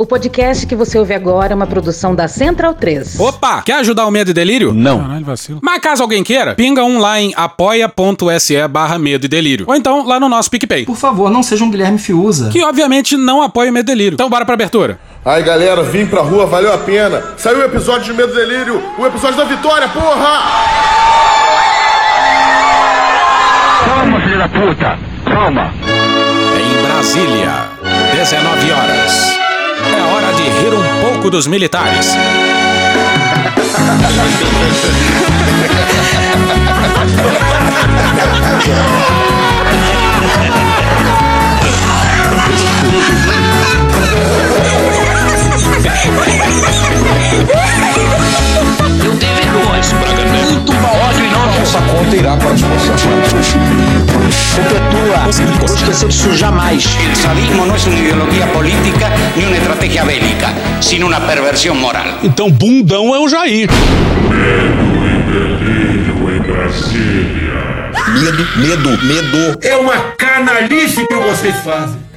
O 0.00 0.06
podcast 0.06 0.64
que 0.64 0.76
você 0.76 0.96
ouve 0.96 1.12
agora 1.12 1.52
é 1.52 1.56
uma 1.56 1.66
produção 1.66 2.14
da 2.14 2.28
Central 2.28 2.72
3. 2.72 3.18
Opa! 3.18 3.62
Quer 3.62 3.80
ajudar 3.80 4.06
o 4.06 4.12
Medo 4.12 4.30
e 4.30 4.32
Delírio? 4.32 4.72
Não. 4.72 5.00
Caralho, 5.00 5.24
vacilo. 5.24 5.58
Mas 5.60 5.80
caso 5.80 6.04
alguém 6.04 6.22
queira, 6.22 6.54
pinga 6.54 6.84
um 6.84 7.00
lá 7.00 7.20
em 7.20 7.32
apoia.se 7.36 8.68
barra 8.68 8.96
Medo 8.96 9.24
e 9.24 9.28
Delírio. 9.28 9.64
Ou 9.68 9.74
então 9.74 10.06
lá 10.06 10.20
no 10.20 10.28
nosso 10.28 10.48
PicPay. 10.52 10.84
Por 10.84 10.94
favor, 10.94 11.28
não 11.30 11.42
seja 11.42 11.64
um 11.64 11.70
Guilherme 11.70 11.98
Fiuza. 11.98 12.48
Que 12.50 12.62
obviamente 12.62 13.16
não 13.16 13.42
apoia 13.42 13.72
o 13.72 13.74
Medo 13.74 13.90
e 13.90 13.92
Delírio. 13.92 14.14
Então 14.14 14.30
bora 14.30 14.44
pra 14.44 14.54
abertura. 14.54 15.00
Aí 15.24 15.42
galera, 15.42 15.82
vim 15.82 16.06
pra 16.06 16.22
rua, 16.22 16.46
valeu 16.46 16.72
a 16.72 16.78
pena. 16.78 17.20
Saiu 17.36 17.58
o 17.58 17.64
episódio 17.64 18.04
de 18.04 18.12
Medo 18.12 18.32
e 18.32 18.36
Delírio, 18.36 18.80
o 18.96 19.04
episódio 19.04 19.36
da 19.36 19.44
vitória, 19.44 19.88
porra! 19.88 20.44
Calma, 23.84 24.20
filho 24.20 24.38
da 24.38 24.48
puta! 24.48 24.98
Calma! 25.24 25.72
Em 26.56 26.86
Brasília, 26.86 27.68
19 28.14 28.70
horas. 28.70 29.37
É 29.96 30.02
hora 30.12 30.34
de 30.34 30.42
rir 30.42 30.74
um 30.74 31.00
pouco 31.00 31.30
dos 31.30 31.46
militares. 31.46 32.14
Eu 49.04 49.16
tenho 49.16 49.34
vergonha. 49.34 49.82
Muito 50.52 50.72
bom. 50.72 51.00
Ódio 51.08 51.24
enorme. 51.24 51.58
Essa 51.62 51.80
conta 51.82 52.16
irá 52.16 52.36
para 52.36 52.52
as 52.52 52.60
forças 52.60 53.02
Perpetua. 54.54 55.18
Não 55.58 55.64
esquecer 55.66 56.08
isso 56.08 56.34
jamais. 56.36 56.96
El 57.04 57.16
sadismo 57.16 57.66
no 57.66 57.74
es 57.74 57.86
una 57.86 57.98
ideología 57.98 58.46
política 58.52 59.10
ni 59.36 59.44
una 59.44 59.56
estrategia 59.56 60.04
bélica, 60.04 60.52
sino 60.80 61.06
una 61.06 61.20
perversión 61.20 61.80
moral. 61.80 62.18
Então, 62.22 62.50
bundão 62.50 63.14
é 63.14 63.18
o 63.18 63.28
Jair. 63.28 63.68
Medo, 68.20 68.46
medo, 68.56 69.04
medo. 69.04 69.58
É 69.62 69.76
uma 69.76 69.96
canalice 70.16 71.06
que 71.06 71.14
vocês 71.14 71.56
fazem. 71.64 72.07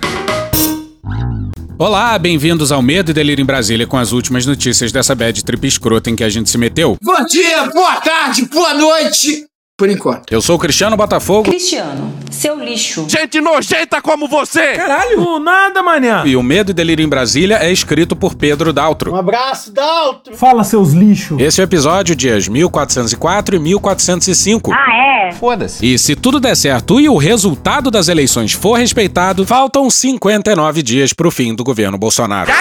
Olá, 1.81 2.15
bem-vindos 2.19 2.71
ao 2.71 2.79
Medo 2.79 3.09
e 3.09 3.13
Delírio 3.15 3.41
em 3.41 3.45
Brasília 3.45 3.87
com 3.87 3.97
as 3.97 4.11
últimas 4.11 4.45
notícias 4.45 4.91
dessa 4.91 5.15
bad 5.15 5.43
trip 5.43 5.65
escrota 5.67 6.11
em 6.11 6.15
que 6.15 6.23
a 6.23 6.29
gente 6.29 6.47
se 6.47 6.55
meteu. 6.55 6.95
Bom 7.01 7.25
dia, 7.25 7.71
boa 7.73 7.99
tarde, 7.99 8.45
boa 8.45 8.75
noite. 8.75 9.50
Por 9.81 9.89
enquanto. 9.89 10.31
Eu 10.31 10.43
sou 10.43 10.57
o 10.57 10.59
Cristiano 10.59 10.95
Botafogo 10.95 11.49
Cristiano, 11.49 12.13
seu 12.29 12.55
lixo. 12.63 13.07
Gente 13.09 13.41
nojenta 13.41 13.99
como 13.99 14.27
você! 14.27 14.73
Caralho. 14.73 15.39
nada, 15.39 15.81
manhã. 15.81 16.21
e 16.23 16.35
o 16.35 16.43
Medo 16.43 16.69
e 16.69 16.73
Delírio 16.75 17.03
em 17.03 17.09
Brasília 17.09 17.57
é 17.59 17.71
escrito 17.71 18.15
por 18.15 18.35
Pedro 18.35 18.71
Daltro. 18.71 19.15
abraço, 19.15 19.73
Daltro. 19.73 20.37
Fala, 20.37 20.63
seus 20.63 20.91
lixos. 20.91 21.41
Esse 21.41 21.61
é 21.61 21.63
o 21.63 21.65
episódio 21.65 22.15
dias 22.15 22.47
1404 22.47 23.55
e 23.55 23.59
1405. 23.59 24.71
Ah, 24.71 25.29
é? 25.29 25.31
Foda-se. 25.31 25.83
E 25.83 25.97
se 25.97 26.15
tudo 26.15 26.39
der 26.39 26.55
certo 26.55 26.99
e 27.01 27.09
o 27.09 27.17
resultado 27.17 27.89
das 27.89 28.07
eleições 28.07 28.51
for 28.53 28.75
respeitado, 28.75 29.47
faltam 29.47 29.89
59 29.89 30.83
dias 30.83 31.11
pro 31.11 31.31
fim 31.31 31.55
do 31.55 31.63
governo 31.63 31.97
Bolsonaro. 31.97 32.51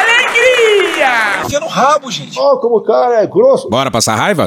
Enfia 1.45 1.61
no 1.61 1.67
rabo, 1.67 2.11
gente. 2.11 2.39
Ó, 2.39 2.57
como 2.57 2.77
o 2.77 2.81
cara 2.81 3.23
é 3.23 3.27
grosso. 3.27 3.69
Bora 3.69 3.91
passar 3.91 4.15
raiva? 4.15 4.47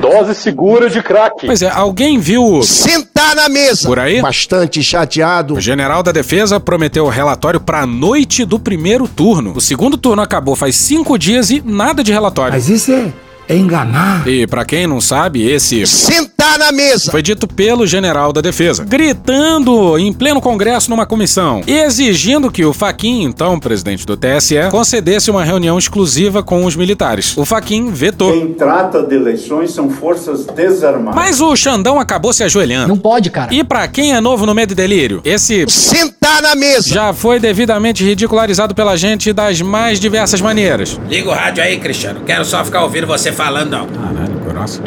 Dose 0.00 0.34
segura 0.34 0.90
de 0.90 1.02
crack. 1.02 1.46
Pois 1.46 1.62
é, 1.62 1.70
alguém 1.70 2.18
viu 2.18 2.62
Sentar 2.62 3.34
na 3.34 3.48
mesa. 3.48 3.86
por 3.86 3.98
aí? 3.98 4.20
Bastante 4.20 4.82
chateado. 4.82 5.54
O 5.54 5.60
general 5.60 6.02
da 6.02 6.12
defesa 6.12 6.60
prometeu 6.60 7.04
o 7.06 7.08
relatório 7.08 7.58
pra 7.60 7.86
noite 7.86 8.44
do 8.44 8.58
primeiro 8.58 9.08
turno. 9.08 9.52
O 9.56 9.60
segundo 9.60 9.96
turno 9.96 10.20
acabou 10.22 10.54
faz 10.54 10.76
cinco 10.76 11.18
dias 11.18 11.50
e 11.50 11.62
nada 11.64 12.04
de 12.04 12.12
relatório. 12.12 12.56
isso 12.58 12.92
é, 12.92 13.10
é 13.48 13.56
enganar. 13.56 14.26
E 14.26 14.46
pra 14.46 14.64
quem 14.64 14.86
não 14.86 15.00
sabe, 15.00 15.48
esse 15.48 15.86
Sentar 15.86 16.58
na 16.58 16.72
mesa. 16.72 17.10
foi 17.10 17.22
dito 17.22 17.46
pelo 17.46 17.86
general 17.86 18.32
da 18.32 18.40
defesa, 18.40 18.84
gritando 18.84 19.98
em 19.98 20.12
pleno 20.12 20.40
congresso 20.40 20.90
numa 20.90 21.06
comissão, 21.06 21.62
exigindo 21.66 22.50
que 22.50 22.64
o 22.64 22.72
Faquin, 22.72 23.22
então 23.22 23.58
presidente 23.58 24.06
do 24.06 24.16
TSE, 24.16 24.54
concedesse 24.70 25.30
uma 25.30 25.44
reunião 25.44 25.78
exclusiva 25.78 26.42
com 26.42 26.64
os 26.64 26.76
militares. 26.76 27.36
O 27.36 27.44
Faquin 27.44 27.90
vetou. 27.90 28.32
Quem 28.32 28.54
trata 28.54 29.02
de 29.02 29.14
eleições 29.14 29.72
são 29.72 29.90
forças 29.90 30.46
desarmadas. 30.46 31.14
Mas 31.14 31.40
o 31.40 31.54
Xandão 31.56 31.98
acabou 31.98 32.32
se 32.32 32.44
ajoelhando. 32.44 32.88
Não 32.88 32.98
pode, 32.98 33.30
cara. 33.30 33.52
E 33.54 33.62
pra 33.64 33.86
quem 33.88 34.14
é 34.14 34.20
novo 34.20 34.46
no 34.46 34.54
Medo 34.54 34.72
e 34.72 34.74
Delírio, 34.74 35.20
esse 35.24 35.64
Sentar 35.68 36.42
na 36.42 36.54
mesa. 36.54 36.88
já 36.88 37.12
foi 37.12 37.38
devidamente 37.38 38.04
ridicularizado 38.04 38.74
pela 38.74 38.96
gente 38.96 39.32
das 39.32 39.60
mais 39.60 39.98
diversas 40.00 40.40
maneiras. 40.40 41.00
Liga 41.08 41.28
o 41.28 41.32
rádio 41.32 41.62
aí, 41.62 41.78
Cristiano. 41.78 42.20
Quero 42.26 42.44
só 42.44 42.64
ficar 42.64 42.82
ouvindo 42.82 43.06
você 43.06 43.32
falando, 43.34 43.70
não. 43.70 43.86
Caralho, 43.86 44.38
grossa. 44.40 44.82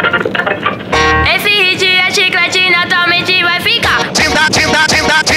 Esse 1.35 1.49
hit 1.49 1.85
é 1.85 2.11
chiclete, 2.11 2.69
naturalmente 2.69 3.43
vai 3.43 3.59
ficar. 3.59 3.99
Sentar, 4.13 4.53
sentar, 4.53 4.89
sentar, 4.89 5.27
sentar, 5.27 5.36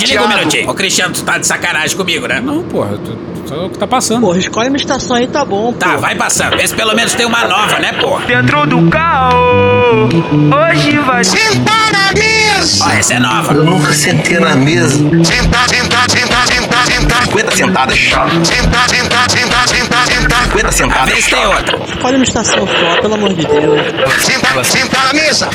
Não, 0.00 0.06
te 0.06 0.12
liga 0.12 0.24
um 0.24 0.28
minutinho. 0.28 0.70
Ô, 0.70 0.74
Cristiano, 0.74 1.14
tu 1.14 1.22
tá 1.22 1.38
de 1.38 1.46
sacanagem 1.46 1.96
comigo, 1.96 2.26
né? 2.26 2.40
Não, 2.40 2.62
porra, 2.62 2.96
tu, 3.04 3.16
tu, 3.46 3.54
é 3.54 3.66
o 3.66 3.70
que 3.70 3.78
tá 3.78 3.86
passando. 3.86 4.20
Porra, 4.22 4.38
escolhe 4.38 4.68
uma 4.68 4.76
estação 4.76 5.16
aí, 5.16 5.26
tá 5.26 5.44
bom. 5.44 5.72
Tá, 5.72 5.96
vai 5.96 6.14
passando. 6.14 6.56
Vê 6.56 6.66
se 6.66 6.74
pelo 6.74 6.94
menos 6.94 7.14
tem 7.14 7.26
uma 7.26 7.44
nova, 7.46 7.78
né, 7.78 7.92
porra? 7.94 8.24
Dentro 8.26 8.66
do 8.66 8.88
carro. 8.90 10.08
Hoje 10.08 10.98
vai 10.98 11.24
Sentar 11.24 11.92
na 11.92 12.12
mesa. 12.12 12.84
Ó, 12.84 12.90
essa 12.90 13.14
é 13.14 13.18
nova. 13.18 13.52
nunca 13.54 13.92
sentei 13.92 14.38
na 14.38 14.54
mesa. 14.54 14.96
Sentar, 15.24 15.68
sentar, 15.68 16.10
sentar, 16.10 16.46
sentar, 16.46 16.86
sentar. 16.86 17.22
50 17.24 17.56
sentadas. 17.56 17.98
Sentar, 17.98 18.88
sentar, 18.88 19.30
sentar, 19.30 19.68
sentar, 19.68 19.68
sentar. 19.68 20.09
50 20.68 20.68
Vê 20.68 20.72
sentadas. 20.72 21.24
se 21.24 21.30
tem 21.30 21.46
outra. 21.46 21.78
Escolhe 21.88 22.16
uma 22.16 22.24
estação 22.24 22.66
só, 22.66 23.00
pelo 23.00 23.14
amor 23.14 23.30
de 23.32 23.46
Deus. 23.46 23.80
Sentar, 24.22 24.64
sentar 24.64 25.04
na 25.06 25.12
mesa. 25.14 25.48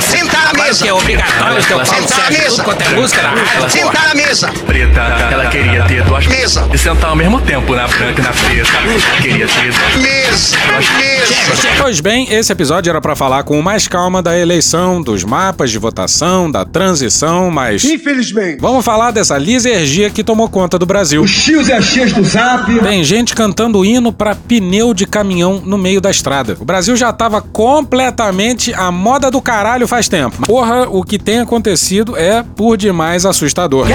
Sentar 0.00 0.42
na 0.44 0.50
Agora 0.50 0.64
mesa. 0.68 0.82
que 0.82 0.88
é 0.88 0.92
obrigatório 0.92 1.62
ter 1.64 1.74
o 1.74 1.84
Sentar 1.84 2.18
na 2.24 2.30
mesa. 2.30 2.48
tudo 2.50 2.64
quanto 2.64 2.82
é 2.82 2.88
música 2.90 3.22
na. 3.22 3.68
Sentar 3.68 4.08
na 4.08 4.14
mesa. 4.14 4.48
Preta, 4.66 5.00
ela 5.30 5.46
queria 5.46 5.84
ter 5.84 6.02
duas 6.04 6.26
Mesa. 6.26 6.68
e 6.72 6.78
sentar 6.78 7.10
ao 7.10 7.16
mesmo 7.16 7.40
tempo 7.40 7.74
na 7.74 7.86
branca 7.86 8.20
e 8.20 8.24
na 8.24 8.30
preta. 8.32 9.22
Queria 9.22 9.46
ter 9.46 9.98
Mesa. 9.98 10.56
Mesa. 10.80 11.26
Chega, 11.26 11.56
chega. 11.56 11.82
Pois 11.82 12.00
bem, 12.00 12.32
esse 12.32 12.52
episódio 12.52 12.90
era 12.90 13.00
pra 13.00 13.14
falar 13.14 13.42
com 13.44 13.60
mais 13.62 13.86
calma 13.86 14.22
da 14.22 14.36
eleição, 14.36 15.00
dos 15.02 15.24
mapas 15.24 15.70
de 15.70 15.78
votação, 15.78 16.50
da 16.50 16.64
transição, 16.64 17.50
mas 17.50 17.84
Infelizmente. 17.84 18.58
vamos 18.60 18.84
falar 18.84 19.10
dessa 19.10 19.36
lisergia 19.38 20.10
que 20.10 20.24
tomou 20.24 20.48
conta 20.48 20.78
do 20.78 20.86
Brasil. 20.86 21.26
X 21.26 21.68
e 21.68 21.72
a 21.72 21.80
X 21.80 22.12
do 22.12 22.24
zap. 22.24 22.72
Tem 22.80 23.04
gente 23.04 23.34
cantando 23.34 23.84
hino 23.84 23.99
pra 24.12 24.34
pneu 24.34 24.94
de 24.94 25.06
caminhão 25.06 25.60
no 25.64 25.76
meio 25.76 26.00
da 26.00 26.10
estrada. 26.10 26.56
O 26.58 26.64
Brasil 26.64 26.96
já 26.96 27.12
tava 27.12 27.42
completamente 27.42 28.72
a 28.72 28.90
moda 28.90 29.30
do 29.30 29.40
caralho 29.42 29.86
faz 29.86 30.08
tempo. 30.08 30.46
Porra, 30.46 30.88
o 30.88 31.02
que 31.02 31.18
tem 31.18 31.40
acontecido 31.40 32.16
é 32.16 32.42
por 32.42 32.76
demais 32.76 33.26
assustador. 33.26 33.86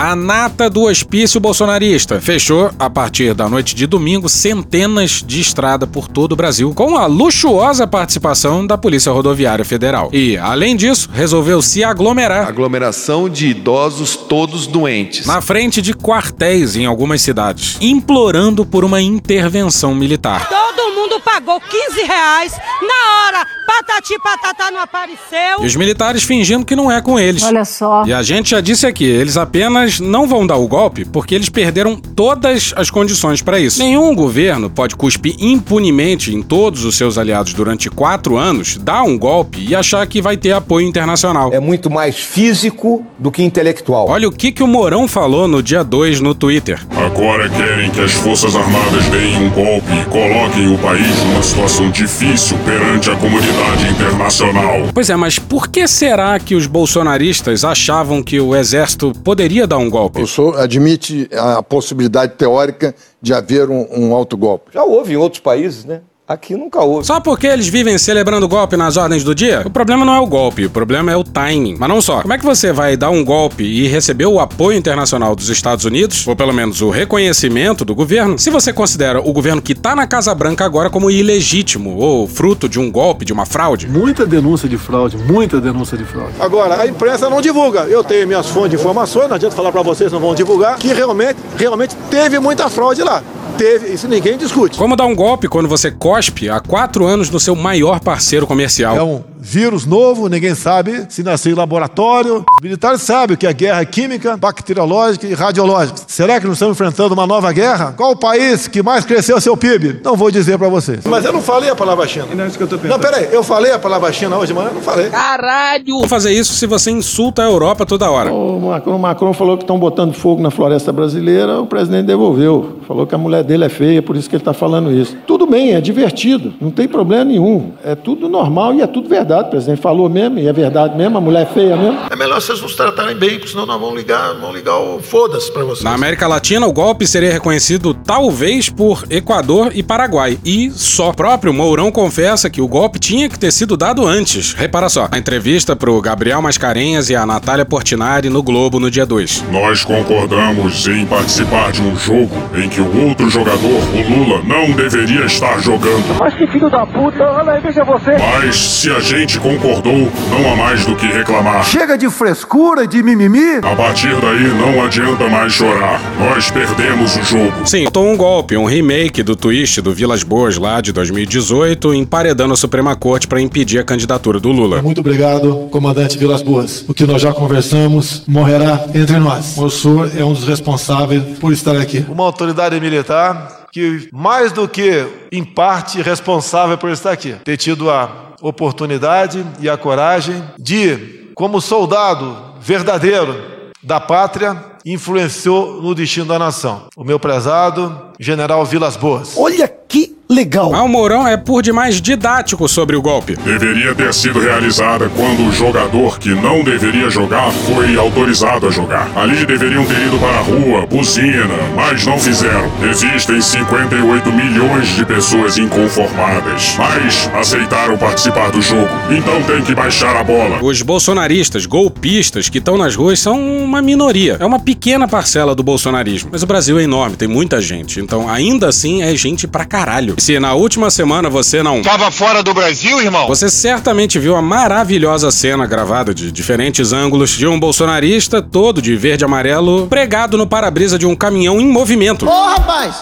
A 0.00 0.16
nata 0.16 0.68
do 0.68 0.82
hospício 0.82 1.38
bolsonarista 1.38 2.20
fechou, 2.20 2.70
a 2.78 2.90
partir 2.90 3.34
da 3.34 3.48
noite 3.48 3.74
de 3.74 3.86
domingo, 3.86 4.28
centenas 4.28 5.22
de 5.24 5.40
estrada 5.40 5.86
por 5.86 6.08
todo 6.08 6.32
o 6.32 6.36
Brasil, 6.36 6.72
com 6.74 6.96
a 6.96 7.06
luxuosa 7.06 7.86
participação 7.86 8.66
da 8.66 8.76
Polícia 8.76 9.12
Rodoviária 9.12 9.64
Federal. 9.64 10.10
E, 10.12 10.36
além 10.36 10.74
disso, 10.74 11.08
resolveu 11.12 11.62
se 11.62 11.84
aglomerar 11.84 12.48
Aglomeração 12.48 13.28
de 13.28 13.48
idosos 13.48 14.16
todos 14.16 14.66
doentes. 14.66 15.26
na 15.26 15.40
frente 15.40 15.80
de 15.80 15.94
quartéis 15.94 16.74
em 16.74 16.86
algumas 16.86 17.22
cidades, 17.22 17.76
implorando 17.80 18.66
por 18.66 18.84
uma 18.84 19.00
intervenção 19.00 19.94
militar. 19.94 20.48
Todo 20.48 20.94
mundo 20.94 21.00
mundo 21.10 21.20
pagou 21.20 21.60
15 21.60 22.02
reais. 22.02 22.52
Na 22.80 23.26
hora, 23.26 23.46
patati 23.70 24.18
patatá 24.18 24.70
não 24.72 24.80
apareceu. 24.80 25.62
E 25.62 25.66
os 25.66 25.76
militares 25.76 26.24
fingindo 26.24 26.64
que 26.64 26.74
não 26.74 26.90
é 26.90 27.00
com 27.00 27.18
eles. 27.18 27.44
Olha 27.44 27.64
só. 27.64 28.04
E 28.04 28.12
a 28.12 28.20
gente 28.20 28.50
já 28.50 28.60
disse 28.60 28.84
aqui, 28.84 29.04
eles 29.04 29.36
apenas 29.36 30.00
não 30.00 30.26
vão 30.26 30.44
dar 30.44 30.56
o 30.56 30.66
golpe 30.66 31.04
porque 31.04 31.36
eles 31.36 31.48
perderam 31.48 31.96
todas 31.96 32.72
as 32.76 32.90
condições 32.90 33.40
para 33.40 33.60
isso. 33.60 33.78
Nenhum 33.78 34.12
governo 34.14 34.68
pode 34.68 34.96
cuspir 34.96 35.36
impunemente 35.38 36.34
em 36.34 36.42
todos 36.42 36.84
os 36.84 36.96
seus 36.96 37.16
aliados 37.16 37.54
durante 37.54 37.88
quatro 37.88 38.36
anos, 38.36 38.76
dar 38.76 39.04
um 39.04 39.16
golpe 39.16 39.64
e 39.64 39.74
achar 39.74 40.04
que 40.06 40.20
vai 40.20 40.36
ter 40.36 40.52
apoio 40.52 40.88
internacional. 40.88 41.52
É 41.52 41.60
muito 41.60 41.88
mais 41.88 42.16
físico 42.16 43.06
do 43.18 43.30
que 43.30 43.42
intelectual. 43.42 44.08
Olha 44.08 44.28
o 44.28 44.32
que, 44.32 44.50
que 44.50 44.64
o 44.64 44.66
Mourão 44.66 45.06
falou 45.06 45.46
no 45.46 45.62
dia 45.62 45.84
2 45.84 46.20
no 46.20 46.34
Twitter. 46.34 46.80
Agora 46.96 47.48
querem 47.48 47.90
que 47.90 48.00
as 48.00 48.12
Forças 48.12 48.56
Armadas 48.56 49.04
deem 49.06 49.36
um 49.36 49.50
golpe 49.50 49.92
e 49.92 50.04
coloquem 50.06 50.74
o 50.74 50.78
país 50.78 51.24
numa 51.24 51.42
situação 51.42 51.90
difícil 51.90 52.58
perante 52.64 53.10
a 53.10 53.16
comunidade 53.16 53.59
internacional. 53.90 54.90
Pois 54.92 55.10
é, 55.10 55.16
mas 55.16 55.38
por 55.38 55.68
que 55.68 55.86
será 55.86 56.38
que 56.38 56.54
os 56.54 56.66
bolsonaristas 56.66 57.64
achavam 57.64 58.22
que 58.22 58.40
o 58.40 58.54
exército 58.54 59.12
poderia 59.24 59.66
dar 59.66 59.78
um 59.78 59.90
golpe? 59.90 60.22
O 60.22 60.26
senhor 60.26 60.58
admite 60.58 61.28
a 61.32 61.62
possibilidade 61.62 62.34
teórica 62.34 62.94
de 63.20 63.34
haver 63.34 63.68
um, 63.70 63.86
um 63.90 64.14
autogolpe? 64.14 64.72
Já 64.72 64.84
houve 64.84 65.14
em 65.14 65.16
outros 65.16 65.40
países, 65.40 65.84
né? 65.84 66.00
Aqui 66.30 66.54
nunca 66.54 66.80
houve. 66.80 67.04
Só 67.04 67.18
porque 67.18 67.44
eles 67.44 67.66
vivem 67.66 67.98
celebrando 67.98 68.46
golpe 68.46 68.76
nas 68.76 68.96
ordens 68.96 69.24
do 69.24 69.34
dia? 69.34 69.64
O 69.66 69.70
problema 69.70 70.04
não 70.04 70.14
é 70.14 70.20
o 70.20 70.26
golpe, 70.28 70.64
o 70.64 70.70
problema 70.70 71.10
é 71.10 71.16
o 71.16 71.24
timing. 71.24 71.74
Mas 71.76 71.88
não 71.88 72.00
só. 72.00 72.22
Como 72.22 72.32
é 72.32 72.38
que 72.38 72.44
você 72.44 72.72
vai 72.72 72.96
dar 72.96 73.10
um 73.10 73.24
golpe 73.24 73.64
e 73.64 73.88
receber 73.88 74.26
o 74.26 74.38
apoio 74.38 74.78
internacional 74.78 75.34
dos 75.34 75.48
Estados 75.48 75.84
Unidos, 75.84 76.24
ou 76.28 76.36
pelo 76.36 76.52
menos 76.52 76.82
o 76.82 76.88
reconhecimento 76.88 77.84
do 77.84 77.96
governo, 77.96 78.38
se 78.38 78.48
você 78.48 78.72
considera 78.72 79.18
o 79.20 79.32
governo 79.32 79.60
que 79.60 79.74
tá 79.74 79.96
na 79.96 80.06
Casa 80.06 80.32
Branca 80.32 80.64
agora 80.64 80.88
como 80.88 81.10
ilegítimo 81.10 81.96
ou 81.96 82.28
fruto 82.28 82.68
de 82.68 82.78
um 82.78 82.92
golpe, 82.92 83.24
de 83.24 83.32
uma 83.32 83.44
fraude? 83.44 83.88
Muita 83.88 84.24
denúncia 84.24 84.68
de 84.68 84.78
fraude, 84.78 85.16
muita 85.16 85.60
denúncia 85.60 85.98
de 85.98 86.04
fraude. 86.04 86.34
Agora, 86.38 86.80
a 86.80 86.86
imprensa 86.86 87.28
não 87.28 87.40
divulga. 87.40 87.88
Eu 87.88 88.04
tenho 88.04 88.28
minhas 88.28 88.46
fontes 88.46 88.70
de 88.70 88.76
informações, 88.76 89.26
não 89.26 89.34
adianta 89.34 89.56
falar 89.56 89.72
para 89.72 89.82
vocês, 89.82 90.12
não 90.12 90.20
vão 90.20 90.36
divulgar, 90.36 90.78
que 90.78 90.92
realmente, 90.92 91.40
realmente 91.56 91.96
teve 92.08 92.38
muita 92.38 92.70
fraude 92.70 93.02
lá 93.02 93.20
teve, 93.60 93.92
isso 93.92 94.08
ninguém 94.08 94.38
discute. 94.38 94.78
Como 94.78 94.96
dar 94.96 95.04
um 95.04 95.14
golpe 95.14 95.46
quando 95.46 95.68
você 95.68 95.90
cospe 95.90 96.48
há 96.48 96.60
quatro 96.60 97.04
anos 97.04 97.28
no 97.28 97.38
seu 97.38 97.54
maior 97.54 98.00
parceiro 98.00 98.46
comercial? 98.46 98.96
É 98.96 99.02
um 99.02 99.22
vírus 99.40 99.86
novo, 99.86 100.28
ninguém 100.28 100.54
sabe 100.54 101.06
se 101.08 101.22
nasceu 101.22 101.52
em 101.52 101.54
laboratório. 101.54 102.44
Os 102.50 102.62
militares 102.62 103.02
sabem 103.02 103.34
o 103.34 103.38
que 103.38 103.46
é 103.46 103.52
guerra 103.52 103.84
química, 103.84 104.36
bacteriológica 104.36 105.26
e 105.26 105.34
radiológica. 105.34 106.00
Será 106.06 106.38
que 106.38 106.46
não 106.46 106.52
estamos 106.52 106.76
enfrentando 106.76 107.14
uma 107.14 107.26
nova 107.26 107.50
guerra? 107.52 107.94
Qual 107.96 108.12
o 108.12 108.16
país 108.16 108.68
que 108.68 108.82
mais 108.82 109.04
cresceu 109.04 109.40
seu 109.40 109.56
PIB? 109.56 110.00
Não 110.04 110.16
vou 110.16 110.30
dizer 110.30 110.58
para 110.58 110.68
vocês. 110.68 111.04
Mas 111.04 111.24
eu 111.24 111.32
não 111.32 111.42
falei 111.42 111.70
a 111.70 111.74
palavra 111.74 112.06
China. 112.06 112.26
Não 112.34 112.44
é 112.44 112.46
isso 112.46 112.58
que 112.58 112.64
eu 112.64 112.68
tô 112.68 112.76
pensando. 112.76 112.92
Não, 112.92 112.98
peraí, 112.98 113.28
eu 113.32 113.42
falei 113.42 113.72
a 113.72 113.78
palavra 113.78 114.12
China 114.12 114.36
hoje, 114.36 114.52
mas 114.52 114.66
eu 114.66 114.74
não 114.74 114.82
falei. 114.82 115.08
Caralho! 115.08 115.98
Vou 115.98 116.08
fazer 116.08 116.32
isso 116.32 116.52
se 116.52 116.66
você 116.66 116.90
insulta 116.90 117.42
a 117.42 117.46
Europa 117.46 117.86
toda 117.86 118.10
hora. 118.10 118.32
O 118.32 118.60
Macron, 118.60 118.96
o 118.96 118.98
Macron 118.98 119.32
falou 119.32 119.56
que 119.56 119.64
estão 119.64 119.78
botando 119.78 120.12
fogo 120.12 120.42
na 120.42 120.50
floresta 120.50 120.92
brasileira, 120.92 121.60
o 121.60 121.66
presidente 121.66 122.06
devolveu. 122.06 122.80
Falou 122.86 123.06
que 123.06 123.14
a 123.14 123.18
mulher 123.18 123.44
dele 123.44 123.64
é 123.64 123.68
feia, 123.68 124.02
por 124.02 124.16
isso 124.16 124.28
que 124.28 124.36
ele 124.36 124.40
está 124.40 124.52
falando 124.52 124.92
isso. 124.92 125.16
Tudo 125.26 125.46
bem, 125.46 125.74
é 125.74 125.80
divertido, 125.80 126.52
não 126.60 126.70
tem 126.70 126.86
problema 126.86 127.24
nenhum. 127.24 127.72
É 127.84 127.94
tudo 127.94 128.28
normal 128.28 128.74
e 128.74 128.82
é 128.82 128.86
tudo 128.86 129.08
verdade. 129.08 129.29
O 129.38 129.50
presidente 129.50 129.80
falou 129.80 130.08
mesmo, 130.08 130.38
e 130.38 130.48
é 130.48 130.52
verdade 130.52 130.96
mesmo, 130.96 131.18
a 131.18 131.20
mulher 131.20 131.42
é 131.42 131.46
feia 131.46 131.76
mesmo. 131.76 131.98
É 132.10 132.16
melhor 132.16 132.40
vocês 132.40 132.60
nos 132.60 132.74
tratarem 132.74 133.16
bem, 133.16 133.30
porque 133.30 133.48
senão 133.48 133.66
nós 133.66 133.80
vamos 133.80 133.96
ligar, 133.96 134.34
vamos 134.34 134.56
ligar 134.56 134.78
o 134.78 135.00
foda-se 135.00 135.52
para 135.52 135.64
vocês. 135.64 135.84
Na 135.84 135.94
América 135.94 136.26
Latina, 136.26 136.66
o 136.66 136.72
golpe 136.72 137.06
seria 137.06 137.32
reconhecido 137.32 137.94
talvez 137.94 138.68
por 138.68 139.04
Equador 139.10 139.70
e 139.74 139.82
Paraguai. 139.82 140.38
E 140.44 140.70
só. 140.70 141.10
O 141.10 141.14
próprio 141.14 141.52
Mourão 141.52 141.90
confessa 141.90 142.48
que 142.48 142.62
o 142.62 142.68
golpe 142.68 142.98
tinha 142.98 143.28
que 143.28 143.38
ter 143.38 143.50
sido 143.52 143.76
dado 143.76 144.06
antes. 144.06 144.52
Repara 144.52 144.88
só, 144.88 145.08
a 145.10 145.18
entrevista 145.18 145.74
pro 145.74 146.00
Gabriel 146.00 146.40
Mascarenhas 146.40 147.10
e 147.10 147.16
a 147.16 147.26
Natália 147.26 147.64
Portinari 147.64 148.30
no 148.30 148.42
Globo 148.42 148.78
no 148.78 148.90
dia 148.90 149.04
2. 149.04 149.44
Nós 149.50 149.82
concordamos 149.84 150.86
em 150.86 151.04
participar 151.04 151.72
de 151.72 151.82
um 151.82 151.96
jogo 151.96 152.30
em 152.54 152.68
que 152.68 152.80
o 152.80 153.08
outro 153.08 153.28
jogador, 153.28 153.58
o 153.58 154.18
Lula, 154.18 154.42
não 154.44 154.70
deveria 154.70 155.24
estar 155.26 155.60
jogando. 155.60 156.16
Mas 156.18 156.34
que 156.34 156.46
filho 156.46 156.70
da 156.70 156.86
puta, 156.86 157.24
olha 157.24 157.52
aí, 157.52 157.60
veja 157.60 157.82
você. 157.84 158.16
Mas 158.16 158.56
se 158.56 158.90
a 158.90 159.00
gente 159.00 159.19
concordou, 159.38 160.10
não 160.30 160.52
há 160.52 160.56
mais 160.56 160.84
do 160.86 160.96
que 160.96 161.06
reclamar. 161.06 161.64
Chega 161.64 161.96
de 161.96 162.08
frescura 162.10 162.84
e 162.84 162.86
de 162.86 163.02
mimimi. 163.02 163.58
A 163.62 163.76
partir 163.76 164.14
daí 164.20 164.48
não 164.48 164.82
adianta 164.82 165.28
mais 165.28 165.52
chorar. 165.52 166.00
Nós 166.18 166.50
perdemos 166.50 167.16
o 167.16 167.22
jogo. 167.22 167.66
Sim, 167.66 167.84
tô 167.90 168.02
um 168.02 168.16
golpe, 168.16 168.56
um 168.56 168.64
remake 168.64 169.22
do 169.22 169.36
twist 169.36 169.80
do 169.80 169.92
Vilas 169.92 170.22
Boas 170.22 170.56
lá 170.56 170.80
de 170.80 170.92
2018, 170.92 171.94
emparedando 171.94 172.54
a 172.54 172.56
Suprema 172.56 172.96
Corte 172.96 173.26
para 173.26 173.40
impedir 173.40 173.78
a 173.78 173.84
candidatura 173.84 174.40
do 174.40 174.50
Lula. 174.50 174.82
Muito 174.82 175.00
obrigado, 175.00 175.68
comandante 175.70 176.16
Vilas 176.18 176.42
Boas. 176.42 176.84
O 176.88 176.94
que 176.94 177.04
nós 177.04 177.20
já 177.20 177.32
conversamos 177.32 178.24
morrerá 178.26 178.86
entre 178.94 179.18
nós. 179.18 179.56
O 179.58 179.68
senhor 179.68 180.10
é 180.16 180.24
um 180.24 180.32
dos 180.32 180.46
responsáveis 180.46 181.22
por 181.38 181.52
estar 181.52 181.76
aqui. 181.76 182.04
Uma 182.08 182.24
autoridade 182.24 182.78
militar 182.80 183.66
que, 183.72 184.08
mais 184.12 184.52
do 184.52 184.68
que, 184.68 185.06
em 185.30 185.44
parte, 185.44 186.02
responsável 186.02 186.76
por 186.76 186.90
estar 186.90 187.12
aqui, 187.12 187.34
ter 187.44 187.56
tido 187.56 187.90
a 187.90 188.29
oportunidade 188.40 189.44
e 189.60 189.68
a 189.68 189.76
coragem 189.76 190.42
de, 190.58 191.30
como 191.34 191.60
soldado 191.60 192.36
verdadeiro 192.60 193.34
da 193.82 193.98
pátria, 193.98 194.56
influenciou 194.84 195.80
no 195.80 195.94
destino 195.94 196.26
da 196.26 196.38
nação. 196.38 196.88
O 196.96 197.04
meu 197.04 197.18
prezado 197.18 198.10
general 198.18 198.64
Vilas 198.64 198.96
Boas. 198.96 199.36
Olha 199.36 199.68
que 199.68 200.09
legal. 200.30 200.70
Mas 200.70 200.80
o 200.80 200.88
Mourão 200.88 201.26
é 201.26 201.36
por 201.36 201.60
demais 201.60 202.00
didático 202.00 202.68
sobre 202.68 202.94
o 202.94 203.02
golpe. 203.02 203.36
Deveria 203.36 203.92
ter 203.96 204.14
sido 204.14 204.38
realizada 204.38 205.10
quando 205.16 205.48
o 205.48 205.52
jogador 205.52 206.20
que 206.20 206.28
não 206.28 206.62
deveria 206.62 207.10
jogar 207.10 207.50
foi 207.50 207.96
autorizado 207.96 208.68
a 208.68 208.70
jogar. 208.70 209.10
Ali 209.16 209.44
deveriam 209.44 209.84
ter 209.84 210.06
ido 210.06 210.18
para 210.18 210.38
a 210.38 210.40
rua, 210.40 210.86
buzina, 210.86 211.48
mas 211.74 212.06
não 212.06 212.18
fizeram. 212.18 212.70
Existem 212.88 213.40
58 213.40 214.32
milhões 214.32 214.88
de 214.94 215.04
pessoas 215.04 215.58
inconformadas, 215.58 216.76
mas 216.78 217.28
aceitaram 217.34 217.98
participar 217.98 218.52
do 218.52 218.62
jogo. 218.62 218.88
Então 219.10 219.42
tem 219.42 219.64
que 219.64 219.74
baixar 219.74 220.16
a 220.16 220.22
bola. 220.22 220.62
Os 220.62 220.80
bolsonaristas, 220.82 221.66
golpistas 221.66 222.48
que 222.48 222.58
estão 222.58 222.78
nas 222.78 222.94
ruas 222.94 223.18
são 223.18 223.40
uma 223.40 223.82
minoria. 223.82 224.36
É 224.38 224.46
uma 224.46 224.60
pequena 224.60 225.08
parcela 225.08 225.56
do 225.56 225.64
bolsonarismo. 225.64 226.30
Mas 226.30 226.44
o 226.44 226.46
Brasil 226.46 226.78
é 226.78 226.84
enorme, 226.84 227.16
tem 227.16 227.26
muita 227.26 227.60
gente. 227.60 227.98
Então, 227.98 228.28
ainda 228.28 228.68
assim, 228.68 229.02
é 229.02 229.14
gente 229.16 229.48
pra 229.48 229.64
caralho. 229.64 230.19
Se 230.20 230.38
na 230.38 230.52
última 230.52 230.90
semana 230.90 231.30
você 231.30 231.62
não. 231.62 231.80
Tava 231.80 232.10
fora 232.10 232.42
do 232.42 232.52
Brasil, 232.52 233.00
irmão? 233.00 233.26
Você 233.26 233.48
certamente 233.48 234.18
viu 234.18 234.36
a 234.36 234.42
maravilhosa 234.42 235.30
cena 235.30 235.64
gravada 235.64 236.12
de 236.12 236.30
diferentes 236.30 236.92
ângulos 236.92 237.30
de 237.30 237.46
um 237.46 237.58
bolsonarista 237.58 238.42
todo 238.42 238.82
de 238.82 238.94
verde 238.96 239.24
e 239.24 239.26
amarelo 239.26 239.86
pregado 239.86 240.36
no 240.36 240.46
para-brisa 240.46 240.98
de 240.98 241.06
um 241.06 241.16
caminhão 241.16 241.58
em 241.58 241.66
movimento. 241.66 242.28
Ô, 242.28 242.44
rapaz! 242.48 243.00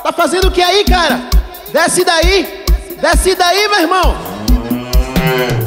Tá 0.00 0.12
fazendo 0.12 0.46
o 0.46 0.50
que 0.52 0.62
aí, 0.62 0.84
cara? 0.84 1.20
Desce 1.72 2.04
daí! 2.04 2.64
Desce 3.02 3.34
daí, 3.34 3.68
meu 3.68 3.80
irmão! 3.80 4.16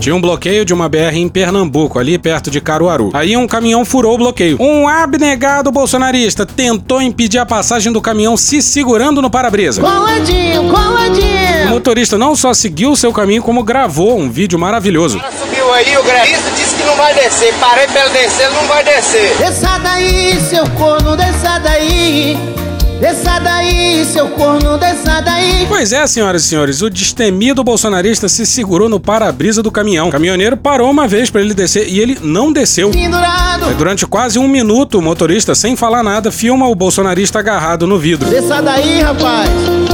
Tinha 0.04 0.14
um 0.14 0.20
bloqueio 0.20 0.66
de 0.66 0.74
uma 0.74 0.90
BR 0.90 1.16
em 1.16 1.30
Pernambuco, 1.30 1.98
ali 1.98 2.18
perto 2.18 2.52
de 2.52 2.60
Caruaru. 2.60 3.10
Aí 3.14 3.38
um 3.38 3.48
caminhão 3.48 3.86
furou 3.86 4.16
o 4.16 4.18
bloqueio. 4.18 4.58
Um 4.60 4.86
abnegado 4.86 5.72
bolsonarista 5.72 6.46
tentou 6.46 7.01
impedir 7.01 7.38
a 7.38 7.46
passagem 7.46 7.89
do 7.89 8.01
caminhão 8.01 8.36
se 8.36 8.62
segurando 8.62 9.22
no 9.22 9.30
para-brisa. 9.30 9.80
Coladinho, 9.80 10.70
coladinho! 10.70 11.68
O 11.68 11.70
motorista 11.70 12.18
não 12.18 12.36
só 12.36 12.54
seguiu 12.54 12.98
seu 12.98 13.13
caminho, 13.13 13.42
como 13.42 13.63
gravou 13.63 14.20
um 14.20 14.30
vídeo 14.30 14.60
maravilhoso. 14.60 15.20
O 15.20 15.22
cara 15.22 15.32
subiu 15.32 15.74
aí, 15.74 15.98
o 15.98 16.04
grevista 16.04 16.51
disse 16.51 16.75
que 16.75 16.84
não 16.84 16.98
vai 16.98 17.13
descer. 17.13 17.54
Parei 17.62 17.88
pra 17.88 18.01
ele 18.01 18.10
descer, 18.10 18.48
ele 18.48 18.56
não 18.56 18.68
vai 18.68 18.84
descer. 18.84 19.38
Desça 19.38 19.77
daí, 19.77 20.38
seu 20.50 20.70
corno, 20.72 21.16
desça 21.16 21.60
daí. 21.60 22.38
Desça 23.00 23.40
daí, 23.40 24.06
seu 24.06 24.30
corno, 24.30 24.78
desça 24.78 25.22
daí. 25.22 25.66
Pois 25.68 25.92
é, 25.92 26.06
senhoras 26.08 26.44
e 26.46 26.48
senhores, 26.48 26.82
o 26.82 26.90
destemido 26.90 27.64
bolsonarista 27.64 28.30
se 28.30 28.46
segurou 28.46 28.88
no 28.88 29.00
para-brisa 29.00 29.62
do 29.62 29.72
caminhão. 29.72 30.08
O 30.08 30.12
caminhoneiro 30.12 30.56
parou 30.56 30.90
uma 30.90 31.08
vez 31.08 31.30
para 31.30 31.42
ele 31.42 31.54
descer 31.54 31.88
e 31.88 32.00
ele 32.00 32.18
não 32.22 32.52
desceu. 32.52 32.90
Pendurado. 32.92 33.66
Aí, 33.66 33.76
durante 33.76 34.06
quase 34.06 34.40
um 34.40 34.48
minuto, 34.48 35.00
o 35.00 35.02
motorista, 35.02 35.54
sem 35.54 35.76
falar 35.76 36.04
nada, 36.04 36.32
filma 36.32 36.68
o 36.68 36.76
bolsonarista 36.76 37.40
agarrado 37.40 37.86
no 37.86 37.98
vidro. 37.98 38.30
Desça 38.30 38.62
daí, 38.62 39.02
rapaz. 39.02 39.50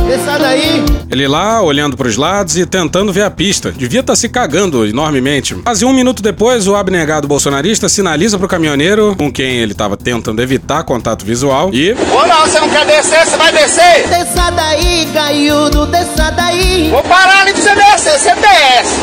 Desça 0.09 0.39
daí. 0.39 0.83
Ele 1.11 1.27
lá, 1.27 1.61
olhando 1.61 1.95
pros 1.95 2.17
lados 2.17 2.57
e 2.57 2.65
tentando 2.65 3.13
ver 3.13 3.21
a 3.21 3.29
pista. 3.29 3.71
Devia 3.71 3.99
estar 3.99 4.15
se 4.15 4.27
cagando 4.27 4.83
enormemente. 4.83 5.53
Quase 5.53 5.85
um 5.85 5.93
minuto 5.93 6.23
depois, 6.23 6.67
o 6.67 6.75
abnegado 6.75 7.27
bolsonarista 7.27 7.87
sinaliza 7.87 8.39
pro 8.39 8.47
caminhoneiro, 8.47 9.15
com 9.15 9.31
quem 9.31 9.57
ele 9.57 9.73
estava 9.73 9.95
tentando 9.95 10.41
evitar 10.41 10.83
contato 10.83 11.23
visual, 11.23 11.69
e... 11.71 11.91
Ô, 11.91 12.25
não, 12.25 12.41
você 12.41 12.59
não 12.59 12.69
quer 12.69 12.87
descer, 12.87 13.23
você 13.23 13.37
vai 13.37 13.51
descer? 13.51 14.07
Desça 14.07 14.49
daí, 14.49 15.07
gaiudo, 15.13 15.85
desça 15.85 16.31
daí. 16.31 16.89
Vou 16.89 17.03
parar 17.03 17.41
ali 17.41 17.53
pra 17.53 17.61
você 17.61 17.75
descer, 17.75 18.19
você 18.19 18.33
desce. 18.33 18.95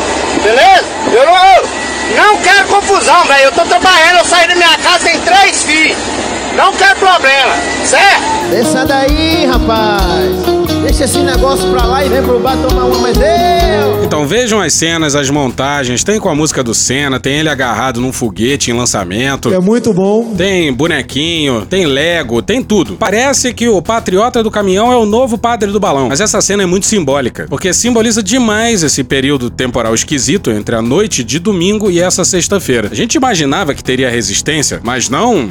Beleza? 0.43 0.83
Eu 1.13 1.25
não, 1.25 2.17
eu 2.17 2.33
não 2.33 2.37
quero 2.41 2.67
confusão, 2.67 3.23
velho. 3.27 3.45
Eu 3.45 3.51
tô 3.53 3.61
trabalhando, 3.61 4.17
eu 4.17 4.25
saí 4.25 4.45
da 4.45 4.55
minha 4.55 4.77
casa, 4.77 5.05
tem 5.05 5.17
três 5.21 5.63
filhos. 5.63 5.97
Não 6.57 6.73
quero 6.73 6.99
problema, 6.99 7.53
certo? 7.85 8.23
Desça 8.49 8.83
daí, 8.85 9.45
rapaz. 9.45 10.36
Deixa 10.87 11.03
esse 11.03 11.17
negócio 11.19 11.69
pra 11.69 11.85
lá 11.85 12.05
e 12.05 12.07
vem 12.07 12.23
pro 12.23 12.39
bar 12.39 12.55
tomar 12.65 12.85
uma, 12.85 12.99
mas 12.99 13.17
eu. 13.17 14.05
Então 14.05 14.25
vejam 14.25 14.61
as 14.61 14.71
cenas, 14.71 15.17
as 15.17 15.29
montagens. 15.29 16.01
Tem 16.01 16.17
com 16.17 16.29
a 16.29 16.33
música 16.33 16.63
do 16.63 16.73
Senna, 16.73 17.19
tem 17.19 17.39
ele 17.39 17.49
agarrado 17.49 17.99
num 17.99 18.13
foguete 18.13 18.71
em 18.71 18.73
lançamento. 18.73 19.53
É 19.53 19.59
muito 19.59 19.93
bom. 19.93 20.33
Tem 20.33 20.71
bonequinho, 20.71 21.65
tem 21.65 21.85
Lego, 21.85 22.41
tem 22.41 22.63
tudo. 22.63 22.95
Parece 22.95 23.53
que 23.53 23.67
o 23.67 23.81
patriota 23.81 24.41
do 24.41 24.49
caminhão 24.49 24.89
é 24.89 24.95
o 24.95 25.05
novo 25.05 25.37
padre 25.37 25.69
do 25.73 25.79
balão. 25.79 26.07
Mas 26.07 26.21
essa 26.21 26.39
cena 26.39 26.63
é 26.63 26.65
muito 26.65 26.85
simbólica, 26.85 27.47
porque 27.49 27.73
simboliza 27.73 28.23
demais 28.23 28.81
esse 28.81 29.03
período 29.03 29.49
temporal 29.49 29.93
esquisito 29.93 30.49
entre 30.51 30.73
a 30.73 30.81
noite 30.81 31.21
de 31.21 31.37
domingo 31.37 31.91
e 31.91 31.99
essa 31.99 32.23
sexta-feira. 32.23 32.87
A 32.89 32.95
gente 32.95 33.15
imaginava 33.15 33.73
que 33.75 33.83
teria 33.83 34.09
resistência, 34.09 34.79
mas 34.81 35.09
não. 35.09 35.49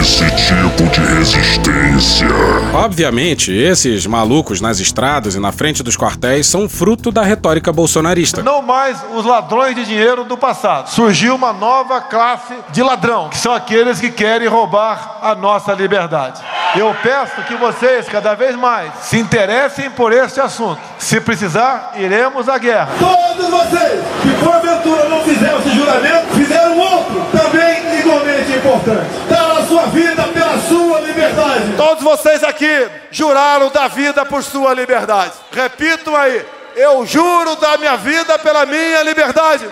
Esse 0.00 0.24
tipo 0.30 0.88
de 0.92 1.00
resistência. 1.00 2.28
Obviamente, 2.72 3.52
esses 3.52 4.06
malucos 4.06 4.59
nas 4.60 4.80
estradas 4.80 5.34
e 5.34 5.40
na 5.40 5.52
frente 5.52 5.82
dos 5.82 5.96
quartéis 5.96 6.46
são 6.46 6.68
fruto 6.68 7.10
da 7.10 7.22
retórica 7.22 7.72
bolsonarista. 7.72 8.42
Não 8.42 8.62
mais 8.62 8.98
os 9.14 9.24
ladrões 9.24 9.74
de 9.74 9.84
dinheiro 9.84 10.24
do 10.24 10.36
passado. 10.36 10.88
Surgiu 10.88 11.34
uma 11.34 11.52
nova 11.52 12.00
classe 12.00 12.54
de 12.70 12.82
ladrão, 12.82 13.28
que 13.28 13.38
são 13.38 13.52
aqueles 13.52 14.00
que 14.00 14.10
querem 14.10 14.48
roubar 14.48 15.18
a 15.22 15.34
nossa 15.34 15.72
liberdade. 15.72 16.40
Eu 16.76 16.94
peço 17.02 17.42
que 17.42 17.56
vocês, 17.56 18.08
cada 18.08 18.34
vez 18.34 18.54
mais, 18.54 18.92
se 19.02 19.18
interessem 19.18 19.90
por 19.90 20.12
este 20.12 20.40
assunto. 20.40 20.80
Se 20.98 21.20
precisar, 21.20 21.92
iremos 21.96 22.48
à 22.48 22.58
guerra. 22.58 22.88
Todos 22.98 23.50
vocês 23.50 24.00
que 24.22 24.44
porventura 24.44 25.08
não 25.08 25.22
fizeram 25.24 25.58
esse 25.58 25.70
juramento, 25.70 26.26
fizeram 26.34 26.78
outro 26.78 27.22
também 27.32 27.98
igualmente 27.98 28.52
importante. 28.52 29.10
A 29.30 29.59
sua 29.70 29.86
vida 29.86 30.24
pela 30.34 30.58
sua 30.58 31.00
liberdade. 31.00 31.76
Todos 31.76 32.02
vocês 32.02 32.42
aqui 32.42 32.88
juraram 33.12 33.70
da 33.70 33.86
vida 33.86 34.26
por 34.26 34.42
sua 34.42 34.74
liberdade. 34.74 35.32
Repito 35.52 36.14
aí, 36.16 36.44
eu 36.74 37.06
juro 37.06 37.54
da 37.54 37.78
minha 37.78 37.96
vida 37.96 38.36
pela 38.40 38.66
minha 38.66 39.00
liberdade. 39.04 39.64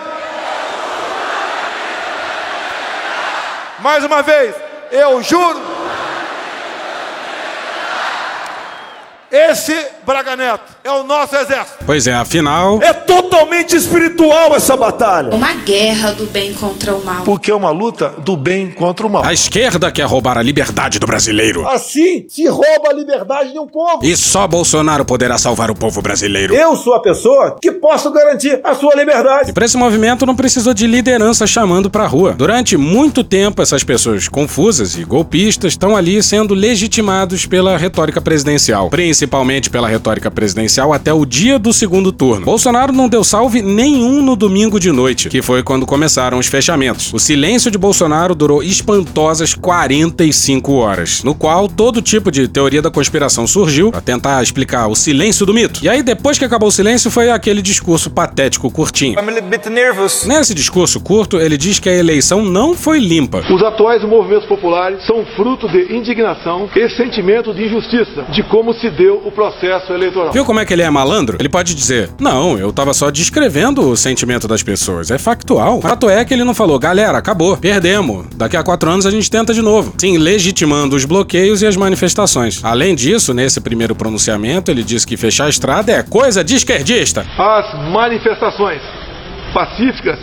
Mais 3.79 4.01
uma 4.05 4.21
vez, 4.21 4.55
eu 4.89 5.21
juro. 5.21 5.61
Esse 9.29 9.75
Braga 10.09 10.35
Neto 10.35 10.63
é 10.83 10.89
o 10.89 11.03
nosso 11.03 11.35
exército. 11.35 11.85
Pois 11.85 12.07
é, 12.07 12.13
afinal. 12.15 12.81
É 12.81 12.91
totalmente 12.91 13.75
espiritual 13.75 14.55
essa 14.55 14.75
batalha. 14.75 15.35
Uma 15.35 15.53
guerra 15.53 16.13
do 16.13 16.25
bem 16.25 16.51
contra 16.51 16.95
o 16.95 17.05
mal. 17.05 17.23
Porque 17.23 17.51
é 17.51 17.55
uma 17.55 17.69
luta 17.69 18.11
do 18.17 18.35
bem 18.35 18.71
contra 18.71 19.05
o 19.05 19.09
mal. 19.09 19.23
A 19.23 19.31
esquerda 19.31 19.91
quer 19.91 20.07
roubar 20.07 20.35
a 20.35 20.41
liberdade 20.41 20.97
do 20.97 21.05
brasileiro. 21.05 21.67
Assim 21.67 22.25
se 22.27 22.47
rouba 22.47 22.89
a 22.89 22.93
liberdade 22.93 23.53
de 23.53 23.59
um 23.59 23.67
povo. 23.67 23.99
E 24.03 24.17
só 24.17 24.47
Bolsonaro 24.47 25.05
poderá 25.05 25.37
salvar 25.37 25.69
o 25.69 25.75
povo 25.75 26.01
brasileiro. 26.01 26.55
Eu 26.55 26.75
sou 26.75 26.95
a 26.95 27.01
pessoa 27.01 27.57
que 27.61 27.71
posso 27.71 28.09
garantir 28.09 28.59
a 28.63 28.73
sua 28.73 28.95
liberdade. 28.95 29.51
E 29.51 29.53
para 29.53 29.65
esse 29.65 29.77
movimento 29.77 30.25
não 30.25 30.35
precisou 30.35 30.73
de 30.73 30.87
liderança 30.87 31.45
chamando 31.45 31.87
pra 31.87 32.07
rua. 32.07 32.33
Durante 32.33 32.75
muito 32.75 33.23
tempo, 33.23 33.61
essas 33.61 33.83
pessoas 33.83 34.27
confusas 34.27 34.97
e 34.97 35.03
golpistas 35.03 35.73
estão 35.73 35.95
ali 35.95 36.23
sendo 36.23 36.55
legitimados 36.55 37.45
pela 37.45 37.77
retórica 37.77 38.19
presidencial, 38.19 38.89
principalmente 38.89 39.69
pela 39.69 39.87
retórica 39.87 39.98
presidencial 40.31 40.93
até 40.93 41.13
o 41.13 41.25
dia 41.25 41.59
do 41.59 41.73
segundo 41.73 42.11
turno. 42.11 42.45
Bolsonaro 42.45 42.91
não 42.93 43.09
deu 43.09 43.23
salve 43.23 43.61
nenhum 43.61 44.21
no 44.21 44.35
domingo 44.35 44.79
de 44.79 44.91
noite, 44.91 45.29
que 45.29 45.41
foi 45.41 45.63
quando 45.63 45.85
começaram 45.85 46.37
os 46.37 46.47
fechamentos. 46.47 47.13
O 47.13 47.19
silêncio 47.19 47.69
de 47.69 47.77
Bolsonaro 47.77 48.33
durou 48.33 48.63
espantosas 48.63 49.53
45 49.53 50.73
horas, 50.73 51.23
no 51.23 51.35
qual 51.35 51.67
todo 51.67 52.01
tipo 52.01 52.31
de 52.31 52.47
teoria 52.47 52.81
da 52.81 52.91
conspiração 52.91 53.45
surgiu 53.45 53.91
para 53.91 54.01
tentar 54.01 54.41
explicar 54.41 54.87
o 54.87 54.95
silêncio 54.95 55.45
do 55.45 55.53
mito. 55.53 55.79
E 55.83 55.89
aí, 55.89 56.01
depois 56.01 56.37
que 56.37 56.45
acabou 56.45 56.69
o 56.69 56.71
silêncio, 56.71 57.11
foi 57.11 57.29
aquele 57.29 57.61
discurso 57.61 58.09
patético 58.09 58.71
curtinho. 58.71 59.19
I'm 59.19 59.29
a 59.29 59.31
little 59.31 59.49
bit 59.49 59.69
nervous. 59.69 60.25
Nesse 60.25 60.53
discurso 60.53 60.99
curto, 60.99 61.37
ele 61.37 61.57
diz 61.57 61.79
que 61.79 61.89
a 61.89 61.93
eleição 61.95 62.43
não 62.43 62.75
foi 62.75 62.99
limpa. 62.99 63.43
Os 63.49 63.63
atuais 63.63 64.03
movimentos 64.03 64.47
populares 64.47 65.05
são 65.05 65.25
fruto 65.35 65.67
de 65.67 65.93
indignação 65.93 66.69
e 66.75 66.89
sentimento 66.89 67.53
de 67.53 67.65
injustiça 67.65 68.25
de 68.29 68.43
como 68.43 68.73
se 68.73 68.89
deu 68.89 69.21
o 69.25 69.31
processo 69.31 69.88
eleitoral. 69.93 70.31
Viu 70.31 70.45
como 70.45 70.59
é 70.59 70.65
que 70.65 70.73
ele 70.73 70.81
é 70.81 70.89
malandro? 70.89 71.37
Ele 71.39 71.49
pode 71.49 71.73
dizer: 71.75 72.09
Não, 72.19 72.57
eu 72.57 72.71
tava 72.71 72.93
só 72.93 73.09
descrevendo 73.09 73.89
o 73.89 73.97
sentimento 73.97 74.47
das 74.47 74.63
pessoas. 74.63 75.11
É 75.11 75.17
factual. 75.17 75.81
Fato 75.81 76.09
é 76.09 76.23
que 76.25 76.33
ele 76.33 76.43
não 76.43 76.53
falou, 76.53 76.79
galera, 76.79 77.17
acabou, 77.17 77.55
perdemos. 77.57 78.27
Daqui 78.35 78.57
a 78.57 78.63
quatro 78.63 78.89
anos 78.89 79.05
a 79.05 79.11
gente 79.11 79.29
tenta 79.29 79.53
de 79.53 79.61
novo. 79.61 79.93
Sim, 79.97 80.17
legitimando 80.17 80.95
os 80.95 81.05
bloqueios 81.05 81.61
e 81.61 81.67
as 81.67 81.75
manifestações. 81.75 82.63
Além 82.63 82.95
disso, 82.95 83.33
nesse 83.33 83.59
primeiro 83.61 83.95
pronunciamento, 83.95 84.71
ele 84.71 84.83
disse 84.83 85.05
que 85.05 85.17
fechar 85.17 85.45
a 85.45 85.49
estrada 85.49 85.91
é 85.91 86.03
coisa 86.03 86.43
de 86.43 86.55
esquerdista. 86.55 87.25
As 87.37 87.91
manifestações 87.91 88.81
pacíficas 89.53 90.19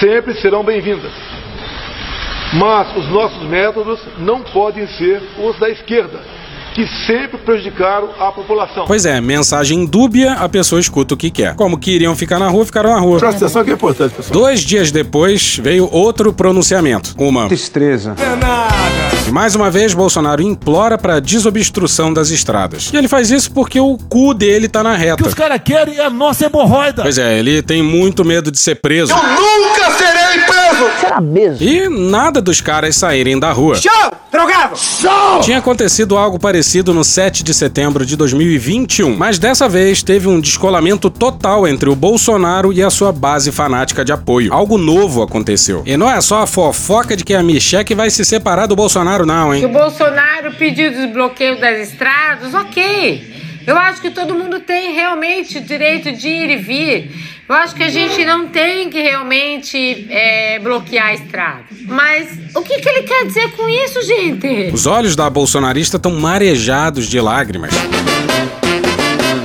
sempre 0.00 0.34
serão 0.40 0.64
bem-vindas. 0.64 1.12
Mas 2.54 2.96
os 2.96 3.08
nossos 3.08 3.42
métodos 3.48 4.00
não 4.18 4.40
podem 4.40 4.86
ser 4.86 5.20
os 5.38 5.58
da 5.58 5.68
esquerda, 5.68 6.20
que 6.76 6.86
sempre 7.06 7.38
prejudicaram 7.38 8.10
a 8.18 8.30
população. 8.30 8.84
Pois 8.86 9.06
é, 9.06 9.18
mensagem 9.18 9.86
dúbia, 9.86 10.34
a 10.34 10.46
pessoa 10.46 10.78
escuta 10.78 11.14
o 11.14 11.16
que 11.16 11.30
quer. 11.30 11.54
Como 11.56 11.78
que 11.78 11.90
iriam 11.90 12.14
ficar 12.14 12.38
na 12.38 12.48
rua, 12.48 12.66
ficaram 12.66 12.90
na 12.90 12.98
rua. 12.98 13.18
Presta 13.18 13.46
atenção 13.46 13.64
que 13.64 13.70
é 13.70 13.72
importante, 13.72 14.14
pessoal. 14.14 14.38
Dois 14.38 14.60
dias 14.60 14.90
depois, 14.90 15.56
veio 15.56 15.88
outro 15.90 16.34
pronunciamento. 16.34 17.14
Uma. 17.16 17.48
Tristeza. 17.48 18.14
E 18.18 19.15
mais 19.32 19.54
uma 19.54 19.70
vez, 19.70 19.92
Bolsonaro 19.94 20.40
implora 20.42 20.96
para 20.96 21.20
desobstrução 21.20 22.12
das 22.12 22.30
estradas. 22.30 22.90
E 22.92 22.96
ele 22.96 23.08
faz 23.08 23.30
isso 23.30 23.50
porque 23.50 23.78
o 23.80 23.98
cu 24.08 24.32
dele 24.34 24.68
tá 24.68 24.82
na 24.82 24.92
O 24.92 24.96
que 24.96 25.04
reta. 25.04 25.26
os 25.28 25.34
caras 25.34 25.60
querem 25.64 25.96
é 25.98 26.04
a 26.04 26.10
nossa 26.10 26.46
hemorroida. 26.46 27.02
Pois 27.02 27.18
é, 27.18 27.38
ele 27.38 27.62
tem 27.62 27.82
muito 27.82 28.24
medo 28.24 28.50
de 28.50 28.58
ser 28.58 28.76
preso. 28.76 29.12
Eu 29.12 29.16
nunca 29.16 29.90
serei 29.92 30.40
preso. 30.44 31.00
Será 31.00 31.20
mesmo? 31.20 31.66
E 31.66 31.88
nada 31.88 32.40
dos 32.40 32.60
caras 32.60 32.96
saírem 32.96 33.38
da 33.38 33.52
rua. 33.52 33.74
Show! 33.76 34.12
Drogado! 34.30 34.76
Show! 34.76 35.40
Tinha 35.40 35.58
acontecido 35.58 36.16
algo 36.16 36.38
parecido 36.38 36.92
no 36.92 37.02
7 37.04 37.42
de 37.42 37.54
setembro 37.54 38.04
de 38.04 38.16
2021, 38.16 39.16
mas 39.16 39.38
dessa 39.38 39.68
vez 39.68 40.02
teve 40.02 40.28
um 40.28 40.40
descolamento 40.40 41.08
total 41.08 41.66
entre 41.66 41.88
o 41.88 41.94
Bolsonaro 41.96 42.72
e 42.72 42.82
a 42.82 42.90
sua 42.90 43.12
base 43.12 43.50
fanática 43.50 44.04
de 44.04 44.12
apoio. 44.12 44.52
Algo 44.52 44.76
novo 44.76 45.22
aconteceu. 45.22 45.82
E 45.86 45.96
não 45.96 46.10
é 46.10 46.20
só 46.20 46.42
a 46.42 46.46
fofoca 46.46 47.16
de 47.16 47.24
que 47.24 47.34
a 47.34 47.42
Michelle 47.42 47.94
vai 47.94 48.10
se 48.10 48.24
separar 48.24 48.66
do 48.66 48.76
Bolsonaro, 48.76 49.15
não, 49.24 49.52
Se 49.54 49.64
o 49.64 49.68
hein? 49.68 49.72
Bolsonaro 49.72 50.52
pediu 50.52 50.90
desbloqueio 50.90 51.58
das 51.58 51.88
estradas, 51.88 52.52
ok. 52.52 53.36
Eu 53.66 53.76
acho 53.76 54.00
que 54.00 54.10
todo 54.10 54.34
mundo 54.34 54.60
tem 54.60 54.92
realmente 54.94 55.58
o 55.58 55.60
direito 55.60 56.12
de 56.12 56.28
ir 56.28 56.50
e 56.50 56.56
vir. 56.56 57.10
Eu 57.48 57.54
acho 57.54 57.74
que 57.74 57.82
a 57.82 57.88
gente 57.88 58.24
não 58.24 58.48
tem 58.48 58.90
que 58.90 59.00
realmente 59.00 60.06
é, 60.10 60.58
bloquear 60.58 61.06
a 61.06 61.14
estrada. 61.14 61.64
Mas 61.82 62.28
o 62.54 62.62
que, 62.62 62.80
que 62.80 62.88
ele 62.88 63.02
quer 63.02 63.24
dizer 63.24 63.52
com 63.52 63.68
isso, 63.68 64.02
gente? 64.02 64.70
Os 64.72 64.86
olhos 64.86 65.14
da 65.14 65.30
bolsonarista 65.30 65.96
estão 65.96 66.12
marejados 66.12 67.08
de 67.08 67.20
lágrimas. 67.20 67.72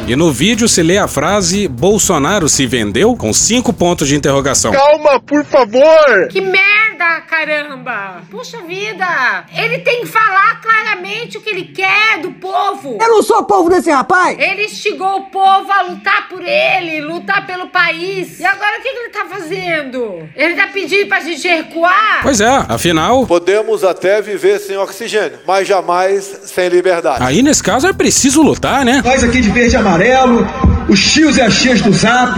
E 0.07 0.15
no 0.15 0.31
vídeo 0.31 0.67
se 0.67 0.83
lê 0.83 0.97
a 0.97 1.07
frase 1.07 1.67
Bolsonaro 1.67 2.49
se 2.49 2.65
vendeu 2.65 3.15
com 3.15 3.31
cinco 3.31 3.71
pontos 3.71 4.07
de 4.07 4.15
interrogação. 4.15 4.71
Calma, 4.71 5.19
por 5.19 5.45
favor. 5.45 6.27
Que 6.29 6.41
merda, 6.41 6.90
caramba! 7.27 8.21
Puxa 8.29 8.61
vida! 8.61 9.45
Ele 9.55 9.79
tem 9.79 10.01
que 10.01 10.07
falar 10.07 10.61
claramente 10.61 11.37
o 11.37 11.41
que 11.41 11.49
ele 11.49 11.65
quer 11.65 12.19
do 12.21 12.31
povo. 12.33 12.97
Eu 13.01 13.09
não 13.09 13.23
sou 13.23 13.43
povo 13.43 13.69
desse 13.69 13.89
rapaz. 13.89 14.37
Ele 14.39 14.65
instigou 14.65 15.17
o 15.17 15.23
povo 15.25 15.71
a 15.71 15.81
lutar 15.81 16.29
por 16.29 16.41
ele, 16.41 17.01
lutar 17.01 17.45
pelo 17.45 17.67
país. 17.67 18.39
E 18.39 18.45
agora 18.45 18.79
o 18.79 18.81
que, 18.81 18.89
que 18.89 18.99
ele 18.99 19.09
tá 19.09 19.25
fazendo? 19.25 20.29
Ele 20.35 20.55
tá 20.55 20.67
pedindo 20.67 21.07
pra 21.07 21.19
gente 21.19 21.47
recuar? 21.47 22.19
Pois 22.21 22.39
é, 22.39 22.65
afinal. 22.69 23.25
Podemos 23.25 23.83
até 23.83 24.21
viver 24.21 24.59
sem 24.59 24.77
oxigênio, 24.77 25.39
mas 25.45 25.67
jamais 25.67 26.23
sem 26.45 26.69
liberdade. 26.69 27.23
Aí 27.23 27.41
nesse 27.41 27.63
caso 27.63 27.87
é 27.87 27.93
preciso 27.93 28.41
lutar, 28.41 28.85
né? 28.85 29.01
Nós 29.03 29.23
aqui 29.23 29.41
de 29.41 29.49
verde 29.49 29.75
e 29.75 29.77
amarelo, 29.77 30.47
os 30.87 31.11
tios 31.11 31.37
e 31.37 31.41
as 31.41 31.59
tias 31.59 31.81
do 31.81 31.91
Zap, 31.91 32.37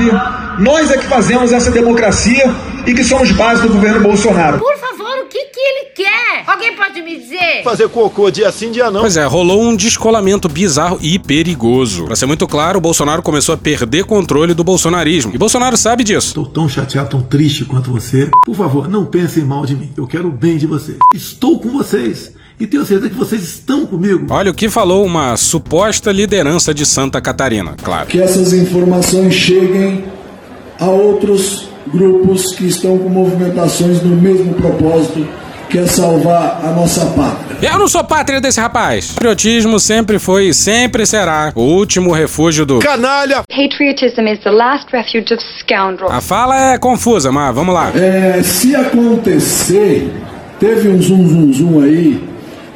nós 0.59 0.91
é 0.91 0.97
que 0.97 1.05
fazemos 1.05 1.51
essa 1.51 1.71
democracia 1.71 2.53
e 2.85 2.93
que 2.93 3.03
somos 3.03 3.31
base 3.31 3.61
do 3.63 3.73
governo 3.73 4.01
Bolsonaro. 4.01 4.59
Por 4.59 4.77
favor, 4.77 5.23
o 5.23 5.27
que, 5.27 5.45
que 5.45 5.59
ele 5.59 5.85
quer? 5.95 6.43
Alguém 6.45 6.75
pode 6.75 7.01
me 7.01 7.17
dizer? 7.17 7.63
Fazer 7.63 7.87
cocô 7.89 8.29
dia 8.29 8.51
sim, 8.51 8.71
dia 8.71 8.91
não. 8.91 9.01
Pois 9.01 9.15
é, 9.15 9.25
rolou 9.25 9.61
um 9.61 9.75
descolamento 9.75 10.49
bizarro 10.49 10.99
e 11.01 11.17
perigoso. 11.17 12.05
Pra 12.05 12.15
ser 12.15 12.25
muito 12.25 12.47
claro, 12.47 12.77
o 12.77 12.81
Bolsonaro 12.81 13.21
começou 13.21 13.55
a 13.55 13.57
perder 13.57 14.03
controle 14.05 14.53
do 14.53 14.63
bolsonarismo. 14.63 15.33
E 15.33 15.37
Bolsonaro 15.37 15.77
sabe 15.77 16.03
disso. 16.03 16.27
Estou 16.27 16.45
tão 16.45 16.67
chateado, 16.67 17.09
tão 17.09 17.21
triste 17.21 17.65
quanto 17.65 17.91
você. 17.91 18.29
Por 18.45 18.55
favor, 18.55 18.89
não 18.89 19.05
pensem 19.05 19.43
mal 19.43 19.65
de 19.65 19.75
mim. 19.75 19.91
Eu 19.95 20.05
quero 20.05 20.27
o 20.27 20.31
bem 20.31 20.57
de 20.57 20.67
vocês. 20.67 20.97
Estou 21.13 21.59
com 21.59 21.69
vocês. 21.69 22.33
E 22.59 22.67
tenho 22.67 22.85
certeza 22.85 23.09
que 23.09 23.15
vocês 23.15 23.41
estão 23.43 23.85
comigo. 23.85 24.27
Olha 24.29 24.51
o 24.51 24.53
que 24.53 24.69
falou 24.69 25.03
uma 25.05 25.35
suposta 25.35 26.11
liderança 26.11 26.73
de 26.73 26.85
Santa 26.85 27.19
Catarina, 27.19 27.75
claro. 27.81 28.07
Que 28.07 28.21
essas 28.21 28.53
informações 28.53 29.33
cheguem 29.33 30.05
a 30.79 30.85
outros 30.85 31.67
grupos 31.87 32.55
que 32.55 32.67
estão 32.67 32.97
com 32.97 33.09
movimentações 33.09 34.01
no 34.01 34.15
mesmo 34.15 34.53
propósito 34.53 35.27
que 35.73 35.79
é 35.79 35.87
salvar 35.87 36.61
a 36.63 36.71
nossa 36.71 37.03
pátria. 37.07 37.57
Eu 37.71 37.79
não 37.79 37.87
sou 37.87 38.03
pátria 38.03 38.39
desse 38.39 38.59
rapaz. 38.59 39.09
O 39.09 39.13
patriotismo 39.15 39.79
sempre 39.79 40.19
foi 40.19 40.49
e 40.49 40.53
sempre 40.53 41.03
será 41.03 41.51
o 41.55 41.61
último 41.61 42.11
refúgio 42.11 42.63
do 42.63 42.77
canalha. 42.77 43.41
Patriotism 43.49 44.27
is 44.27 44.39
the 44.43 44.51
last 44.51 44.85
refuge 44.93 45.33
of 45.33 45.43
scoundrels. 45.59 46.13
A 46.13 46.21
fala 46.21 46.73
é 46.73 46.77
confusa, 46.77 47.31
mas 47.31 47.55
vamos 47.55 47.73
lá. 47.73 47.91
É, 47.95 48.43
se 48.43 48.75
acontecer, 48.75 50.11
teve 50.59 50.89
um 50.89 51.01
zum 51.01 51.27
zum 51.27 51.51
zum 51.51 51.81
aí, 51.81 52.23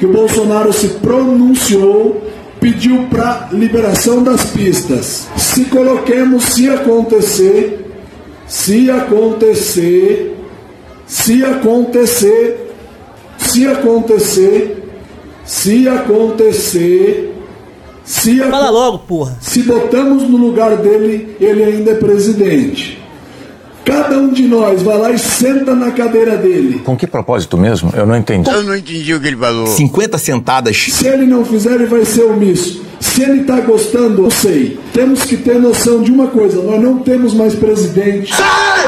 que 0.00 0.06
o 0.06 0.12
Bolsonaro 0.12 0.72
se 0.72 0.88
pronunciou, 0.88 2.28
pediu 2.58 3.06
para 3.08 3.48
liberação 3.52 4.24
das 4.24 4.50
pistas. 4.50 5.28
Se 5.36 5.66
coloquemos, 5.66 6.42
se 6.46 6.68
acontecer, 6.68 7.87
se 8.48 8.90
acontecer, 8.90 10.36
se 11.06 11.44
acontecer, 11.44 12.74
se 13.36 13.66
acontecer, 13.66 14.84
se 15.44 15.86
acontecer, 15.88 17.34
se 18.04 18.40
aco 18.40 18.50
Fala 18.50 18.70
logo, 18.70 18.98
porra. 19.00 19.36
Se 19.40 19.62
botamos 19.62 20.22
no 20.22 20.38
lugar 20.38 20.78
dele, 20.78 21.36
ele 21.38 21.62
ainda 21.62 21.90
é 21.90 21.94
presidente. 21.94 22.98
Cada 23.84 24.18
um 24.18 24.32
de 24.32 24.42
nós 24.42 24.82
vai 24.82 24.98
lá 24.98 25.10
e 25.10 25.18
senta 25.18 25.74
na 25.74 25.90
cadeira 25.90 26.36
dele. 26.36 26.80
Com 26.80 26.96
que 26.96 27.06
propósito 27.06 27.56
mesmo? 27.56 27.90
Eu 27.94 28.06
não 28.06 28.16
entendi. 28.16 28.48
Eu 28.50 28.62
não 28.62 28.76
entendi 28.76 29.14
o 29.14 29.20
que 29.20 29.26
ele 29.26 29.36
falou. 29.36 29.66
50 29.66 30.18
sentadas. 30.18 30.76
Se 30.76 31.06
ele 31.06 31.26
não 31.26 31.44
fizer, 31.44 31.74
ele 31.74 31.86
vai 31.86 32.04
ser 32.04 32.24
omisso. 32.24 32.87
Se 33.00 33.22
ele 33.22 33.42
está 33.42 33.60
gostando, 33.60 34.24
eu 34.24 34.30
sei. 34.30 34.78
Temos 34.92 35.24
que 35.24 35.36
ter 35.36 35.60
noção 35.60 36.02
de 36.02 36.10
uma 36.10 36.28
coisa: 36.28 36.62
nós 36.62 36.80
não 36.80 36.98
temos 36.98 37.32
mais 37.34 37.54
presidente. 37.54 38.32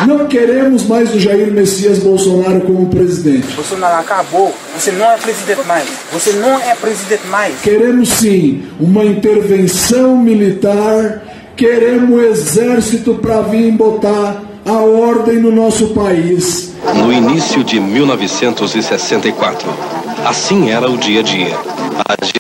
Não 0.07 0.27
queremos 0.27 0.85
mais 0.87 1.15
o 1.15 1.21
Jair 1.21 1.53
Messias 1.53 1.99
Bolsonaro 1.99 2.61
como 2.63 2.87
presidente. 2.89 3.47
Bolsonaro 3.55 4.01
acabou. 4.01 4.55
Você 4.77 4.93
não 4.93 5.11
é 5.11 5.17
presidente 5.17 5.67
mais. 5.67 5.89
Você 6.13 6.33
não 6.33 6.59
é 6.59 6.75
presidente 6.75 7.27
mais. 7.29 7.61
Queremos 7.61 8.09
sim 8.09 8.63
uma 8.79 9.05
intervenção 9.05 10.17
militar. 10.17 11.23
Queremos 11.57 12.11
o 12.11 12.21
exército 12.21 13.15
para 13.15 13.43
vir 13.43 13.71
botar 13.73 14.43
a 14.65 14.73
ordem 14.73 15.37
no 15.37 15.53
nosso 15.53 15.89
país. 15.89 16.73
No 16.95 17.13
início 17.13 17.63
de 17.63 17.79
1964, 17.79 19.69
assim 20.25 20.71
era 20.71 20.91
o 20.91 20.97
dia 20.97 21.21
a 21.21 21.23
dia. 21.23 21.57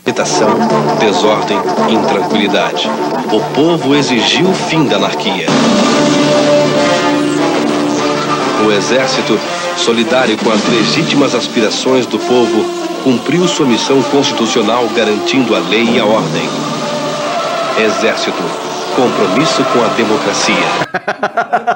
Agitação, 0.04 0.48
desordem, 0.98 1.58
intranquilidade. 1.90 2.88
O 3.32 3.40
povo 3.54 3.94
exigiu 3.94 4.48
o 4.48 4.54
fim 4.54 4.84
da 4.86 4.96
anarquia. 4.96 5.46
O 8.66 8.72
exército, 8.72 9.38
solidário 9.76 10.36
com 10.38 10.50
as 10.50 10.66
legítimas 10.68 11.34
aspirações 11.34 12.06
do 12.06 12.18
povo, 12.18 12.64
cumpriu 13.04 13.46
sua 13.46 13.66
missão 13.66 14.02
constitucional 14.02 14.88
garantindo 14.96 15.54
a 15.54 15.58
lei 15.58 15.84
e 15.84 16.00
a 16.00 16.04
ordem. 16.04 16.48
Exército, 17.78 18.42
compromisso 19.00 19.64
com 19.72 19.82
a 19.82 19.88
democracia. 19.88 20.54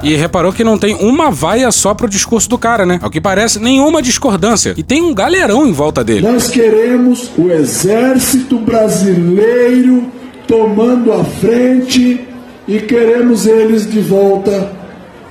E 0.03 0.15
reparou 0.15 0.53
que 0.53 0.63
não 0.63 0.77
tem 0.77 0.95
uma 0.97 1.31
vaia 1.31 1.73
só 1.73 1.95
pro 1.95 2.07
discurso 2.09 2.51
do 2.51 2.59
cara, 2.59 2.85
né? 2.85 2.99
Ao 3.03 3.09
que 3.11 3.21
parece, 3.21 3.59
nenhuma 3.59 4.03
discordância. 4.03 4.75
E 4.77 4.83
tem 4.83 5.01
um 5.03 5.15
galerão 5.15 5.67
em 5.67 5.73
volta 5.73 6.05
dele. 6.05 6.29
Nós 6.29 6.51
queremos 6.51 7.31
o 7.39 7.51
exército 7.51 8.59
brasileiro 8.59 10.13
tomando 10.47 11.13
a 11.15 11.25
frente 11.25 12.29
e 12.69 12.79
queremos 12.81 13.47
eles 13.47 13.91
de 13.91 14.01
volta 14.01 14.71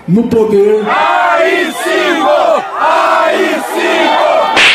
no 0.07 0.23
poder. 0.23 0.83
AI-5! 0.88 2.63
AI-5! 2.79 3.73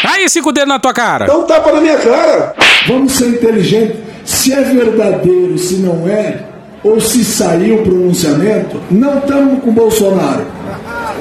Aí, 0.05 0.29
cinco 0.29 0.53
dedos 0.53 0.69
na 0.69 0.79
tua 0.79 0.93
cara. 0.93 1.37
Um 1.37 1.43
tapa 1.43 1.73
na 1.73 1.81
minha 1.81 1.99
cara. 1.99 2.55
Vamos 2.87 3.13
ser 3.13 3.29
inteligentes. 3.29 3.97
Se 4.25 4.53
é 4.53 4.63
verdadeiro, 4.63 5.59
se 5.59 5.77
não 5.77 6.07
é, 6.07 6.58
ou 6.83 7.01
se 7.01 7.25
saiu 7.25 7.77
o 7.77 7.83
pronunciamento, 7.83 8.81
não 8.91 9.19
estamos 9.19 9.63
com 9.63 9.71
o 9.71 9.73
Bolsonaro. 9.73 10.47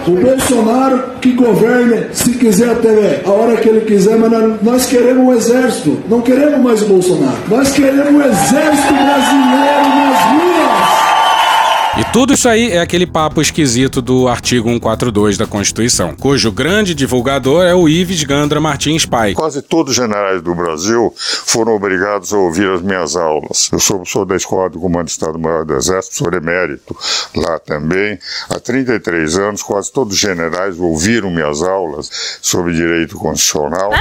O 0.05 0.11
Bolsonaro 0.11 1.03
que 1.21 1.33
governe, 1.33 2.07
se 2.13 2.31
quiser 2.31 2.69
até 2.69 3.21
a 3.25 3.29
hora 3.29 3.57
que 3.57 3.67
ele 3.67 3.81
quiser, 3.81 4.17
mas 4.17 4.31
nós, 4.61 4.85
queremos 4.85 5.27
o 5.27 5.37
exército, 5.37 5.99
não 6.07 6.21
queremos 6.21 6.59
mais 6.61 6.81
o 6.83 6.85
Bolsonaro. 6.85 7.37
Nós 7.49 7.71
queremos 7.71 8.13
o 8.13 8.21
exército 8.21 8.93
brasileiro 8.93 9.89
nas 9.95 10.23
ruas. 10.31 10.97
E 11.97 12.03
tudo 12.17 12.33
isso 12.33 12.49
aí 12.49 12.71
é 12.71 12.79
aquele 12.79 13.05
papo 13.05 13.39
esquisito 13.39 14.01
do 14.01 14.27
artigo 14.27 14.67
142 14.69 15.37
da 15.37 15.45
Constituição, 15.45 16.15
cujo 16.15 16.51
grande 16.51 16.95
divulgador 16.95 17.63
é 17.63 17.75
o 17.75 17.87
Ives 17.87 18.23
Gandra 18.23 18.59
Martins 18.59 19.05
Pai. 19.05 19.33
Quase 19.35 19.61
todos 19.61 19.91
os 19.91 19.97
generais 19.97 20.41
do 20.41 20.55
Brasil 20.55 21.13
foram 21.15 21.75
obrigados 21.75 22.33
a 22.33 22.37
ouvir 22.37 22.71
as 22.71 22.81
minhas 22.81 23.15
aulas. 23.15 23.69
Eu 23.71 23.77
sou 23.77 23.97
professor 23.97 24.25
da 24.25 24.35
Escola 24.35 24.67
do 24.67 24.79
Comando 24.79 25.05
do 25.05 25.09
Estado-Maior 25.09 25.63
do 25.63 25.75
Exército, 25.75 26.15
sou 26.15 26.33
emérito 26.33 26.97
lá 27.35 27.59
também. 27.59 28.17
Há 28.49 28.59
33 28.59 29.37
anos, 29.37 29.61
quase 29.61 29.93
todos 29.93 30.15
os 30.15 30.19
generais 30.19 30.79
ouviram 30.79 31.29
minhas 31.29 31.61
aulas 31.61 32.09
sobre 32.41 32.73
direito 32.73 33.15
constitucional. 33.15 33.91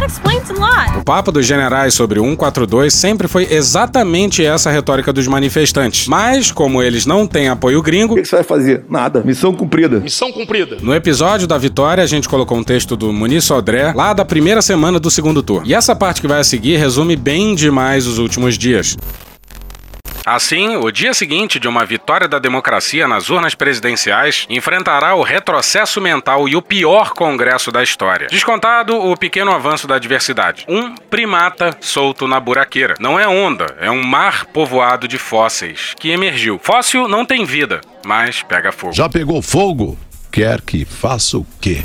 O 0.98 1.04
papo 1.04 1.30
dos 1.30 1.44
generais 1.44 1.92
sobre 1.92 2.18
o 2.18 2.22
142 2.22 2.94
sempre 2.94 3.28
foi 3.28 3.46
exatamente 3.50 4.42
essa 4.42 4.70
retórica 4.70 5.12
dos 5.12 5.26
manifestantes. 5.26 6.08
Mas, 6.08 6.50
como 6.50 6.82
eles 6.82 7.04
não 7.04 7.26
têm 7.26 7.50
apoio 7.50 7.82
gringo. 7.82 8.05
O 8.14 8.16
que 8.16 8.24
você 8.24 8.36
vai 8.36 8.44
fazer? 8.44 8.84
Nada. 8.88 9.22
Missão 9.24 9.52
cumprida. 9.52 10.00
Missão 10.00 10.32
cumprida. 10.32 10.78
No 10.80 10.94
episódio 10.94 11.46
da 11.46 11.58
vitória, 11.58 12.02
a 12.02 12.06
gente 12.06 12.28
colocou 12.28 12.58
um 12.58 12.64
texto 12.64 12.96
do 12.96 13.12
Muniz 13.12 13.44
Sodré, 13.44 13.92
lá 13.94 14.12
da 14.12 14.24
primeira 14.24 14.62
semana 14.62 14.98
do 14.98 15.10
segundo 15.10 15.42
turno. 15.42 15.66
E 15.66 15.74
essa 15.74 15.94
parte 15.94 16.20
que 16.20 16.28
vai 16.28 16.40
a 16.40 16.44
seguir 16.44 16.76
resume 16.76 17.16
bem 17.16 17.54
demais 17.54 18.06
os 18.06 18.18
últimos 18.18 18.56
dias. 18.56 18.96
Assim, 20.26 20.74
o 20.74 20.90
dia 20.90 21.14
seguinte 21.14 21.60
de 21.60 21.68
uma 21.68 21.84
vitória 21.84 22.26
da 22.26 22.40
democracia 22.40 23.06
nas 23.06 23.30
urnas 23.30 23.54
presidenciais 23.54 24.44
enfrentará 24.50 25.14
o 25.14 25.22
retrocesso 25.22 26.00
mental 26.00 26.48
e 26.48 26.56
o 26.56 26.60
pior 26.60 27.10
congresso 27.10 27.70
da 27.70 27.80
história. 27.80 28.26
Descontado 28.26 28.96
o 28.96 29.16
pequeno 29.16 29.52
avanço 29.52 29.86
da 29.86 30.00
diversidade. 30.00 30.64
Um 30.68 30.96
primata 30.96 31.76
solto 31.80 32.26
na 32.26 32.40
buraqueira. 32.40 32.96
Não 32.98 33.20
é 33.20 33.28
onda, 33.28 33.76
é 33.80 33.88
um 33.88 34.02
mar 34.02 34.46
povoado 34.46 35.06
de 35.06 35.16
fósseis 35.16 35.94
que 35.96 36.10
emergiu. 36.10 36.58
Fóssil 36.60 37.06
não 37.06 37.24
tem 37.24 37.44
vida, 37.44 37.80
mas 38.04 38.42
pega 38.42 38.72
fogo. 38.72 38.94
Já 38.94 39.08
pegou 39.08 39.40
fogo? 39.40 39.96
Quer 40.32 40.60
que 40.60 40.84
faça 40.84 41.38
o 41.38 41.46
quê? 41.60 41.84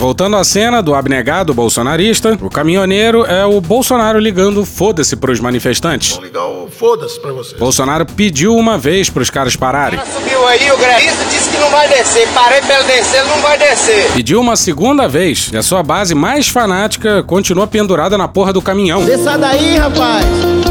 Voltando 0.00 0.34
à 0.36 0.42
cena 0.42 0.82
do 0.82 0.94
abnegado 0.94 1.52
bolsonarista, 1.52 2.32
o 2.40 2.48
caminhoneiro 2.48 3.26
é 3.26 3.44
o 3.44 3.60
Bolsonaro 3.60 4.18
ligando 4.18 4.64
foda-se 4.64 5.14
pros 5.14 5.40
manifestantes. 5.40 6.12
Vou 6.12 6.24
ligar 6.24 6.46
o 6.46 6.70
foda-se 6.70 7.20
pra 7.20 7.32
você. 7.32 7.54
Bolsonaro 7.56 8.06
pediu 8.06 8.56
uma 8.56 8.78
vez 8.78 9.10
pros 9.10 9.28
caras 9.28 9.56
pararem. 9.56 10.00
Subiu 10.10 10.48
aí, 10.48 10.72
o 10.72 10.78
grevista 10.78 11.22
disse 11.26 11.50
que 11.50 11.58
não 11.58 11.68
vai 11.68 11.86
descer. 11.86 12.26
Parei 12.32 12.62
pra 12.62 12.78
ele 12.78 12.84
descer, 12.84 13.20
ele 13.20 13.28
não 13.28 13.42
vai 13.42 13.58
descer. 13.58 14.10
Pediu 14.14 14.40
uma 14.40 14.56
segunda 14.56 15.06
vez 15.06 15.50
e 15.52 15.58
a 15.58 15.62
sua 15.62 15.82
base 15.82 16.14
mais 16.14 16.48
fanática 16.48 17.22
continua 17.22 17.66
pendurada 17.66 18.16
na 18.16 18.26
porra 18.26 18.54
do 18.54 18.62
caminhão. 18.62 19.04
Desça 19.04 19.36
daí, 19.36 19.76
rapaz! 19.76 20.24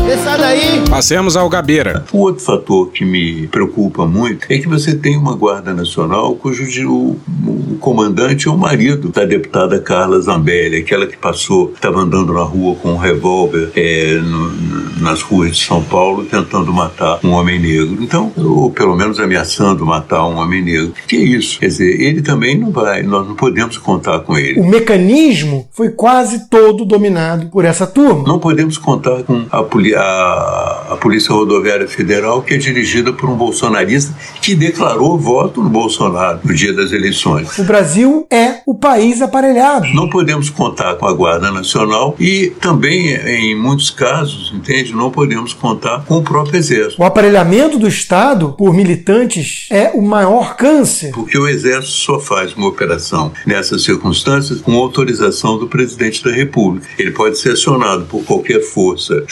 Desça 0.10 0.36
daí! 0.39 0.82
Passemos 0.89 1.38
ao 1.38 1.48
Gabeira. 1.48 2.04
O 2.12 2.22
outro 2.22 2.43
fator 2.43 2.89
que 2.89 3.06
me 3.06 3.45
preocupa 3.45 4.08
muito 4.08 4.48
é 4.50 4.58
que 4.58 4.67
você 4.67 4.95
tem 4.95 5.15
uma 5.15 5.36
Guarda 5.36 5.72
Nacional 5.72 6.34
cujo 6.34 6.63
o, 6.89 7.15
o 7.45 7.78
comandante 7.80 8.48
é 8.48 8.52
o 8.52 8.58
marido 8.58 9.10
da 9.10 9.24
deputada 9.24 9.80
Carla 9.80 10.19
Zambelli, 10.19 10.78
aquela 10.78 11.06
que 11.06 11.15
passou, 11.15 11.74
estava 11.76 12.00
andando 12.00 12.34
na 12.34 12.41
rua 12.41 12.76
com 12.82 12.93
um 12.93 12.98
revólver 12.98 13.72
é, 13.76 14.15
no, 14.15 15.00
nas 15.00 15.22
ruas 15.22 15.56
de 15.56 15.63
São 15.63 15.84
Paulo 15.84 16.26
tentando 16.26 16.74
matar 16.74 17.19
um 17.24 17.32
homem 17.34 17.60
negro. 17.60 18.02
Então, 18.02 18.32
ou 18.36 18.72
pelo 18.72 18.95
menos 18.95 19.19
ameaçando 19.19 19.86
matar 19.86 20.26
um 20.26 20.38
homem 20.38 20.63
negro. 20.63 20.91
Que 21.08 21.17
é 21.17 21.19
isso? 21.19 21.60
Quer 21.60 21.67
dizer, 21.67 22.02
ele 22.02 22.24
também 22.24 22.58
não 22.58 22.72
vai, 22.72 23.04
nós 23.04 23.28
não 23.28 23.36
podemos 23.36 23.78
contar 23.78 24.22
com 24.22 24.36
ele. 24.36 24.60
O 24.60 24.67
mecanismo 24.67 25.67
foi 25.72 25.89
quase 25.89 26.50
todo 26.50 26.84
dominado 26.84 27.45
por 27.48 27.63
essa 27.63 27.86
turma. 27.86 28.24
Não 28.26 28.39
podemos 28.39 28.76
contar 28.80 29.22
com 29.22 29.45
a, 29.52 29.62
poli 29.62 29.98
a, 29.99 30.93
a 30.93 30.97
Polícia 30.97 31.33
Rodoviária 31.33 31.88
Federal, 31.88 32.41
que 32.41 32.53
é 32.53 32.57
dirigida 32.57 33.12
por 33.12 33.29
um 33.29 33.35
bolsonarista 33.35 34.13
que 34.41 34.55
declarou 34.55 35.17
voto 35.17 35.62
no 35.62 35.69
Bolsonaro 35.69 36.39
no 36.43 36.53
dia 36.53 36.73
das 36.73 36.91
eleições. 36.91 37.57
O 37.57 37.63
Brasil 37.63 38.27
é 38.29 38.62
o 38.65 38.75
país 38.75 39.21
aparelhado. 39.21 39.88
Não 39.93 40.09
podemos 40.09 40.49
contar 40.49 40.95
com 40.95 41.07
a 41.07 41.13
Guarda 41.13 41.51
Nacional 41.51 42.15
e 42.19 42.53
também, 42.62 43.13
em 43.15 43.55
muitos 43.55 43.89
casos, 43.89 44.51
entende? 44.53 44.93
não 44.99 45.09
podemos 45.09 45.53
contar 45.53 46.03
com 46.05 46.17
o 46.17 46.23
próprio 46.23 46.57
Exército. 46.57 47.01
O 47.01 47.05
aparelhamento 47.05 47.79
do 47.79 47.88
Estado 47.88 48.53
por 48.57 48.73
militantes 48.73 49.67
é 49.69 49.91
o 49.93 50.01
maior 50.01 50.55
câncer. 50.55 51.12
Porque 51.12 51.38
o 51.38 51.47
Exército 51.47 51.93
só 51.93 52.19
faz 52.19 52.53
uma 52.53 52.67
operação 52.67 53.31
nessas 53.45 53.83
circunstâncias 53.83 54.62
com 54.62 54.75
autorização 54.75 55.57
do 55.57 55.67
presidente 55.67 56.23
da 56.23 56.31
República. 56.31 56.88
Ele 56.97 57.12
pode 57.12 57.38
ser 57.38 57.53
acionado 57.53 58.05
por 58.05 58.23
qualquer 58.23 58.62
força, 58.62 59.23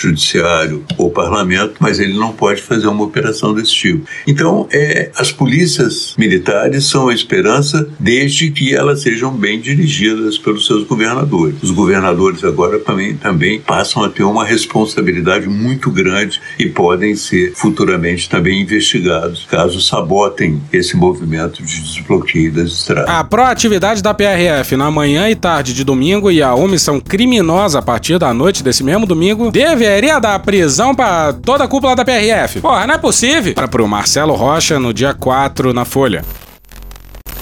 judiciário 0.48 0.84
ou 0.98 1.12
parlamento, 1.12 1.76
mas 1.80 2.00
ele 2.00 2.18
não 2.18 2.32
pode 2.32 2.62
fazer 2.62 2.88
uma 2.88 3.04
operação 3.04 3.54
desse 3.54 3.74
tipo. 3.74 4.08
Então, 4.26 4.68
é, 4.72 5.12
as 5.16 5.32
polícias 5.32 6.16
militares 6.18 6.86
são 6.86 7.10
a 7.10 7.14
esperança 7.14 7.88
desde 8.00 8.50
que 8.52 8.74
elas 8.74 9.02
sejam 9.02 9.32
bem 9.32 9.60
dirigidas 9.60 10.38
pelos 10.38 10.66
seus 10.66 10.84
governadores. 10.86 11.62
Os 11.62 11.72
governadores 11.72 12.44
agora 12.44 12.80
também, 12.80 13.16
também 13.16 13.60
passam 13.60 14.04
a 14.04 14.10
ter 14.10 14.24
uma 14.24 14.46
responsabilidade 14.46 15.48
muito 15.48 15.92
grande 15.92 16.40
e 16.58 16.68
podem 16.68 17.16
ser 17.16 17.54
futuramente 17.56 18.30
também 18.30 18.62
investigados 18.62 19.46
caso 19.50 19.82
sabotem 19.82 20.62
esse 20.72 20.96
movimento 20.96 21.64
de 21.64 21.82
desbloqueio 21.82 22.52
das 22.52 22.72
estradas. 22.72 23.10
A 23.10 23.24
proatividade 23.24 24.02
da 24.02 24.14
PRF 24.14 24.76
na 24.76 24.90
manhã 24.90 25.30
e 25.30 25.36
tarde 25.36 25.74
de 25.74 25.84
domingo 25.84 26.32
e 26.32 26.42
a 26.42 26.54
omissão 26.54 27.00
criminosa 27.00 27.80
a 27.80 27.82
partir 27.82 28.18
da 28.18 28.34
noite 28.34 28.64
desse 28.64 28.84
mesmo 28.84 29.06
domingo 29.06 29.52
deveria 29.52 30.20
dar 30.20 30.37
prisão 30.40 30.94
para 30.94 31.34
toda 31.34 31.64
a 31.64 31.68
cúpula 31.68 31.96
da 31.96 32.06
PRF. 32.06 32.62
Porra, 32.62 32.88
não 32.88 32.96
é 32.96 32.98
possível. 32.98 33.54
Para 33.54 33.68
pro 33.68 33.88
Marcelo 33.88 34.34
Rocha 34.34 34.80
no 34.80 34.94
dia 34.94 35.14
4 35.14 35.74
na 35.74 35.86
Folha. 35.86 36.24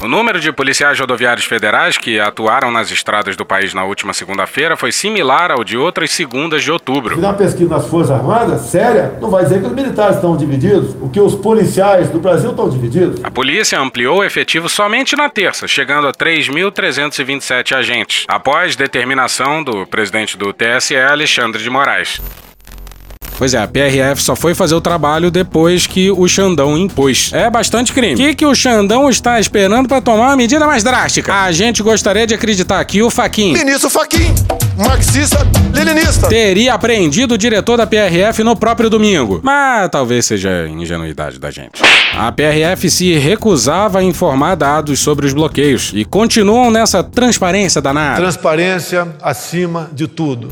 O 0.01 0.08
número 0.08 0.39
de 0.39 0.51
policiais 0.51 0.99
rodoviários 0.99 1.45
federais 1.45 1.97
que 1.97 2.19
atuaram 2.19 2.69
nas 2.69 2.91
estradas 2.91 3.38
do 3.38 3.45
país 3.45 3.73
na 3.73 3.86
última 3.86 4.13
segunda-feira 4.13 4.75
foi 4.75 4.91
similar 4.91 5.51
ao 5.51 5.63
de 5.63 5.77
outras 5.77 6.12
segundas 6.12 6.63
de 6.63 6.71
outubro. 6.71 7.15
Se 7.15 7.19
uma 7.21 7.34
pesquisa 7.34 7.69
nas 7.69 7.88
Forças 7.88 8.12
Armadas, 8.12 8.62
séria, 8.62 9.13
não 9.21 9.29
vai 9.29 9.43
dizer 9.43 9.62
que 9.62 9.67
os 9.67 9.71
militares 9.71 10.17
estão 10.17 10.36
divididos, 10.36 10.95
o 11.01 11.10
que 11.10 11.19
os 11.19 11.34
policiais 11.34 12.10
do 12.10 12.19
Brasil 12.19 12.51
estão 12.51 12.69
divididos. 12.69 13.23
A 13.23 13.31
polícia 13.31 13.79
ampliou 13.79 14.19
o 14.19 14.23
efetivo 14.23 14.67
somente 14.67 15.15
na 15.15 15.29
terça, 15.29 15.67
chegando 15.67 16.08
a 16.08 16.12
3.327 16.12 17.75
agentes, 17.75 18.25
após 18.27 18.75
determinação 18.75 19.63
do 19.63 19.88
presidente 19.88 20.38
do 20.38 20.53
TSE, 20.53 20.95
Alexandre 20.95 21.63
de 21.63 21.69
Moraes. 21.69 22.21
Pois 23.38 23.54
é, 23.54 23.58
a 23.58 23.67
PRF 23.67 24.21
só 24.21 24.36
foi 24.36 24.56
fazer 24.56 24.76
o 24.76 24.82
trabalho 24.82 25.30
depois 25.30 25.86
que 25.86 26.10
o 26.10 26.28
Xandão 26.28 26.78
impôs. 26.78 27.32
É 27.34 27.50
bastante 27.50 27.91
crime. 27.91 28.13
O 28.13 28.17
que, 28.17 28.36
que 28.36 28.45
o 28.45 28.56
Xandão 28.56 29.10
está 29.10 29.39
esperando 29.39 29.89
para 29.89 30.02
tomar 30.02 30.28
uma 30.28 30.38
medida 30.38 30.65
mais 30.65 30.84
drástica? 30.84 31.34
A 31.34 31.52
gente 31.52 31.84
gostaria 31.84 32.26
de 32.26 32.34
acreditar 32.34 32.84
que 32.86 33.02
o 33.04 33.10
Faquin. 33.10 33.54
Ministro 33.54 33.89
Faquin, 33.89 34.34
marxista, 34.78 35.39
leninista. 35.74 36.28
Teria 36.28 36.74
apreendido 36.74 37.34
o 37.34 37.38
diretor 37.38 37.78
da 37.78 37.86
PRF 37.86 38.41
no 38.43 38.56
próprio 38.56 38.89
domingo. 38.89 39.41
Mas 39.43 39.89
talvez 39.89 40.26
seja 40.26 40.67
ingenuidade 40.67 41.38
da 41.38 41.52
gente. 41.52 41.82
A 42.17 42.32
PRF 42.32 42.89
se 42.89 43.13
recusava 43.15 44.00
a 44.00 44.04
informar 44.04 44.56
dados 44.56 45.00
sobre 45.02 45.26
os 45.26 45.34
bloqueios 45.34 45.91
e 45.93 46.06
continuam 46.06 46.71
nessa 46.71 47.04
transparência 47.04 47.82
danada. 47.82 48.15
Transparência 48.15 49.08
acima 49.21 49.89
de 49.91 50.08
tudo. 50.08 50.50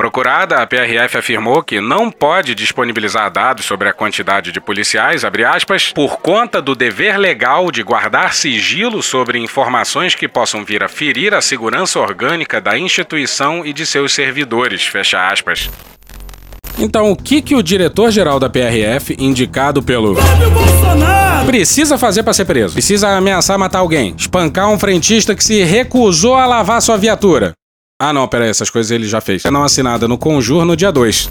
Procurada, 0.00 0.56
a 0.56 0.66
PRF 0.66 1.18
afirmou 1.18 1.62
que 1.62 1.78
não 1.78 2.10
pode 2.10 2.54
disponibilizar 2.54 3.30
dados 3.30 3.66
sobre 3.66 3.86
a 3.86 3.92
quantidade 3.92 4.50
de 4.50 4.58
policiais, 4.58 5.24
aspas, 5.46 5.92
por 5.92 6.16
conta 6.20 6.62
do 6.62 6.74
dever 6.74 7.18
legal 7.18 7.70
de 7.70 7.82
guardar 7.82 8.32
sigilo 8.32 9.02
sobre 9.02 9.38
informações 9.38 10.14
que 10.14 10.26
possam 10.26 10.64
vir 10.64 10.82
a 10.82 10.88
ferir 10.88 11.34
a 11.34 11.42
segurança 11.42 12.00
orgânica 12.00 12.62
da 12.62 12.78
instituição 12.78 13.62
e 13.62 13.74
de 13.74 13.84
seus 13.84 14.14
servidores, 14.14 14.86
fecha 14.86 15.28
aspas. 15.28 15.68
Então, 16.78 17.10
o 17.10 17.14
que, 17.14 17.42
que 17.42 17.54
o 17.54 17.62
diretor-geral 17.62 18.40
da 18.40 18.48
PRF, 18.48 19.14
indicado 19.18 19.82
pelo. 19.82 20.16
Precisa 21.44 21.98
fazer 21.98 22.22
para 22.22 22.32
ser 22.32 22.46
preso? 22.46 22.72
Precisa 22.72 23.18
ameaçar 23.18 23.58
matar 23.58 23.80
alguém? 23.80 24.14
Espancar 24.16 24.70
um 24.70 24.78
frentista 24.78 25.34
que 25.34 25.44
se 25.44 25.62
recusou 25.62 26.36
a 26.36 26.46
lavar 26.46 26.80
sua 26.80 26.96
viatura? 26.96 27.52
Ah, 28.02 28.14
não, 28.14 28.26
peraí, 28.26 28.48
essas 28.48 28.70
coisas 28.70 28.90
ele 28.90 29.06
já 29.06 29.20
fez. 29.20 29.44
Não 29.44 29.62
assinada 29.62 30.08
no 30.08 30.16
Conjur 30.16 30.64
no 30.64 30.74
dia 30.74 30.90
2. 30.90 31.28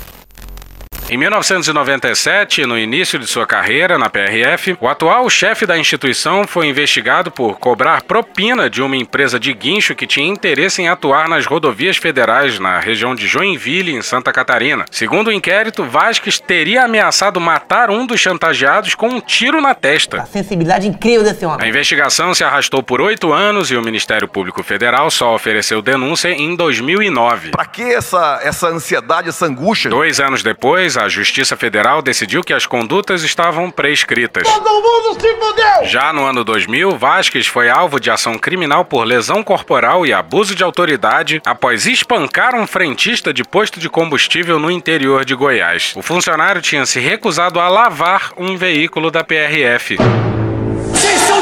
Em 1.11 1.17
1997, 1.17 2.67
no 2.67 2.77
início 2.77 3.17
de 3.17 3.25
sua 3.25 3.47
carreira 3.47 3.97
na 3.97 4.11
PRF, 4.11 4.77
o 4.79 4.87
atual 4.87 5.27
chefe 5.27 5.65
da 5.65 5.75
instituição 5.75 6.45
foi 6.45 6.67
investigado 6.67 7.31
por 7.31 7.57
cobrar 7.57 8.03
propina 8.03 8.69
de 8.69 8.79
uma 8.79 8.95
empresa 8.95 9.39
de 9.39 9.51
guincho 9.51 9.95
que 9.95 10.05
tinha 10.05 10.27
interesse 10.27 10.83
em 10.83 10.87
atuar 10.87 11.27
nas 11.27 11.47
rodovias 11.47 11.97
federais 11.97 12.59
na 12.59 12.79
região 12.79 13.15
de 13.15 13.25
Joinville, 13.25 13.91
em 13.91 14.03
Santa 14.03 14.31
Catarina. 14.31 14.85
Segundo 14.91 15.29
o 15.29 15.31
inquérito, 15.31 15.83
Vasques 15.83 16.39
teria 16.39 16.83
ameaçado 16.83 17.39
matar 17.39 17.89
um 17.89 18.05
dos 18.05 18.19
chantageados 18.19 18.93
com 18.93 19.07
um 19.09 19.19
tiro 19.19 19.59
na 19.59 19.73
testa. 19.73 20.21
A 20.21 20.25
sensibilidade 20.27 20.87
incrível 20.87 21.23
desse 21.23 21.43
homem. 21.43 21.65
A 21.65 21.67
investigação 21.67 22.35
se 22.35 22.43
arrastou 22.43 22.83
por 22.83 23.01
oito 23.01 23.33
anos 23.33 23.71
e 23.71 23.75
o 23.75 23.81
Ministério 23.81 24.27
Público 24.27 24.61
Federal 24.61 25.09
só 25.09 25.33
ofereceu 25.33 25.81
denúncia 25.81 26.29
em 26.29 26.55
2009. 26.55 27.49
Pra 27.49 27.65
que 27.65 27.81
essa, 27.81 28.41
essa 28.43 28.67
ansiedade, 28.67 29.29
essa 29.29 29.47
angústia? 29.47 29.89
Dois 29.89 30.19
anos 30.19 30.43
depois, 30.43 30.98
a 30.99 31.09
Justiça 31.09 31.55
Federal 31.55 32.01
decidiu 32.01 32.43
que 32.43 32.53
as 32.53 32.65
condutas 32.65 33.23
estavam 33.23 33.71
prescritas. 33.71 34.43
Todo 34.43 34.69
mundo 34.69 35.19
se 35.19 35.35
fudeu! 35.35 35.85
Já 35.85 36.11
no 36.13 36.25
ano 36.25 36.43
2000, 36.43 36.97
Vasques 36.97 37.47
foi 37.47 37.69
alvo 37.69 37.99
de 37.99 38.11
ação 38.11 38.37
criminal 38.37 38.85
por 38.85 39.03
lesão 39.03 39.43
corporal 39.43 40.05
e 40.05 40.13
abuso 40.13 40.55
de 40.55 40.63
autoridade 40.63 41.41
após 41.45 41.85
espancar 41.85 42.55
um 42.55 42.67
frentista 42.67 43.33
de 43.33 43.43
posto 43.43 43.79
de 43.79 43.89
combustível 43.89 44.59
no 44.59 44.69
interior 44.69 45.25
de 45.25 45.35
Goiás. 45.35 45.93
O 45.95 46.01
funcionário 46.01 46.61
tinha 46.61 46.85
se 46.85 46.99
recusado 46.99 47.59
a 47.59 47.67
lavar 47.67 48.31
um 48.37 48.57
veículo 48.57 49.09
da 49.11 49.23
PRF. 49.23 49.97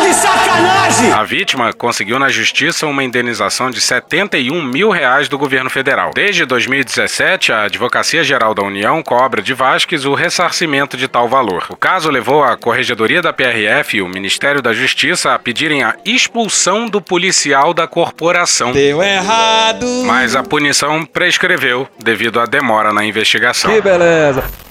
De 0.02 0.14
sacanagem! 0.14 1.12
A 1.12 1.24
vítima 1.24 1.74
conseguiu 1.74 2.20
na 2.20 2.30
justiça 2.30 2.86
uma 2.86 3.04
indenização 3.04 3.70
de 3.70 3.82
71 3.82 4.64
mil 4.64 4.90
reais 4.90 5.28
do 5.28 5.38
governo 5.38 5.70
federal. 5.70 6.12
Desde 6.14 6.46
2017, 6.46 7.52
a 7.52 7.64
Advocacia 7.64 8.24
Geral 8.24 8.54
da 8.54 8.64
União 8.64 9.02
cobra 9.04 9.42
de 9.42 9.54
Vasques 9.54 10.06
o 10.06 10.14
ressarcimento 10.14 10.96
de 10.96 11.08
tal 11.08 11.28
valor. 11.28 11.66
O 11.70 11.76
caso 11.76 12.10
levou 12.10 12.44
a 12.44 12.56
Corregedoria 12.56 13.22
da 13.22 13.34
PRF 13.34 13.98
e 13.98 14.02
o 14.02 14.08
Ministério 14.08 14.62
da 14.62 14.74
Justiça 14.74 15.34
a 15.34 15.40
pedirem 15.40 15.84
a 15.84 15.96
expulsão 16.06 16.88
do 16.88 17.02
policial 17.02 17.74
da 17.74 17.88
corporação. 17.88 18.72
Deu 18.72 19.02
errado! 19.02 19.86
Mas 20.06 20.36
a 20.36 20.44
punição 20.44 21.06
prescreveu 21.06 21.88
devido 22.04 22.40
à 22.40 22.46
demora 22.46 22.94
na 22.94 23.04
investigação. 23.04 23.72
Que 23.72 23.82
beleza! 23.82 24.67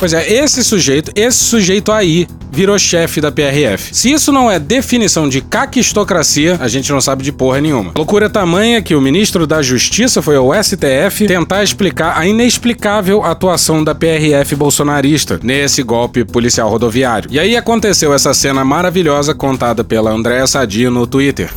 Pois 0.00 0.14
é, 0.14 0.32
esse 0.32 0.64
sujeito, 0.64 1.12
esse 1.14 1.44
sujeito 1.44 1.92
aí, 1.92 2.26
virou 2.50 2.78
chefe 2.78 3.20
da 3.20 3.30
PRF. 3.30 3.94
Se 3.94 4.10
isso 4.10 4.32
não 4.32 4.50
é 4.50 4.58
definição 4.58 5.28
de 5.28 5.42
caquistocracia, 5.42 6.56
a 6.58 6.68
gente 6.68 6.90
não 6.90 7.02
sabe 7.02 7.22
de 7.22 7.30
porra 7.30 7.60
nenhuma. 7.60 7.92
Loucura 7.94 8.30
tamanha 8.30 8.80
que 8.80 8.94
o 8.94 9.00
ministro 9.00 9.46
da 9.46 9.60
Justiça 9.60 10.22
foi 10.22 10.36
ao 10.36 10.54
STF 10.54 11.26
tentar 11.26 11.62
explicar 11.62 12.16
a 12.16 12.26
inexplicável 12.26 13.22
atuação 13.22 13.84
da 13.84 13.94
PRF 13.94 14.56
bolsonarista 14.56 15.38
nesse 15.42 15.82
golpe 15.82 16.24
policial 16.24 16.70
rodoviário. 16.70 17.28
E 17.30 17.38
aí 17.38 17.54
aconteceu 17.54 18.14
essa 18.14 18.32
cena 18.32 18.64
maravilhosa 18.64 19.34
contada 19.34 19.84
pela 19.84 20.10
Andréa 20.10 20.46
Sadi 20.46 20.88
no 20.88 21.06
Twitter. 21.06 21.50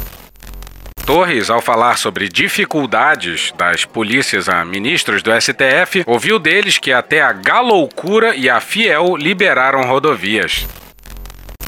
Torres, 1.06 1.50
ao 1.50 1.62
falar 1.62 1.98
sobre 1.98 2.30
dificuldades 2.30 3.54
das 3.58 3.84
polícias 3.84 4.48
a 4.48 4.63
ministros 4.63 5.22
do 5.22 5.32
STF, 5.34 6.04
ouviu 6.08 6.39
deles 6.39 6.78
que 6.78 6.94
até 6.94 7.22
a 7.22 7.34
Galoucura 7.34 8.34
e 8.36 8.50
a 8.50 8.62
Fiel 8.62 9.18
liberaram 9.18 9.84
rodovias. 9.84 10.66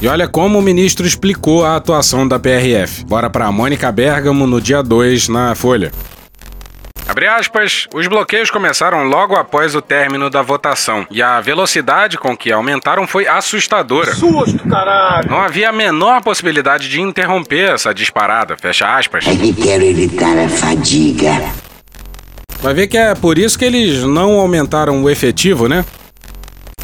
E 0.00 0.08
olha 0.08 0.26
como 0.26 0.58
o 0.58 0.62
ministro 0.62 1.06
explicou 1.06 1.66
a 1.66 1.76
atuação 1.76 2.26
da 2.26 2.38
PRF. 2.38 3.04
Bora 3.04 3.28
para 3.28 3.52
Mônica 3.52 3.92
Bergamo 3.92 4.46
no 4.46 4.58
dia 4.58 4.82
2 4.82 5.28
na 5.28 5.54
Folha. 5.54 5.92
Abre 7.08 7.28
aspas, 7.28 7.86
os 7.94 8.08
bloqueios 8.08 8.50
começaram 8.50 9.04
logo 9.04 9.36
após 9.36 9.76
o 9.76 9.80
término 9.80 10.28
da 10.28 10.42
votação 10.42 11.06
e 11.08 11.22
a 11.22 11.40
velocidade 11.40 12.18
com 12.18 12.36
que 12.36 12.50
aumentaram 12.50 13.06
foi 13.06 13.28
assustadora. 13.28 14.12
Susto, 14.12 14.68
caralho! 14.68 15.30
Não 15.30 15.40
havia 15.40 15.68
a 15.68 15.72
menor 15.72 16.20
possibilidade 16.20 16.88
de 16.88 17.00
interromper 17.00 17.70
essa 17.70 17.94
disparada, 17.94 18.56
fecha 18.56 18.96
aspas. 18.96 19.24
É 19.26 19.36
que 19.36 19.52
quero 19.54 19.84
evitar 19.84 20.36
a 20.36 20.48
fadiga. 20.48 21.32
Vai 22.60 22.74
ver 22.74 22.88
que 22.88 22.98
é 22.98 23.14
por 23.14 23.38
isso 23.38 23.56
que 23.56 23.64
eles 23.64 24.02
não 24.02 24.40
aumentaram 24.40 25.02
o 25.04 25.08
efetivo, 25.08 25.68
né? 25.68 25.84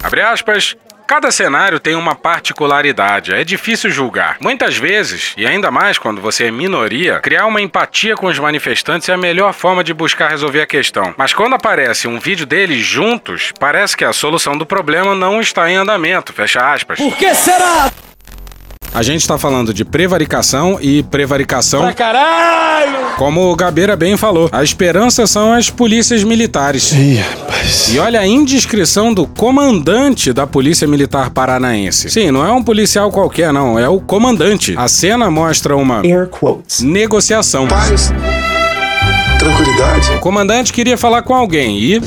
Abre 0.03 0.21
aspas. 0.21 0.77
Cada 1.07 1.31
cenário 1.31 1.79
tem 1.79 1.95
uma 1.95 2.15
particularidade, 2.15 3.35
é 3.35 3.45
difícil 3.45 3.91
julgar. 3.91 4.37
Muitas 4.41 4.77
vezes, 4.77 5.35
e 5.37 5.47
ainda 5.47 5.71
mais 5.71 5.99
quando 5.99 6.21
você 6.21 6.47
é 6.47 6.51
minoria, 6.51 7.21
criar 7.21 7.47
uma 7.47 7.61
empatia 7.61 8.15
com 8.15 8.27
os 8.27 8.39
manifestantes 8.39 9.09
é 9.09 9.13
a 9.13 9.19
melhor 9.19 9.53
forma 9.53 9.85
de 9.85 9.93
buscar 9.93 10.31
resolver 10.31 10.63
a 10.63 10.67
questão. 10.67 11.15
Mas 11.17 11.35
quando 11.35 11.55
aparece 11.55 12.09
um 12.09 12.19
vídeo 12.19 12.47
deles 12.47 12.85
juntos, 12.85 13.53
parece 13.59 13.97
que 13.97 14.05
a 14.05 14.13
solução 14.13 14.57
do 14.57 14.65
problema 14.65 15.15
não 15.15 15.41
está 15.41 15.71
em 15.71 15.77
andamento, 15.77 16.33
fecha 16.33 16.73
aspas. 16.73 16.99
Por 16.99 17.17
que 17.17 17.35
será? 17.35 17.91
A 18.95 19.03
gente 19.03 19.27
tá 19.27 19.39
falando 19.39 19.73
de 19.73 19.87
prevaricação 19.87 20.79
e 20.81 21.03
prevaricação. 21.03 21.81
Pra 21.81 21.95
caralho! 21.95 23.17
Como 23.17 23.51
o 23.51 23.57
Gabeira 23.57 23.97
bem 23.97 24.19
falou, 24.19 24.51
a 24.53 24.63
esperança 24.63 25.27
são 25.27 25.53
as 25.53 25.71
polícias 25.71 26.23
militares. 26.23 26.93
Ih, 26.93 27.15
rapaz. 27.17 27.89
E 27.95 27.99
olha 27.99 28.21
a 28.21 28.27
indiscrição 28.27 29.15
do 29.15 29.27
comandante 29.27 30.31
da 30.33 30.47
Polícia 30.47 30.87
Militar 30.87 31.31
Paranaense. 31.31 32.11
Sim, 32.11 32.31
não 32.31 32.47
é 32.47 32.53
um 32.53 32.63
policial 32.63 33.11
qualquer, 33.11 33.51
não, 33.51 33.79
é 33.79 33.89
o 33.89 33.99
comandante. 33.99 34.75
A 34.77 34.89
cena 34.89 35.31
mostra 35.31 35.75
uma 35.75 36.03
negociação. 36.83 37.67
Paz. 37.69 38.13
Tranquilidade. 39.39 40.11
O 40.13 40.21
comandante 40.21 40.71
queria 40.73 40.99
falar 40.99 41.23
com 41.23 41.35
alguém 41.35 41.79
e. 41.79 42.01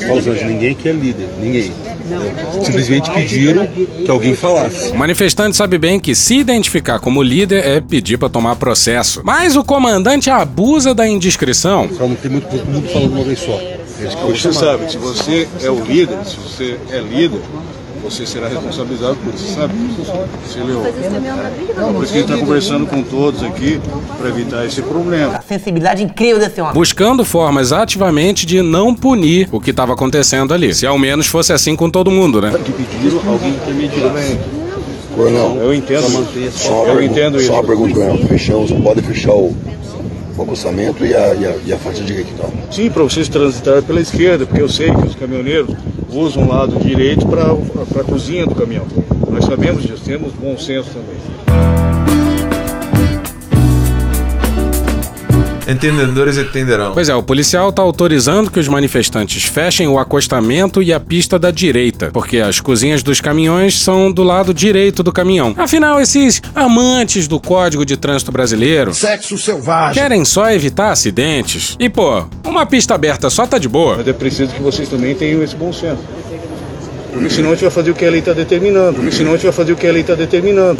Ninguém 0.44 0.74
que 0.74 0.88
é 0.88 0.92
líder, 0.92 1.28
ninguém. 1.40 1.72
Simplesmente 2.64 3.10
pediram 3.10 3.66
que 3.66 4.10
alguém 4.10 4.34
falasse. 4.34 4.90
O 4.90 4.96
manifestante 4.96 5.56
sabe 5.56 5.78
bem 5.78 5.98
que 5.98 6.14
se 6.14 6.36
identificar 6.36 6.98
como 6.98 7.22
líder 7.22 7.64
é 7.66 7.80
pedir 7.80 8.18
pra 8.18 8.28
tomar 8.28 8.56
processo. 8.56 9.20
Mas 9.24 9.56
o 9.56 9.64
comandante 9.64 10.30
abusa 10.30 10.94
da 10.94 11.06
indiscrição. 11.06 11.88
Só 11.96 12.06
não 12.06 12.16
tem 12.16 12.30
muito 12.30 12.48
todo 12.48 12.64
mundo 12.66 12.88
falando 12.88 13.12
uma 13.12 13.24
vez 13.24 13.38
só. 13.38 13.60
Você 14.28 14.52
sabe, 14.52 14.90
se 14.90 14.98
você 14.98 15.48
é 15.62 15.70
o 15.70 15.82
líder, 15.82 16.18
se 16.24 16.36
você 16.36 16.78
é 16.90 16.98
líder, 16.98 17.40
você 18.10 18.24
será 18.26 18.48
responsabilizado 18.48 19.16
por 19.16 19.34
isso, 19.34 19.54
sabe? 19.54 19.74
Você 20.46 20.60
leu. 20.60 20.80
Por 20.80 22.04
isso 22.04 22.12
que 22.12 22.18
a 22.18 22.22
gente 22.22 22.32
está 22.32 22.36
conversando 22.38 22.86
com 22.86 23.02
todos 23.02 23.42
aqui 23.42 23.80
para 24.18 24.28
evitar 24.28 24.64
esse 24.64 24.80
problema. 24.82 25.36
A 25.36 25.42
sensibilidade 25.42 26.02
incrível 26.02 26.38
desse 26.38 26.60
homem. 26.60 26.72
Buscando 26.74 27.24
formas 27.24 27.72
ativamente 27.72 28.46
de 28.46 28.62
não 28.62 28.94
punir 28.94 29.48
o 29.50 29.60
que 29.60 29.70
estava 29.70 29.92
acontecendo 29.94 30.54
ali. 30.54 30.72
Se 30.74 30.86
ao 30.86 30.98
menos 30.98 31.26
fosse 31.26 31.52
assim 31.52 31.74
com 31.74 31.90
todo 31.90 32.10
mundo, 32.10 32.40
né? 32.40 32.52
Que 32.64 32.72
pediram 32.72 33.20
alguém 33.28 33.50
intermediário. 33.50 34.38
Coronel, 35.14 35.56
Eu 35.62 35.74
entendo. 35.74 36.02
Só 36.50 36.82
uma 36.84 36.88
Eu 36.90 36.96
pergunta- 36.96 37.04
entendo 37.04 37.36
isso. 37.38 37.46
Só 37.46 37.54
uma 37.54 37.64
pergunta, 37.64 37.94
Coronel. 37.94 38.18
Fechamos, 38.28 38.70
pode 38.72 39.00
fechar 39.02 39.32
o, 39.32 39.56
o 40.36 40.42
acostamento 40.42 41.04
e 41.06 41.14
a, 41.14 41.34
e 41.34 41.46
a, 41.46 41.54
e 41.66 41.72
a 41.72 41.78
faixa 41.78 42.02
direita, 42.04 42.28
então. 42.34 42.52
Sim, 42.70 42.90
para 42.90 43.02
vocês 43.02 43.26
transitarem 43.28 43.82
pela 43.82 44.00
esquerda, 44.00 44.44
porque 44.44 44.60
eu 44.60 44.68
sei 44.68 44.90
que 44.92 45.06
os 45.06 45.14
caminhoneiros 45.14 45.74
usam 46.16 46.44
o 46.44 46.48
lado 46.48 46.78
direito 46.80 47.26
para 47.26 47.52
a 48.00 48.04
cozinha 48.04 48.46
do 48.46 48.54
caminhão. 48.54 48.86
Nós 49.30 49.44
sabemos 49.44 49.82
disso, 49.82 50.02
temos 50.04 50.32
bom 50.32 50.56
senso 50.56 50.88
também. 50.90 51.35
Entendedores 55.66 56.38
entenderão. 56.38 56.92
Pois 56.92 57.08
é, 57.08 57.14
o 57.14 57.22
policial 57.22 57.72
tá 57.72 57.82
autorizando 57.82 58.50
que 58.50 58.60
os 58.60 58.68
manifestantes 58.68 59.44
fechem 59.44 59.88
o 59.88 59.98
acostamento 59.98 60.82
e 60.82 60.92
a 60.92 61.00
pista 61.00 61.38
da 61.38 61.50
direita, 61.50 62.10
porque 62.12 62.38
as 62.38 62.60
cozinhas 62.60 63.02
dos 63.02 63.20
caminhões 63.20 63.78
são 63.80 64.10
do 64.12 64.22
lado 64.22 64.54
direito 64.54 65.02
do 65.02 65.12
caminhão. 65.12 65.54
Afinal, 65.56 66.00
esses 66.00 66.40
amantes 66.54 67.26
do 67.26 67.40
Código 67.40 67.84
de 67.84 67.96
Trânsito 67.96 68.30
Brasileiro 68.30 68.94
Sexo 68.94 69.36
selvagem. 69.36 70.00
querem 70.00 70.24
só 70.24 70.50
evitar 70.50 70.90
acidentes. 70.92 71.76
E 71.78 71.88
pô, 71.88 72.24
uma 72.44 72.64
pista 72.66 72.94
aberta 72.94 73.28
só 73.30 73.46
tá 73.46 73.58
de 73.58 73.68
boa. 73.68 73.96
Mas 73.96 74.08
é 74.08 74.12
preciso 74.12 74.52
que 74.52 74.62
vocês 74.62 74.88
também 74.88 75.14
tenham 75.14 75.42
esse 75.42 75.56
bom 75.56 75.72
senso. 75.72 76.02
Porque 77.12 77.30
senão 77.30 77.50
a 77.50 77.52
gente 77.52 77.62
vai 77.62 77.70
fazer 77.70 77.90
o 77.90 77.94
que 77.94 78.04
a 78.04 78.10
lei 78.10 78.20
está 78.20 78.32
determinando. 78.34 78.94
Porque 78.94 79.10
senão 79.10 79.30
a 79.30 79.34
gente 79.34 79.44
vai 79.44 79.52
fazer 79.52 79.72
o 79.72 79.76
que 79.76 79.86
a 79.86 79.92
lei 79.92 80.02
está 80.02 80.14
determinando. 80.14 80.78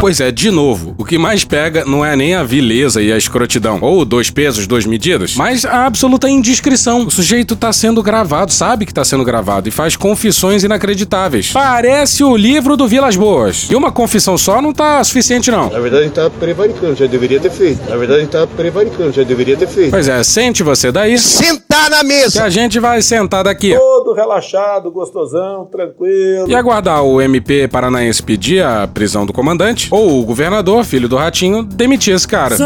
Pois 0.00 0.20
é, 0.20 0.30
de 0.30 0.50
novo, 0.50 0.94
o 0.96 1.04
que 1.04 1.18
mais 1.18 1.44
pega 1.44 1.84
não 1.84 2.04
é 2.04 2.16
nem 2.16 2.34
a 2.34 2.42
vileza 2.42 3.02
e 3.02 3.12
a 3.12 3.16
escrotidão, 3.18 3.78
ou 3.82 4.04
dois 4.04 4.30
pesos, 4.30 4.66
duas 4.66 4.86
medidas, 4.86 5.34
mas 5.34 5.64
a 5.64 5.86
absoluta 5.86 6.28
indiscrição. 6.28 7.04
O 7.06 7.10
sujeito 7.10 7.54
tá 7.56 7.72
sendo 7.72 8.02
gravado, 8.02 8.52
sabe 8.52 8.86
que 8.86 8.94
tá 8.94 9.04
sendo 9.04 9.24
gravado 9.24 9.68
e 9.68 9.72
faz 9.72 9.96
confissões 9.96 10.64
inacreditáveis. 10.64 11.50
Parece 11.52 12.24
o 12.24 12.36
livro 12.36 12.76
do 12.76 12.86
Vilas 12.88 13.16
Boas. 13.16 13.68
E 13.70 13.74
uma 13.76 13.92
confissão 13.92 14.38
só 14.38 14.62
não 14.62 14.72
tá 14.72 15.02
suficiente, 15.04 15.50
não. 15.50 15.68
Na 15.68 15.80
verdade 15.80 16.02
a 16.02 16.06
gente 16.06 16.18
está 16.18 16.30
prevaricando, 16.30 16.94
já 16.94 17.06
deveria 17.06 17.40
ter 17.40 17.50
feito. 17.50 17.80
Na 17.90 17.96
verdade 17.96 18.20
a 18.20 18.24
gente 18.24 18.34
está 18.34 18.46
prevaricando, 18.46 19.12
já 19.12 19.22
deveria 19.24 19.56
ter 19.56 19.68
feito. 19.68 19.90
Pois 19.90 20.08
é, 20.08 20.22
sente 20.22 20.62
você 20.62 20.90
daí. 20.92 21.18
Sentar 21.18 21.90
na 21.90 22.00
Que 22.00 22.06
mesa. 22.06 22.44
a 22.44 22.48
gente 22.50 22.78
vai 22.78 23.02
sentar 23.02 23.44
daqui. 23.44 23.74
Todo 23.74 24.14
relaxado, 24.14 24.90
gostosão, 24.90 25.66
tranquilo. 25.66 26.48
E 26.48 26.54
aguardar 26.54 27.02
o 27.02 27.20
MP 27.20 27.68
paranaense 27.68 28.22
pedir 28.22 28.62
a 28.62 28.77
prisão 28.86 29.26
do 29.26 29.32
comandante, 29.32 29.88
ou 29.90 30.20
o 30.20 30.24
governador, 30.24 30.84
filho 30.84 31.08
do 31.08 31.16
Ratinho, 31.16 31.62
demitir 31.62 32.14
esse 32.14 32.28
cara. 32.28 32.56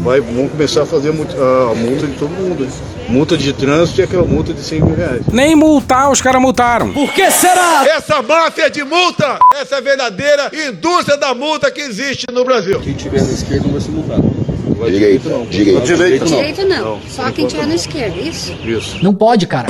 Vai, 0.00 0.20
vamos 0.20 0.50
começar 0.50 0.82
a 0.82 0.86
fazer 0.86 1.10
a 1.10 1.12
multa, 1.12 1.36
a 1.36 1.74
multa 1.74 2.06
de 2.06 2.12
todo 2.14 2.30
mundo. 2.30 2.66
Multa 3.08 3.36
de 3.36 3.52
trânsito 3.52 4.00
e 4.00 4.04
aquela 4.04 4.24
multa 4.24 4.52
de 4.54 4.60
100 4.60 4.80
mil 4.80 4.94
reais. 4.96 5.22
Nem 5.30 5.54
multar, 5.54 6.10
os 6.10 6.20
caras 6.20 6.40
multaram. 6.40 6.92
Por 6.92 7.12
que 7.12 7.30
será? 7.30 7.84
Essa 7.86 8.22
máfia 8.22 8.70
de 8.70 8.82
multa, 8.84 9.38
essa 9.60 9.76
é 9.76 9.80
verdadeira 9.80 10.50
indústria 10.68 11.16
da 11.16 11.34
multa 11.34 11.70
que 11.70 11.80
existe 11.80 12.26
no 12.32 12.44
Brasil. 12.44 12.80
Quem 12.80 12.94
tiver 12.94 13.22
na 13.22 13.30
esquerda 13.30 13.64
não 13.64 13.72
vai 13.72 13.80
ser 13.80 13.90
multado. 13.90 14.42
Direito, 14.90 15.28
não. 15.28 15.44
direito. 15.46 15.80
Direito 15.82 16.24
não. 16.28 16.36
Direito 16.36 16.64
não. 16.66 16.84
Não, 16.84 17.00
Só 17.08 17.30
quem 17.30 17.46
tiver 17.46 17.66
na 17.66 17.74
esquerda, 17.74 18.16
isso? 18.18 18.52
Isso. 18.64 18.98
Não 19.02 19.14
pode, 19.14 19.46
cara. 19.46 19.68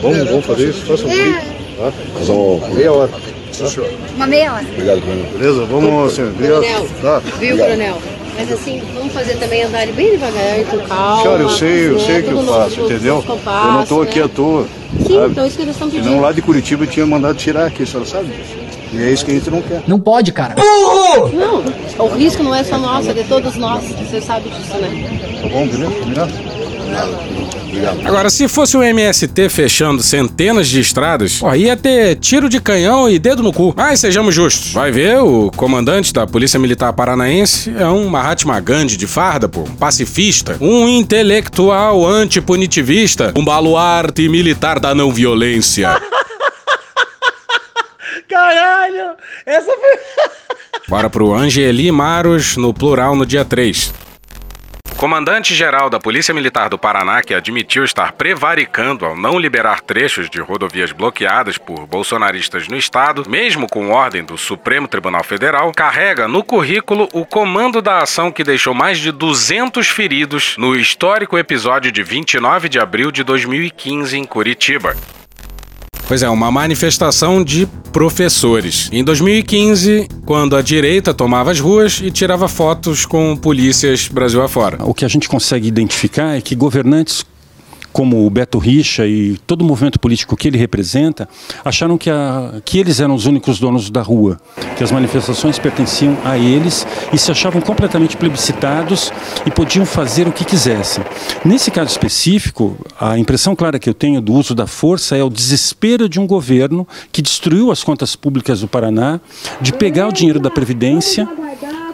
Vamos, 0.00 0.28
vamos 0.28 0.44
fazer 0.46 0.70
isso? 0.70 0.84
Faça 0.84 1.04
um 1.06 1.10
vídeo. 1.10 1.34
Tá? 1.78 1.92
Nós 2.14 2.26
vamos- 2.26 2.74
Meia 2.74 2.92
hora. 2.92 3.10
Uma 4.16 4.26
meia 4.26 4.54
hora. 4.54 4.64
Obrigado, 4.72 5.00
Coronel. 5.00 5.26
Beleza? 5.32 5.64
Vamos, 5.66 6.12
senhor. 6.12 6.30
Obrigado. 6.30 6.60
Coronel. 6.62 6.88
Tá? 7.02 7.18
Viu, 7.38 7.58
coronel? 7.58 7.98
Mas 8.34 8.50
assim, 8.50 8.82
vamos 8.94 9.12
fazer 9.12 9.34
também 9.34 9.62
andar 9.62 9.86
bem 9.88 10.12
devagar, 10.12 10.64
com 10.64 10.78
calma. 10.80 11.22
Senhora, 11.22 11.42
eu 11.42 11.50
sei, 11.50 11.88
eu 11.88 11.92
né? 11.92 11.98
sei 12.00 12.22
que 12.22 12.30
eu 12.30 12.42
faço, 12.44 12.80
entendeu? 12.80 13.16
nos 13.16 13.24
compassos, 13.26 13.66
Eu 13.66 13.72
não 13.72 13.86
tô 13.86 14.02
aqui 14.02 14.18
né? 14.18 14.24
à 14.24 14.28
toa. 14.28 14.66
Sim, 15.06 15.14
sabe? 15.14 15.30
então 15.30 15.46
isso 15.46 15.56
que 15.56 15.62
eles 15.62 15.74
estão 15.74 15.90
pedindo. 15.90 16.04
Senão 16.04 16.20
lá 16.20 16.32
de 16.32 16.42
Curitiba 16.42 16.84
eu 16.84 16.88
tinha 16.88 17.06
mandado 17.06 17.36
tirar 17.36 17.66
aqui, 17.66 17.82
a 17.82 17.86
senhora 17.86 18.08
sabe 18.08 18.28
disso. 18.28 18.62
E 18.92 19.02
é 19.02 19.10
isso 19.10 19.24
que 19.24 19.30
a 19.30 19.34
gente 19.34 19.50
não 19.50 19.62
quer. 19.62 19.82
Não 19.86 19.98
pode, 20.00 20.32
cara. 20.32 20.54
Não, 20.56 22.06
o 22.06 22.08
risco 22.14 22.42
não 22.42 22.54
é 22.54 22.62
só 22.64 22.78
nosso, 22.78 23.10
é 23.10 23.14
de 23.14 23.24
todos 23.24 23.56
nós. 23.56 23.84
Você 23.84 24.20
sabe 24.20 24.48
disso, 24.50 24.74
né? 24.78 25.40
Tá 25.40 25.48
bom, 25.48 25.66
beleza? 25.66 25.92
Combinado? 25.92 26.32
Agora, 28.04 28.30
se 28.30 28.46
fosse 28.48 28.76
o 28.76 28.82
MST 28.82 29.48
fechando 29.48 30.02
centenas 30.02 30.68
de 30.68 30.80
estradas, 30.80 31.38
pô, 31.38 31.52
ia 31.54 31.76
ter 31.76 32.16
tiro 32.16 32.48
de 32.48 32.60
canhão 32.60 33.08
e 33.08 33.18
dedo 33.18 33.42
no 33.42 33.52
cu. 33.52 33.72
Mas 33.76 34.00
sejamos 34.00 34.34
justos. 34.34 34.72
Vai 34.72 34.92
ver, 34.92 35.18
o 35.18 35.50
comandante 35.56 36.12
da 36.12 36.26
Polícia 36.26 36.60
Militar 36.60 36.92
Paranaense 36.92 37.72
é 37.76 37.86
um 37.86 38.08
Mahatma 38.08 38.60
Gandhi 38.60 38.96
de 38.96 39.06
farda, 39.06 39.48
pô. 39.48 39.60
Um 39.62 39.74
pacifista. 39.76 40.56
Um 40.60 40.88
intelectual 40.88 42.06
antipunitivista. 42.06 43.32
Um 43.36 43.44
baluarte 43.44 44.28
militar 44.28 44.78
da 44.78 44.94
não 44.94 45.10
violência. 45.10 45.88
Caralho! 48.28 49.16
Essa 49.44 49.72
foi. 49.72 49.98
Bora 50.88 51.08
pro 51.08 51.34
Angeli 51.34 51.90
Maros 51.90 52.56
no 52.56 52.72
plural 52.72 53.16
no 53.16 53.24
dia 53.24 53.44
3. 53.44 53.92
Comandante-geral 55.02 55.90
da 55.90 55.98
Polícia 55.98 56.32
Militar 56.32 56.68
do 56.68 56.78
Paraná, 56.78 57.24
que 57.24 57.34
admitiu 57.34 57.82
estar 57.82 58.12
prevaricando 58.12 59.04
ao 59.04 59.16
não 59.16 59.36
liberar 59.36 59.80
trechos 59.80 60.30
de 60.30 60.40
rodovias 60.40 60.92
bloqueadas 60.92 61.58
por 61.58 61.88
bolsonaristas 61.88 62.68
no 62.68 62.76
estado, 62.76 63.28
mesmo 63.28 63.66
com 63.68 63.90
ordem 63.90 64.22
do 64.22 64.38
Supremo 64.38 64.86
Tribunal 64.86 65.24
Federal, 65.24 65.72
carrega 65.72 66.28
no 66.28 66.44
currículo 66.44 67.08
o 67.12 67.26
comando 67.26 67.82
da 67.82 67.98
ação 67.98 68.30
que 68.30 68.44
deixou 68.44 68.74
mais 68.74 69.00
de 69.00 69.10
200 69.10 69.88
feridos 69.88 70.56
no 70.56 70.76
histórico 70.76 71.36
episódio 71.36 71.90
de 71.90 72.04
29 72.04 72.68
de 72.68 72.78
abril 72.78 73.10
de 73.10 73.24
2015 73.24 74.16
em 74.16 74.24
Curitiba. 74.24 74.94
Pois 76.12 76.22
é, 76.22 76.28
uma 76.28 76.50
manifestação 76.50 77.42
de 77.42 77.66
professores. 77.90 78.90
Em 78.92 79.02
2015, 79.02 80.08
quando 80.26 80.54
a 80.54 80.60
direita 80.60 81.14
tomava 81.14 81.50
as 81.50 81.58
ruas 81.58 82.02
e 82.04 82.10
tirava 82.10 82.48
fotos 82.48 83.06
com 83.06 83.34
polícias 83.34 84.08
Brasil 84.08 84.42
afora. 84.42 84.76
O 84.84 84.92
que 84.92 85.06
a 85.06 85.08
gente 85.08 85.26
consegue 85.26 85.66
identificar 85.66 86.36
é 86.36 86.42
que 86.42 86.54
governantes 86.54 87.24
como 87.92 88.26
o 88.26 88.30
Beto 88.30 88.58
Richa 88.58 89.06
e 89.06 89.36
todo 89.46 89.62
o 89.62 89.64
movimento 89.64 90.00
político 90.00 90.36
que 90.36 90.48
ele 90.48 90.58
representa, 90.58 91.28
acharam 91.64 91.98
que, 91.98 92.10
a, 92.10 92.60
que 92.64 92.78
eles 92.78 93.00
eram 93.00 93.14
os 93.14 93.26
únicos 93.26 93.58
donos 93.58 93.90
da 93.90 94.02
rua, 94.02 94.40
que 94.76 94.82
as 94.82 94.90
manifestações 94.90 95.58
pertenciam 95.58 96.16
a 96.24 96.38
eles 96.38 96.86
e 97.12 97.18
se 97.18 97.30
achavam 97.30 97.60
completamente 97.60 98.16
plebiscitados 98.16 99.12
e 99.46 99.50
podiam 99.50 99.84
fazer 99.84 100.26
o 100.26 100.32
que 100.32 100.44
quisessem. 100.44 101.04
Nesse 101.44 101.70
caso 101.70 101.90
específico, 101.90 102.76
a 102.98 103.18
impressão 103.18 103.54
clara 103.54 103.78
que 103.78 103.88
eu 103.88 103.94
tenho 103.94 104.20
do 104.20 104.32
uso 104.32 104.54
da 104.54 104.66
força 104.66 105.16
é 105.16 105.22
o 105.22 105.30
desespero 105.30 106.08
de 106.08 106.18
um 106.18 106.26
governo 106.26 106.86
que 107.10 107.20
destruiu 107.20 107.70
as 107.70 107.84
contas 107.84 108.16
públicas 108.16 108.60
do 108.60 108.68
Paraná, 108.68 109.20
de 109.60 109.72
pegar 109.72 110.08
o 110.08 110.12
dinheiro 110.12 110.40
da 110.40 110.50
Previdência 110.50 111.28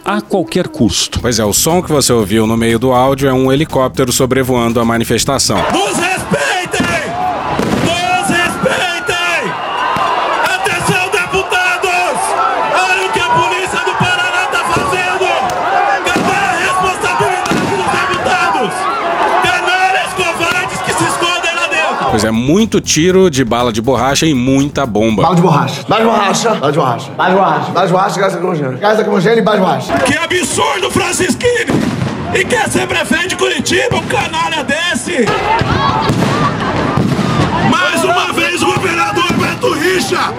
a 0.09 0.21
qualquer 0.21 0.67
custo. 0.67 1.19
Pois 1.19 1.37
é, 1.37 1.45
o 1.45 1.53
som 1.53 1.83
que 1.83 1.91
você 1.91 2.11
ouviu 2.11 2.47
no 2.47 2.57
meio 2.57 2.79
do 2.79 2.91
áudio 2.91 3.29
é 3.29 3.33
um 3.33 3.51
helicóptero 3.51 4.11
sobrevoando 4.11 4.79
a 4.79 4.85
manifestação. 4.85 5.59
Pois 22.09 22.23
é, 22.23 22.31
muito 22.31 22.81
tiro 22.81 23.29
de 23.29 23.45
bala 23.45 23.71
de 23.71 23.81
borracha 23.81 24.25
e 24.25 24.33
muita 24.33 24.85
bomba. 24.85 25.21
Bala 25.21 25.35
de 25.35 25.41
borracha. 25.41 25.83
Bala 25.87 26.01
de 26.01 26.07
borracha. 26.09 26.49
Bala 26.55 26.71
de 26.71 26.77
borracha. 26.77 27.11
Bala 27.11 27.29
de 27.29 27.35
borracha. 27.35 27.71
Bala 27.71 27.85
de 27.85 27.93
borracha, 27.93 28.19
gás 28.19 28.33
lacrimogêneo. 28.33 28.77
Gás 28.79 28.97
lacrimogêneo 28.97 29.37
e 29.37 29.41
bala 29.41 29.57
de 29.57 29.63
borracha. 29.63 29.93
Que 29.99 30.17
absurdo, 30.17 30.89
Francisquini! 30.91 31.99
E 32.33 32.45
quer 32.45 32.67
ser 32.69 32.87
prefeito 32.87 33.29
de 33.29 33.35
Curitiba, 33.35 33.97
um 33.97 34.03
canalha 34.03 34.63
desse? 34.63 35.25
Mais 37.69 38.03
uma 38.03 38.33
vez 38.33 38.61
o 38.61 38.65
governador 38.65 39.31
Beto 39.33 39.73
Richa! 39.73 40.33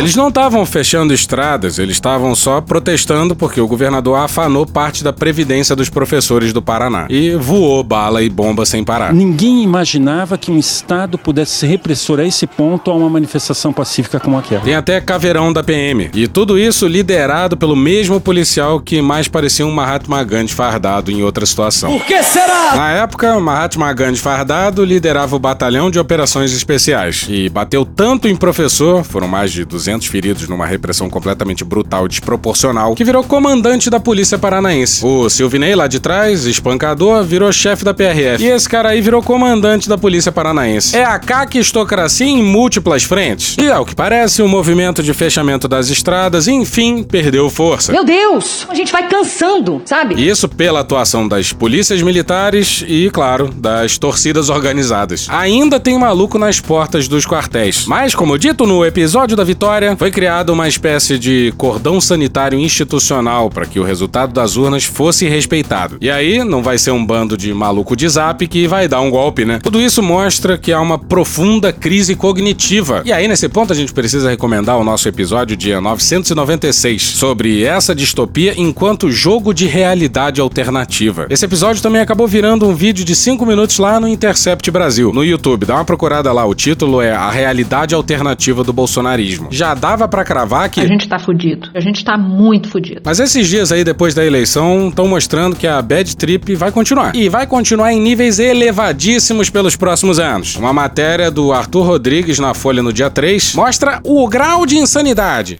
Eles 0.00 0.16
não 0.16 0.28
estavam 0.28 0.64
fechando 0.64 1.12
estradas, 1.12 1.78
eles 1.78 1.96
estavam 1.96 2.34
só 2.34 2.58
protestando 2.62 3.36
porque 3.36 3.60
o 3.60 3.66
governador 3.66 4.16
afanou 4.18 4.64
parte 4.64 5.04
da 5.04 5.12
previdência 5.12 5.76
dos 5.76 5.90
professores 5.90 6.54
do 6.54 6.62
Paraná. 6.62 7.06
E 7.10 7.34
voou 7.34 7.84
bala 7.84 8.22
e 8.22 8.30
bomba 8.30 8.64
sem 8.64 8.82
parar. 8.82 9.12
Ninguém 9.12 9.62
imaginava 9.62 10.38
que 10.38 10.50
um 10.50 10.58
Estado 10.58 11.18
pudesse 11.18 11.52
ser 11.52 11.66
repressor 11.66 12.18
a 12.18 12.24
esse 12.24 12.46
ponto 12.46 12.90
a 12.90 12.94
uma 12.94 13.10
manifestação 13.10 13.74
pacífica 13.74 14.18
como 14.18 14.38
aquela. 14.38 14.62
Tem 14.62 14.74
até 14.74 15.02
caveirão 15.02 15.52
da 15.52 15.62
PM. 15.62 16.10
E 16.14 16.26
tudo 16.26 16.58
isso 16.58 16.86
liderado 16.86 17.54
pelo 17.54 17.76
mesmo 17.76 18.18
policial 18.18 18.80
que 18.80 19.02
mais 19.02 19.28
parecia 19.28 19.66
um 19.66 19.70
Mahatma 19.70 20.24
Gandhi 20.24 20.54
fardado 20.54 21.10
em 21.10 21.22
outra 21.22 21.44
situação. 21.44 21.92
Por 21.98 22.06
que 22.06 22.22
será? 22.22 22.74
Na 22.74 22.90
época, 22.90 23.38
Mahatma 23.38 23.92
Gandhi 23.92 24.18
fardado 24.18 24.82
liderava 24.82 25.36
o 25.36 25.38
batalhão 25.38 25.90
de 25.90 25.98
operações 25.98 26.54
especiais 26.54 27.26
e 27.28 27.50
bateu 27.50 27.84
tanto 27.84 28.28
em 28.28 28.34
professor, 28.34 29.04
foram 29.04 29.28
mais 29.28 29.52
de 29.52 29.62
200 29.62 29.89
feridos 29.98 30.48
numa 30.48 30.66
repressão 30.66 31.08
completamente 31.08 31.64
brutal 31.64 32.06
e 32.06 32.08
desproporcional, 32.08 32.94
que 32.94 33.04
virou 33.04 33.24
comandante 33.24 33.90
da 33.90 33.98
polícia 33.98 34.38
paranaense. 34.38 35.04
O 35.04 35.28
Silvinei 35.28 35.74
lá 35.74 35.86
de 35.86 36.00
trás, 36.00 36.44
espancador, 36.44 37.24
virou 37.24 37.52
chefe 37.52 37.84
da 37.84 37.94
PRF. 37.94 38.42
E 38.44 38.48
esse 38.48 38.68
cara 38.68 38.90
aí 38.90 39.00
virou 39.00 39.22
comandante 39.22 39.88
da 39.88 39.98
polícia 39.98 40.30
paranaense. 40.30 40.96
É 40.96 41.04
a 41.04 41.18
caquistocracia 41.18 42.26
em 42.26 42.42
múltiplas 42.42 43.04
frentes. 43.04 43.56
E 43.60 43.70
ao 43.70 43.84
que 43.84 43.94
parece, 43.94 44.42
o 44.42 44.48
movimento 44.48 45.02
de 45.02 45.12
fechamento 45.14 45.66
das 45.66 45.88
estradas, 45.88 46.46
enfim, 46.48 47.02
perdeu 47.02 47.48
força. 47.50 47.92
Meu 47.92 48.04
Deus, 48.04 48.66
a 48.68 48.74
gente 48.74 48.92
vai 48.92 49.08
cansando, 49.08 49.82
sabe? 49.84 50.14
Isso 50.14 50.48
pela 50.48 50.80
atuação 50.80 51.26
das 51.26 51.52
polícias 51.52 52.02
militares 52.02 52.84
e, 52.86 53.10
claro, 53.10 53.48
das 53.48 53.98
torcidas 53.98 54.48
organizadas. 54.48 55.26
Ainda 55.28 55.80
tem 55.80 55.98
maluco 55.98 56.38
nas 56.38 56.60
portas 56.60 57.08
dos 57.08 57.26
quartéis. 57.26 57.86
Mas, 57.86 58.14
como 58.14 58.38
dito 58.38 58.66
no 58.66 58.84
episódio 58.84 59.36
da 59.36 59.44
vitória, 59.44 59.79
foi 59.96 60.10
criada 60.10 60.52
uma 60.52 60.68
espécie 60.68 61.18
de 61.18 61.52
cordão 61.56 62.00
sanitário 62.00 62.58
institucional 62.58 63.50
para 63.50 63.66
que 63.66 63.80
o 63.80 63.82
resultado 63.82 64.32
das 64.32 64.56
urnas 64.56 64.84
fosse 64.84 65.28
respeitado. 65.28 65.96
E 66.00 66.10
aí, 66.10 66.44
não 66.44 66.62
vai 66.62 66.78
ser 66.78 66.90
um 66.90 67.04
bando 67.04 67.36
de 67.36 67.52
maluco 67.52 67.96
de 67.96 68.08
zap 68.08 68.46
que 68.46 68.66
vai 68.66 68.86
dar 68.88 69.00
um 69.00 69.10
golpe, 69.10 69.44
né? 69.44 69.58
Tudo 69.62 69.80
isso 69.80 70.02
mostra 70.02 70.58
que 70.58 70.72
há 70.72 70.80
uma 70.80 70.98
profunda 70.98 71.72
crise 71.72 72.14
cognitiva. 72.14 73.02
E 73.04 73.12
aí, 73.12 73.26
nesse 73.26 73.48
ponto, 73.48 73.72
a 73.72 73.76
gente 73.76 73.92
precisa 73.92 74.30
recomendar 74.30 74.78
o 74.78 74.84
nosso 74.84 75.08
episódio 75.08 75.56
dia 75.56 75.80
996 75.80 77.02
sobre 77.02 77.64
essa 77.64 77.94
distopia 77.94 78.54
enquanto 78.56 79.10
jogo 79.10 79.52
de 79.52 79.66
realidade 79.66 80.40
alternativa. 80.40 81.26
Esse 81.30 81.44
episódio 81.44 81.82
também 81.82 82.00
acabou 82.00 82.26
virando 82.26 82.66
um 82.66 82.74
vídeo 82.74 83.04
de 83.04 83.14
5 83.14 83.44
minutos 83.46 83.78
lá 83.78 84.00
no 84.00 84.08
Intercept 84.08 84.70
Brasil, 84.70 85.12
no 85.12 85.24
YouTube. 85.24 85.66
Dá 85.66 85.74
uma 85.74 85.84
procurada 85.84 86.32
lá, 86.32 86.44
o 86.44 86.54
título 86.54 87.00
é 87.00 87.12
A 87.12 87.30
Realidade 87.30 87.94
Alternativa 87.94 88.62
do 88.64 88.72
Bolsonarismo. 88.72 89.48
Já 89.50 89.69
dava 89.74 90.08
pra 90.08 90.24
cravar 90.24 90.68
que. 90.68 90.80
A 90.80 90.86
gente 90.86 91.08
tá 91.08 91.18
fudido. 91.18 91.70
A 91.74 91.80
gente 91.80 92.04
tá 92.04 92.16
muito 92.16 92.68
fudido. 92.68 93.00
Mas 93.04 93.20
esses 93.20 93.48
dias 93.48 93.72
aí 93.72 93.84
depois 93.84 94.14
da 94.14 94.24
eleição 94.24 94.88
estão 94.88 95.06
mostrando 95.06 95.56
que 95.56 95.66
a 95.66 95.80
bad 95.80 96.16
trip 96.16 96.54
vai 96.54 96.70
continuar. 96.70 97.14
E 97.14 97.28
vai 97.28 97.46
continuar 97.46 97.92
em 97.92 98.00
níveis 98.00 98.38
elevadíssimos 98.38 99.50
pelos 99.50 99.76
próximos 99.76 100.18
anos. 100.18 100.56
Uma 100.56 100.72
matéria 100.72 101.30
do 101.30 101.52
Arthur 101.52 101.82
Rodrigues 101.82 102.38
na 102.38 102.54
Folha 102.54 102.82
no 102.82 102.92
dia 102.92 103.10
3 103.10 103.54
mostra 103.54 104.00
o 104.04 104.26
grau 104.28 104.66
de 104.66 104.76
insanidade. 104.76 105.58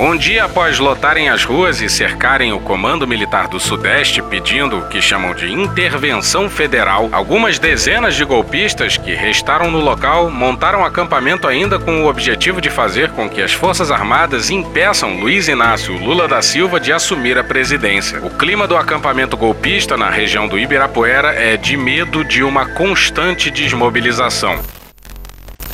Um 0.00 0.16
dia 0.16 0.44
após 0.44 0.78
lotarem 0.78 1.28
as 1.28 1.44
ruas 1.44 1.82
e 1.82 1.88
cercarem 1.88 2.52
o 2.52 2.60
Comando 2.60 3.04
Militar 3.04 3.48
do 3.48 3.58
Sudeste 3.58 4.22
pedindo 4.22 4.78
o 4.78 4.88
que 4.88 5.02
chamam 5.02 5.34
de 5.34 5.52
intervenção 5.52 6.48
federal, 6.48 7.08
algumas 7.10 7.58
dezenas 7.58 8.14
de 8.14 8.24
golpistas 8.24 8.96
que 8.96 9.12
restaram 9.12 9.72
no 9.72 9.80
local 9.80 10.30
montaram 10.30 10.84
acampamento 10.84 11.48
ainda 11.48 11.80
com 11.80 12.00
o 12.00 12.08
objetivo 12.08 12.60
de 12.60 12.70
fazer 12.70 13.10
com 13.10 13.28
que 13.28 13.42
as 13.42 13.52
Forças 13.52 13.90
Armadas 13.90 14.50
impeçam 14.50 15.18
Luiz 15.18 15.48
Inácio 15.48 15.98
Lula 15.98 16.28
da 16.28 16.40
Silva 16.42 16.78
de 16.78 16.92
assumir 16.92 17.36
a 17.36 17.42
presidência. 17.42 18.20
O 18.24 18.30
clima 18.30 18.68
do 18.68 18.76
acampamento 18.76 19.36
golpista 19.36 19.96
na 19.96 20.08
região 20.08 20.46
do 20.46 20.56
Ibirapuera 20.56 21.34
é 21.34 21.56
de 21.56 21.76
medo 21.76 22.24
de 22.24 22.44
uma 22.44 22.66
constante 22.66 23.50
desmobilização. 23.50 24.60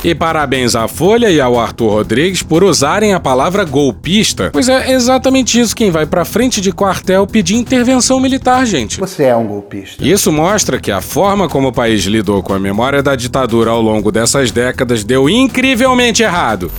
E 0.05 0.13
parabéns 0.13 0.75
à 0.75 0.87
Folha 0.87 1.31
e 1.31 1.41
ao 1.41 1.59
Arthur 1.59 1.89
Rodrigues 1.89 2.43
por 2.43 2.63
usarem 2.63 3.15
a 3.15 3.19
palavra 3.19 3.63
golpista, 3.63 4.51
pois 4.53 4.69
é 4.69 4.91
exatamente 4.91 5.59
isso 5.59 5.75
quem 5.75 5.89
vai 5.89 6.05
pra 6.05 6.23
frente 6.23 6.61
de 6.61 6.71
quartel 6.71 7.25
pedir 7.25 7.55
intervenção 7.55 8.19
militar, 8.19 8.67
gente. 8.67 8.99
Você 8.99 9.23
é 9.23 9.35
um 9.35 9.47
golpista. 9.47 10.05
Isso 10.05 10.31
mostra 10.31 10.79
que 10.79 10.91
a 10.91 11.01
forma 11.01 11.49
como 11.49 11.69
o 11.69 11.73
país 11.73 12.03
lidou 12.03 12.43
com 12.43 12.53
a 12.53 12.59
memória 12.59 13.01
da 13.01 13.15
ditadura 13.15 13.71
ao 13.71 13.81
longo 13.81 14.11
dessas 14.11 14.51
décadas 14.51 15.03
deu 15.03 15.27
incrivelmente 15.27 16.21
errado. 16.21 16.71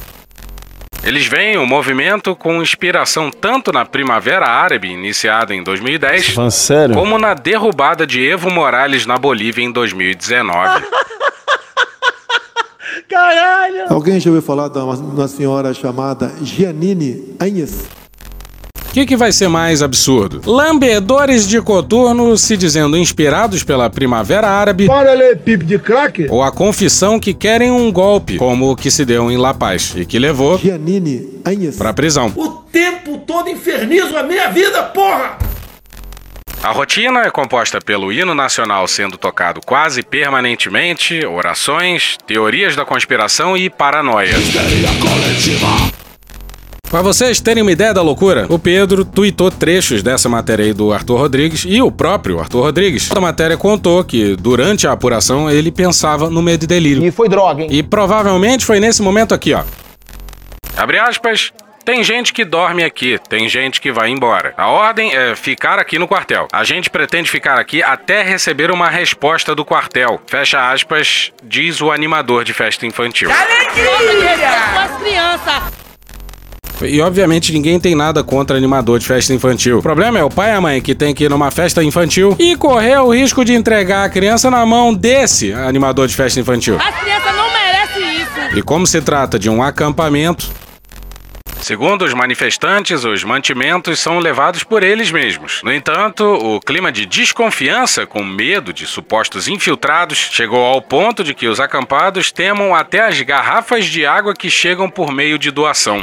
Eles 1.03 1.27
veem 1.27 1.59
o 1.59 1.67
movimento 1.67 2.37
com 2.37 2.63
inspiração 2.63 3.33
tanto 3.33 3.73
na 3.73 3.85
Primavera 3.85 4.47
Árabe, 4.47 4.87
iniciada 4.87 5.53
em 5.53 5.65
2010, 5.65 6.37
sério? 6.53 6.95
como 6.95 7.19
na 7.19 7.35
derrubada 7.35 8.07
de 8.07 8.25
Evo 8.25 8.53
Morales 8.53 9.05
na 9.05 9.19
Bolívia 9.19 9.65
em 9.65 9.73
2019. 9.73 10.85
Caralho! 13.09 13.85
Alguém 13.89 14.19
já 14.21 14.31
ouviu 14.31 14.43
falar 14.43 14.69
de 14.69 14.79
uma, 14.79 14.95
uma 14.95 15.29
senhora 15.29 15.73
chamada 15.75 16.33
Giannini 16.43 17.35
Agnes? 17.39 17.85
O 18.89 18.93
que, 18.97 19.05
que 19.05 19.17
vai 19.17 19.31
ser 19.31 19.49
mais 19.49 19.83
absurdo? 19.83 20.41
Lambedores 20.51 21.47
de 21.47 21.61
coturno 21.61 22.35
se 22.39 22.57
dizendo 22.57 22.97
inspirados 22.97 23.63
pela 23.63 23.91
Primavera 23.91 24.49
Árabe. 24.49 24.87
Bora 24.87 25.13
ler 25.13 25.37
pipe 25.37 25.67
de 25.67 25.79
crack? 25.79 26.27
Ou 26.31 26.43
a 26.43 26.51
confissão 26.51 27.21
que 27.21 27.35
querem 27.35 27.71
um 27.71 27.93
golpe, 27.93 28.39
como 28.39 28.71
o 28.71 28.77
que 28.77 28.91
se 28.91 29.05
deu 29.05 29.31
em 29.31 29.37
La 29.37 29.53
Paz 29.53 29.93
e 29.95 30.07
que 30.07 30.19
levou 30.19 30.57
Giannini 30.59 31.41
Agnes. 31.45 31.77
pra 31.77 31.93
prisão. 31.93 32.33
O 32.35 32.49
tempo 32.73 33.19
todo 33.19 33.51
infernizo 33.51 34.17
a 34.17 34.23
minha 34.23 34.49
vida, 34.49 34.83
porra! 34.85 35.37
A 36.67 36.73
rotina 36.73 37.21
é 37.21 37.31
composta 37.31 37.79
pelo 37.79 38.13
hino 38.13 38.35
nacional 38.35 38.89
sendo 38.89 39.17
tocado 39.17 39.61
quase 39.65 40.03
permanentemente, 40.03 41.25
orações, 41.25 42.19
teorias 42.27 42.75
da 42.75 42.85
conspiração 42.85 43.57
e 43.57 43.71
paranoia. 43.71 44.35
Para 46.91 47.03
vocês 47.03 47.41
terem 47.41 47.63
uma 47.63 47.71
ideia 47.71 47.95
da 47.95 48.03
loucura, 48.03 48.47
o 48.49 48.59
Pedro 48.59 49.05
tweetou 49.05 49.49
trechos 49.49 50.03
dessa 50.03 50.29
matéria 50.29 50.65
aí 50.65 50.73
do 50.73 50.93
Arthur 50.93 51.19
Rodrigues 51.19 51.65
e 51.69 51.81
o 51.81 51.93
próprio 51.93 52.41
Arthur 52.41 52.63
Rodrigues. 52.63 53.13
A 53.13 53.21
matéria 53.21 53.57
contou 53.57 54.03
que, 54.03 54.35
durante 54.35 54.89
a 54.89 54.93
apuração, 54.93 55.49
ele 55.49 55.71
pensava 55.71 56.29
no 56.29 56.43
medo 56.43 56.65
e 56.65 56.67
delírio. 56.67 57.05
E 57.05 57.13
foi 57.13 57.29
droga, 57.29 57.63
hein? 57.63 57.69
E 57.71 57.81
provavelmente 57.81 58.65
foi 58.65 58.81
nesse 58.81 59.03
momento 59.03 59.33
aqui, 59.33 59.55
ó. 59.55 59.63
Abre 60.77 60.99
aspas. 60.99 61.53
Tem 61.87 62.03
gente 62.03 62.33
que 62.33 62.45
dorme 62.45 62.83
aqui, 62.83 63.17
tem 63.29 63.49
gente 63.49 63.81
que 63.81 63.93
vai 63.93 64.11
embora. 64.11 64.53
A 64.57 64.67
ordem 64.67 65.15
é 65.15 65.37
ficar 65.37 65.79
aqui 65.79 66.01
no 66.01 66.09
quartel. 66.09 66.49
A 66.53 66.65
gente 66.65 66.91
pretende 66.91 67.31
ficar 67.31 67.61
aqui 67.61 67.81
até 67.81 68.25
receber 68.25 68.73
uma 68.73 68.89
resposta 68.89 69.55
do 69.55 69.65
quartel. 69.65 70.21
Fecha 70.27 70.73
aspas, 70.73 71.33
diz 71.45 71.81
o 71.81 71.93
animador 71.93 72.43
de 72.43 72.53
festa 72.53 72.85
infantil. 72.85 73.31
Crianças. 75.01 75.63
E 76.83 77.01
obviamente 77.01 77.53
ninguém 77.53 77.79
tem 77.79 77.95
nada 77.95 78.25
contra 78.25 78.57
animador 78.57 78.99
de 78.99 79.07
festa 79.07 79.33
infantil. 79.33 79.79
O 79.79 79.83
problema 79.83 80.19
é 80.19 80.25
o 80.25 80.29
pai 80.29 80.51
e 80.51 80.55
a 80.55 80.61
mãe 80.61 80.83
que 80.83 80.93
tem 80.93 81.15
que 81.15 81.23
ir 81.23 81.31
numa 81.31 81.53
festa 81.53 81.85
infantil 81.85 82.35
e 82.37 82.57
correr 82.57 82.99
o 82.99 83.15
risco 83.15 83.45
de 83.45 83.55
entregar 83.55 84.05
a 84.05 84.09
criança 84.09 84.51
na 84.51 84.67
mão 84.67 84.93
desse 84.93 85.53
animador 85.53 86.09
de 86.09 86.17
festa 86.17 86.41
infantil. 86.41 86.79
As 86.81 87.01
crianças 87.01 87.33
não 87.33 87.49
merecem 87.53 88.23
isso. 88.23 88.59
E 88.59 88.63
como 88.63 88.89
se 88.89 89.01
trata 89.01 89.39
de 89.39 89.49
um 89.49 89.63
acampamento, 89.63 90.51
Segundo 91.61 92.05
os 92.05 92.15
manifestantes, 92.15 93.05
os 93.05 93.25
mantimentos 93.25 93.99
são 93.99 94.19
levados 94.19 94.63
por 94.63 94.83
eles 94.83 95.11
mesmos. 95.11 95.63
No 95.65 95.73
entanto, 95.73 96.25
o 96.25 96.61
clima 96.61 96.93
de 96.93 97.05
desconfiança, 97.07 98.07
com 98.07 98.23
medo 98.23 98.73
de 98.73 98.87
supostos 98.87 99.49
infiltrados, 99.49 100.19
chegou 100.33 100.65
ao 100.65 100.81
ponto 100.81 101.25
de 101.25 101.35
que 101.35 101.49
os 101.49 101.59
acampados 101.59 102.31
temam 102.31 102.75
até 102.75 103.01
as 103.01 103.21
garrafas 103.23 103.85
de 103.87 104.07
água 104.07 104.35
que 104.35 104.49
chegam 104.49 104.89
por 104.89 105.11
meio 105.11 105.39
de 105.39 105.51
doação. 105.51 106.03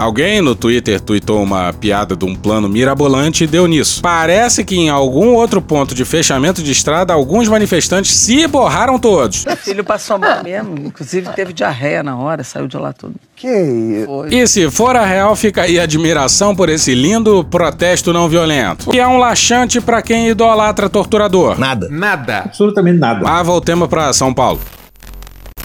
Alguém 0.00 0.40
no 0.40 0.54
Twitter 0.54 0.98
tweetou 0.98 1.42
uma 1.42 1.74
piada 1.74 2.16
de 2.16 2.24
um 2.24 2.34
plano 2.34 2.70
mirabolante 2.70 3.44
e 3.44 3.46
deu 3.46 3.66
nisso. 3.66 4.00
Parece 4.00 4.64
que 4.64 4.74
em 4.74 4.88
algum 4.88 5.34
outro 5.34 5.60
ponto 5.60 5.94
de 5.94 6.06
fechamento 6.06 6.62
de 6.62 6.72
estrada, 6.72 7.12
alguns 7.12 7.48
manifestantes 7.48 8.10
se 8.12 8.46
borraram 8.46 8.98
todos. 8.98 9.44
Meu 9.44 9.56
filho 9.58 9.84
passou 9.84 10.18
mal 10.18 10.42
mesmo, 10.42 10.74
inclusive 10.86 11.28
teve 11.34 11.52
diarreia 11.52 12.02
na 12.02 12.16
hora, 12.16 12.42
saiu 12.42 12.66
de 12.66 12.78
lá 12.78 12.94
tudo. 12.94 13.14
Que 13.36 13.46
isso? 13.46 14.26
E 14.30 14.48
se 14.48 14.70
for 14.70 14.96
a 14.96 15.04
real, 15.04 15.36
fica 15.36 15.64
aí 15.64 15.78
a 15.78 15.82
admiração 15.82 16.56
por 16.56 16.70
esse 16.70 16.94
lindo 16.94 17.44
protesto 17.44 18.10
não 18.10 18.26
violento. 18.26 18.90
Que 18.90 18.98
é 18.98 19.06
um 19.06 19.18
laxante 19.18 19.82
pra 19.82 20.00
quem 20.00 20.30
idolatra 20.30 20.88
torturador. 20.88 21.60
Nada. 21.60 21.88
Nada. 21.90 22.38
Absolutamente 22.46 22.98
nada. 22.98 23.20
Mas 23.22 23.46
voltemos 23.46 23.86
pra 23.86 24.14
São 24.14 24.32
Paulo. 24.32 24.60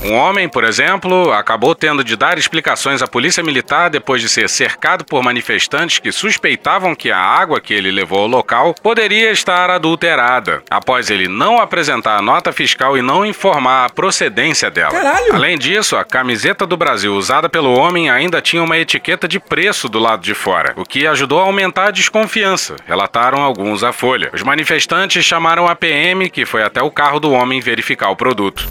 Um 0.05 0.13
homem, 0.13 0.47
por 0.47 0.63
exemplo, 0.63 1.31
acabou 1.31 1.73
tendo 1.73 2.03
de 2.03 2.15
dar 2.15 2.37
explicações 2.37 3.01
à 3.01 3.07
polícia 3.07 3.41
militar 3.41 3.89
depois 3.89 4.21
de 4.21 4.29
ser 4.29 4.47
cercado 4.47 5.03
por 5.03 5.23
manifestantes 5.23 5.97
que 5.97 6.11
suspeitavam 6.11 6.93
que 6.93 7.11
a 7.11 7.17
água 7.17 7.59
que 7.59 7.73
ele 7.73 7.89
levou 7.89 8.19
ao 8.19 8.27
local 8.27 8.75
poderia 8.83 9.31
estar 9.31 9.67
adulterada, 9.71 10.61
após 10.69 11.09
ele 11.09 11.27
não 11.27 11.59
apresentar 11.59 12.17
a 12.17 12.21
nota 12.21 12.51
fiscal 12.51 12.95
e 12.95 13.01
não 13.01 13.25
informar 13.25 13.85
a 13.85 13.89
procedência 13.89 14.69
dela. 14.69 14.91
Caralho! 14.91 15.33
Além 15.33 15.57
disso, 15.57 15.97
a 15.97 16.05
camiseta 16.05 16.67
do 16.67 16.77
Brasil 16.77 17.15
usada 17.15 17.49
pelo 17.49 17.73
homem 17.73 18.08
ainda 18.08 18.39
tinha 18.43 18.62
uma 18.62 18.77
etiqueta 18.77 19.27
de 19.27 19.39
preço 19.39 19.89
do 19.89 19.97
lado 19.97 20.21
de 20.21 20.35
fora, 20.35 20.73
o 20.75 20.85
que 20.85 21.08
ajudou 21.08 21.39
a 21.39 21.45
aumentar 21.45 21.87
a 21.87 21.91
desconfiança, 21.91 22.75
relataram 22.85 23.41
alguns 23.41 23.83
à 23.83 23.91
Folha. 23.91 24.29
Os 24.31 24.43
manifestantes 24.43 25.25
chamaram 25.25 25.67
a 25.67 25.75
PM, 25.75 26.29
que 26.29 26.45
foi 26.45 26.62
até 26.62 26.83
o 26.83 26.91
carro 26.91 27.19
do 27.19 27.31
homem 27.31 27.60
verificar 27.60 28.12
o 28.12 28.15
produto. 28.15 28.69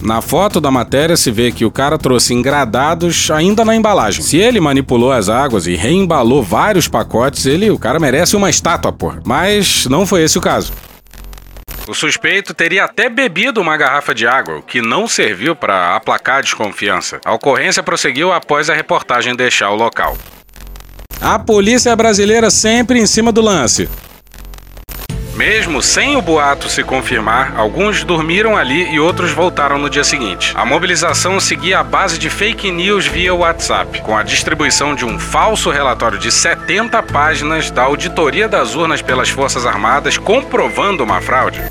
Na 0.00 0.20
foto 0.20 0.60
da 0.60 0.70
matéria 0.70 1.16
se 1.16 1.30
vê 1.30 1.50
que 1.50 1.64
o 1.64 1.70
cara 1.70 1.96
trouxe 1.96 2.34
engradados 2.34 3.30
ainda 3.30 3.64
na 3.64 3.74
embalagem. 3.74 4.22
Se 4.22 4.36
ele 4.36 4.60
manipulou 4.60 5.12
as 5.12 5.28
águas 5.28 5.66
e 5.66 5.74
reembalou 5.74 6.42
vários 6.42 6.88
pacotes, 6.88 7.46
ele, 7.46 7.70
o 7.70 7.78
cara 7.78 7.98
merece 7.98 8.36
uma 8.36 8.50
estátua, 8.50 8.92
porra. 8.92 9.22
Mas 9.24 9.86
não 9.86 10.06
foi 10.06 10.22
esse 10.22 10.36
o 10.36 10.40
caso. 10.40 10.72
O 11.86 11.92
suspeito 11.92 12.54
teria 12.54 12.84
até 12.84 13.10
bebido 13.10 13.60
uma 13.60 13.76
garrafa 13.76 14.14
de 14.14 14.26
água, 14.26 14.56
o 14.56 14.62
que 14.62 14.80
não 14.80 15.06
serviu 15.06 15.54
para 15.54 15.94
aplacar 15.94 16.38
a 16.38 16.40
desconfiança. 16.40 17.20
A 17.24 17.34
ocorrência 17.34 17.82
prosseguiu 17.82 18.32
após 18.32 18.70
a 18.70 18.74
reportagem 18.74 19.36
deixar 19.36 19.70
o 19.70 19.76
local. 19.76 20.16
A 21.20 21.38
polícia 21.38 21.94
brasileira 21.94 22.50
sempre 22.50 22.98
em 22.98 23.06
cima 23.06 23.30
do 23.30 23.42
lance. 23.42 23.88
Mesmo 25.36 25.82
sem 25.82 26.16
o 26.16 26.22
boato 26.22 26.68
se 26.68 26.84
confirmar, 26.84 27.54
alguns 27.56 28.04
dormiram 28.04 28.56
ali 28.56 28.88
e 28.92 29.00
outros 29.00 29.32
voltaram 29.32 29.78
no 29.78 29.90
dia 29.90 30.04
seguinte. 30.04 30.52
A 30.54 30.64
mobilização 30.64 31.40
seguia 31.40 31.80
a 31.80 31.84
base 31.84 32.18
de 32.18 32.30
fake 32.30 32.70
news 32.70 33.04
via 33.04 33.34
WhatsApp, 33.34 34.00
com 34.02 34.16
a 34.16 34.22
distribuição 34.22 34.94
de 34.94 35.04
um 35.04 35.18
falso 35.18 35.70
relatório 35.70 36.18
de 36.18 36.30
70 36.30 37.02
páginas 37.02 37.68
da 37.68 37.82
auditoria 37.82 38.48
das 38.48 38.76
urnas 38.76 39.02
pelas 39.02 39.28
Forças 39.28 39.66
Armadas 39.66 40.16
comprovando 40.16 41.02
uma 41.02 41.20
fraude. 41.20 41.62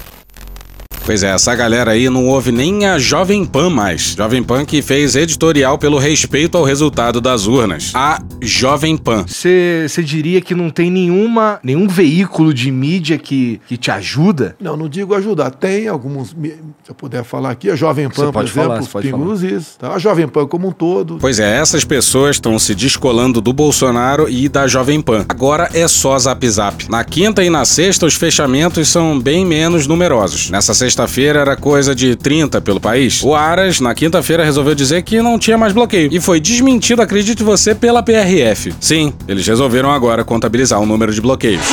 Pois 1.06 1.22
é, 1.22 1.32
essa 1.32 1.54
galera 1.54 1.92
aí 1.92 2.10
não 2.10 2.28
ouve 2.28 2.50
nem 2.50 2.86
a 2.86 2.98
Jovem 2.98 3.44
Pan 3.46 3.70
mais. 3.70 4.16
Jovem 4.18 4.42
Pan 4.42 4.64
que 4.64 4.82
fez 4.82 5.18
editorial 5.18 5.78
pelo 5.78 5.98
respeito 5.98 6.58
ao 6.58 6.64
resultado 6.64 7.20
das 7.20 7.46
urnas. 7.46 7.92
A 7.94 8.22
Jovem 8.42 8.96
Pan. 8.96 9.26
Você 9.28 9.88
diria 9.98 10.40
que 10.40 10.56
não 10.56 10.70
tem 10.70 10.90
nenhuma, 10.90 11.60
nenhum 11.62 11.90
veículo 11.90 12.54
de 12.54 12.72
mídia 12.72 13.18
que, 13.18 13.60
que 13.68 13.76
te 13.76 13.92
ajuda? 13.92 14.56
Não, 14.62 14.78
não 14.78 14.88
digo 14.88 15.14
ajudar. 15.14 15.52
Tem 15.52 15.90
alguns, 15.90 16.30
se 16.30 16.56
eu 16.90 16.96
puder 16.96 17.26
falar 17.26 17.52
aqui, 17.52 17.70
a 17.70 17.76
Jovem 17.76 18.10
Pan, 18.10 18.26
por 18.28 18.34
pode 18.34 18.50
exemplo, 18.50 18.70
falar, 18.70 18.82
os 18.82 18.88
pode 18.88 19.12
Pingos 19.12 19.44
Is, 19.44 19.76
tá? 19.78 19.94
A 19.94 20.00
Jovem 20.00 20.28
Pan 20.28 20.48
como 20.48 20.70
um 20.70 20.72
todo. 20.72 21.18
Pois 21.20 21.38
é, 21.38 21.58
essas 21.58 21.84
pessoas 21.84 22.38
estão 22.38 22.58
se 22.58 22.74
descolando 22.74 23.42
do 23.42 23.52
Bolsonaro 23.52 24.30
e 24.30 24.48
da 24.48 24.68
Jovem 24.68 25.02
Pan. 25.02 25.26
Agora 25.28 25.70
é 25.74 25.86
só 25.86 26.18
Zap 26.18 26.50
Zap. 26.50 26.90
Na 26.90 27.04
quinta 27.04 27.44
e 27.44 27.50
na 27.50 27.66
sexta, 27.66 28.06
os 28.06 28.16
fechamentos 28.16 28.88
são 28.88 29.20
bem 29.20 29.46
menos 29.46 29.86
numerosos. 29.86 30.50
Nessa 30.50 30.74
sexta-feira 30.94 31.40
era 31.40 31.56
coisa 31.56 31.96
de 31.96 32.16
30 32.16 32.62
pelo 32.62 32.80
país. 32.80 33.24
O 33.24 33.34
Aras, 33.34 33.80
na 33.80 33.96
quinta-feira, 33.96 34.46
resolveu 34.46 34.76
dizer 34.76 35.02
que 35.02 35.20
não 35.24 35.40
tinha 35.40 35.58
mais 35.58 35.74
bloqueio. 35.74 36.10
E 36.12 36.22
foi 36.22 36.40
desmentido, 36.40 37.02
acredite 37.02 37.44
você, 37.44 37.74
pela 37.74 38.04
PRF. 38.04 38.72
Sim, 38.80 39.12
eles 39.28 39.48
resolveram 39.48 39.92
agora 39.92 40.24
contabilizar 40.24 40.80
o 40.80 40.86
número 40.86 41.12
de 41.12 41.20
bloqueios. 41.20 41.64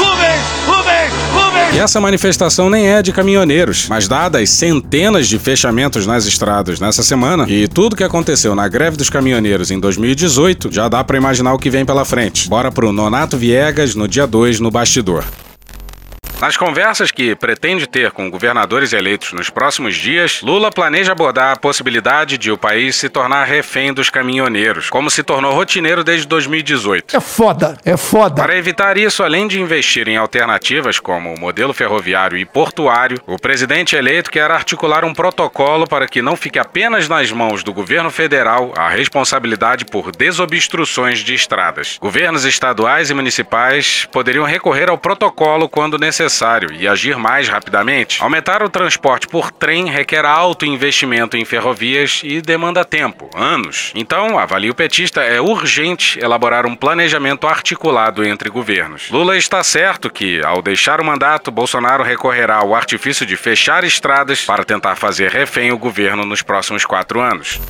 E 1.75 1.79
essa 1.79 2.01
manifestação 2.01 2.71
nem 2.71 2.89
é 2.89 3.03
de 3.03 3.13
caminhoneiros, 3.13 3.87
mas 3.89 4.09
dadas 4.09 4.51
centenas 4.51 5.29
de 5.29 5.39
fechamentos 5.39 6.07
nas 6.07 6.27
estradas 6.27 6.81
nessa 6.81 7.03
semana 7.03 7.47
e 7.49 7.69
tudo 7.69 7.95
que 7.95 8.03
aconteceu 8.03 8.57
na 8.57 8.67
greve 8.67 8.97
dos 8.97 9.09
caminhoneiros 9.09 9.71
em 9.71 9.79
2018, 9.79 10.73
já 10.73 10.89
dá 10.89 11.05
pra 11.05 11.17
imaginar 11.17 11.55
o 11.55 11.59
que 11.59 11.71
vem 11.71 11.85
pela 11.85 12.05
frente. 12.05 12.49
Bora 12.49 12.73
pro 12.73 12.91
Nonato 12.91 13.37
Viegas 13.37 13.95
no 13.95 14.09
dia 14.09 14.27
2 14.27 14.59
no 14.59 14.71
bastidor. 14.71 15.25
Nas 16.41 16.57
conversas 16.57 17.11
que 17.11 17.37
pretende 17.37 17.87
ter 17.87 18.13
com 18.13 18.31
governadores 18.31 18.95
eleitos 18.95 19.31
nos 19.35 19.51
próximos 19.51 19.95
dias, 19.95 20.41
Lula 20.41 20.71
planeja 20.71 21.13
abordar 21.13 21.53
a 21.53 21.57
possibilidade 21.57 22.39
de 22.39 22.51
o 22.51 22.57
país 22.57 22.97
se 22.97 23.11
tornar 23.11 23.45
refém 23.45 23.93
dos 23.93 24.09
caminhoneiros, 24.09 24.89
como 24.89 25.11
se 25.11 25.23
tornou 25.23 25.53
rotineiro 25.53 26.03
desde 26.03 26.27
2018. 26.27 27.15
É 27.15 27.21
foda, 27.21 27.77
é 27.85 27.95
foda. 27.95 28.37
Para 28.43 28.57
evitar 28.57 28.97
isso, 28.97 29.23
além 29.23 29.47
de 29.47 29.61
investir 29.61 30.09
em 30.09 30.17
alternativas 30.17 30.99
como 30.99 31.35
o 31.35 31.39
modelo 31.39 31.75
ferroviário 31.75 32.39
e 32.39 32.47
portuário, 32.47 33.21
o 33.27 33.39
presidente 33.39 33.95
eleito 33.95 34.31
quer 34.31 34.51
articular 34.51 35.05
um 35.05 35.13
protocolo 35.13 35.87
para 35.87 36.09
que 36.09 36.23
não 36.23 36.37
fique 36.37 36.59
apenas 36.59 37.07
nas 37.07 37.31
mãos 37.31 37.63
do 37.63 37.75
governo 37.75 38.11
federal 38.11 38.73
a 38.79 38.89
responsabilidade 38.89 39.85
por 39.85 40.11
desobstruções 40.11 41.19
de 41.19 41.35
estradas. 41.35 41.99
Governos 42.01 42.47
estaduais 42.47 43.11
e 43.11 43.15
municipais 43.15 44.09
poderiam 44.11 44.47
recorrer 44.47 44.89
ao 44.89 44.97
protocolo 44.97 45.69
quando 45.69 45.99
necessário 45.99 46.30
e 46.73 46.87
agir 46.87 47.17
mais 47.17 47.49
rapidamente. 47.49 48.23
Aumentar 48.23 48.63
o 48.63 48.69
transporte 48.69 49.27
por 49.27 49.51
trem 49.51 49.91
requer 49.91 50.25
alto 50.25 50.65
investimento 50.65 51.37
em 51.37 51.45
ferrovias 51.45 52.21
e 52.25 52.41
demanda 52.41 52.85
tempo, 52.85 53.29
anos. 53.35 53.93
Então, 53.95 54.39
avalia 54.39 54.71
o 54.71 54.75
petista, 54.75 55.23
é 55.23 55.41
urgente 55.41 56.19
elaborar 56.19 56.67
um 56.67 56.75
planejamento 56.75 57.47
articulado 57.47 58.25
entre 58.25 58.49
governos. 58.49 59.11
Lula 59.11 59.37
está 59.37 59.63
certo 59.63 60.11
que, 60.11 60.41
ao 60.45 60.63
deixar 60.63 61.01
o 61.01 61.05
mandato, 61.05 61.51
Bolsonaro 61.51 62.03
recorrerá 62.03 62.57
ao 62.57 62.75
artifício 62.75 63.27
de 63.27 63.37
fechar 63.37 63.85
estradas 63.85 64.45
para 64.45 64.65
tentar 64.65 64.97
fazer 64.97 65.31
refém 65.31 65.73
o 65.73 65.79
governo 65.79 66.25
nos 66.25 66.43
próximos 66.43 66.85
quatro 66.85 67.21
anos. 67.21 67.61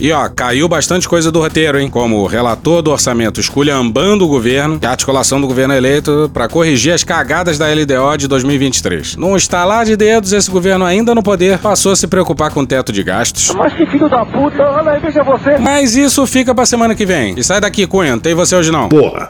E 0.00 0.12
ó, 0.12 0.28
caiu 0.28 0.68
bastante 0.68 1.08
coisa 1.08 1.30
do 1.30 1.40
roteiro, 1.40 1.78
hein? 1.78 1.88
Como 1.88 2.16
o 2.18 2.26
relator 2.26 2.82
do 2.82 2.90
orçamento 2.90 3.40
esculhambando 3.40 4.24
o 4.24 4.28
governo 4.28 4.78
e 4.82 4.86
a 4.86 4.90
articulação 4.90 5.40
do 5.40 5.46
governo 5.46 5.74
eleito 5.74 6.30
para 6.32 6.48
corrigir 6.48 6.92
as 6.92 7.04
cagadas 7.04 7.58
da 7.58 7.66
LDO 7.68 8.16
de 8.18 8.28
2023. 8.28 9.16
Num 9.16 9.36
estalar 9.36 9.84
de 9.84 9.96
dedos, 9.96 10.32
esse 10.32 10.50
governo 10.50 10.84
ainda 10.84 11.14
no 11.14 11.22
poder 11.22 11.58
passou 11.58 11.92
a 11.92 11.96
se 11.96 12.06
preocupar 12.06 12.50
com 12.50 12.60
o 12.60 12.66
teto 12.66 12.92
de 12.92 13.02
gastos. 13.02 13.54
Mas 13.54 13.72
que 13.72 13.86
filho 13.86 14.08
da 14.08 14.24
puta, 14.24 14.62
olha 14.62 14.92
aí, 14.92 15.00
veja 15.00 15.22
você. 15.22 15.56
Mas 15.58 15.96
isso 15.96 16.26
fica 16.26 16.54
pra 16.54 16.66
semana 16.66 16.94
que 16.94 17.06
vem. 17.06 17.34
E 17.36 17.44
sai 17.44 17.60
daqui, 17.60 17.86
Cunha, 17.86 18.12
não 18.12 18.20
tem 18.20 18.34
você 18.34 18.56
hoje 18.56 18.70
não. 18.70 18.88
Porra. 18.88 19.28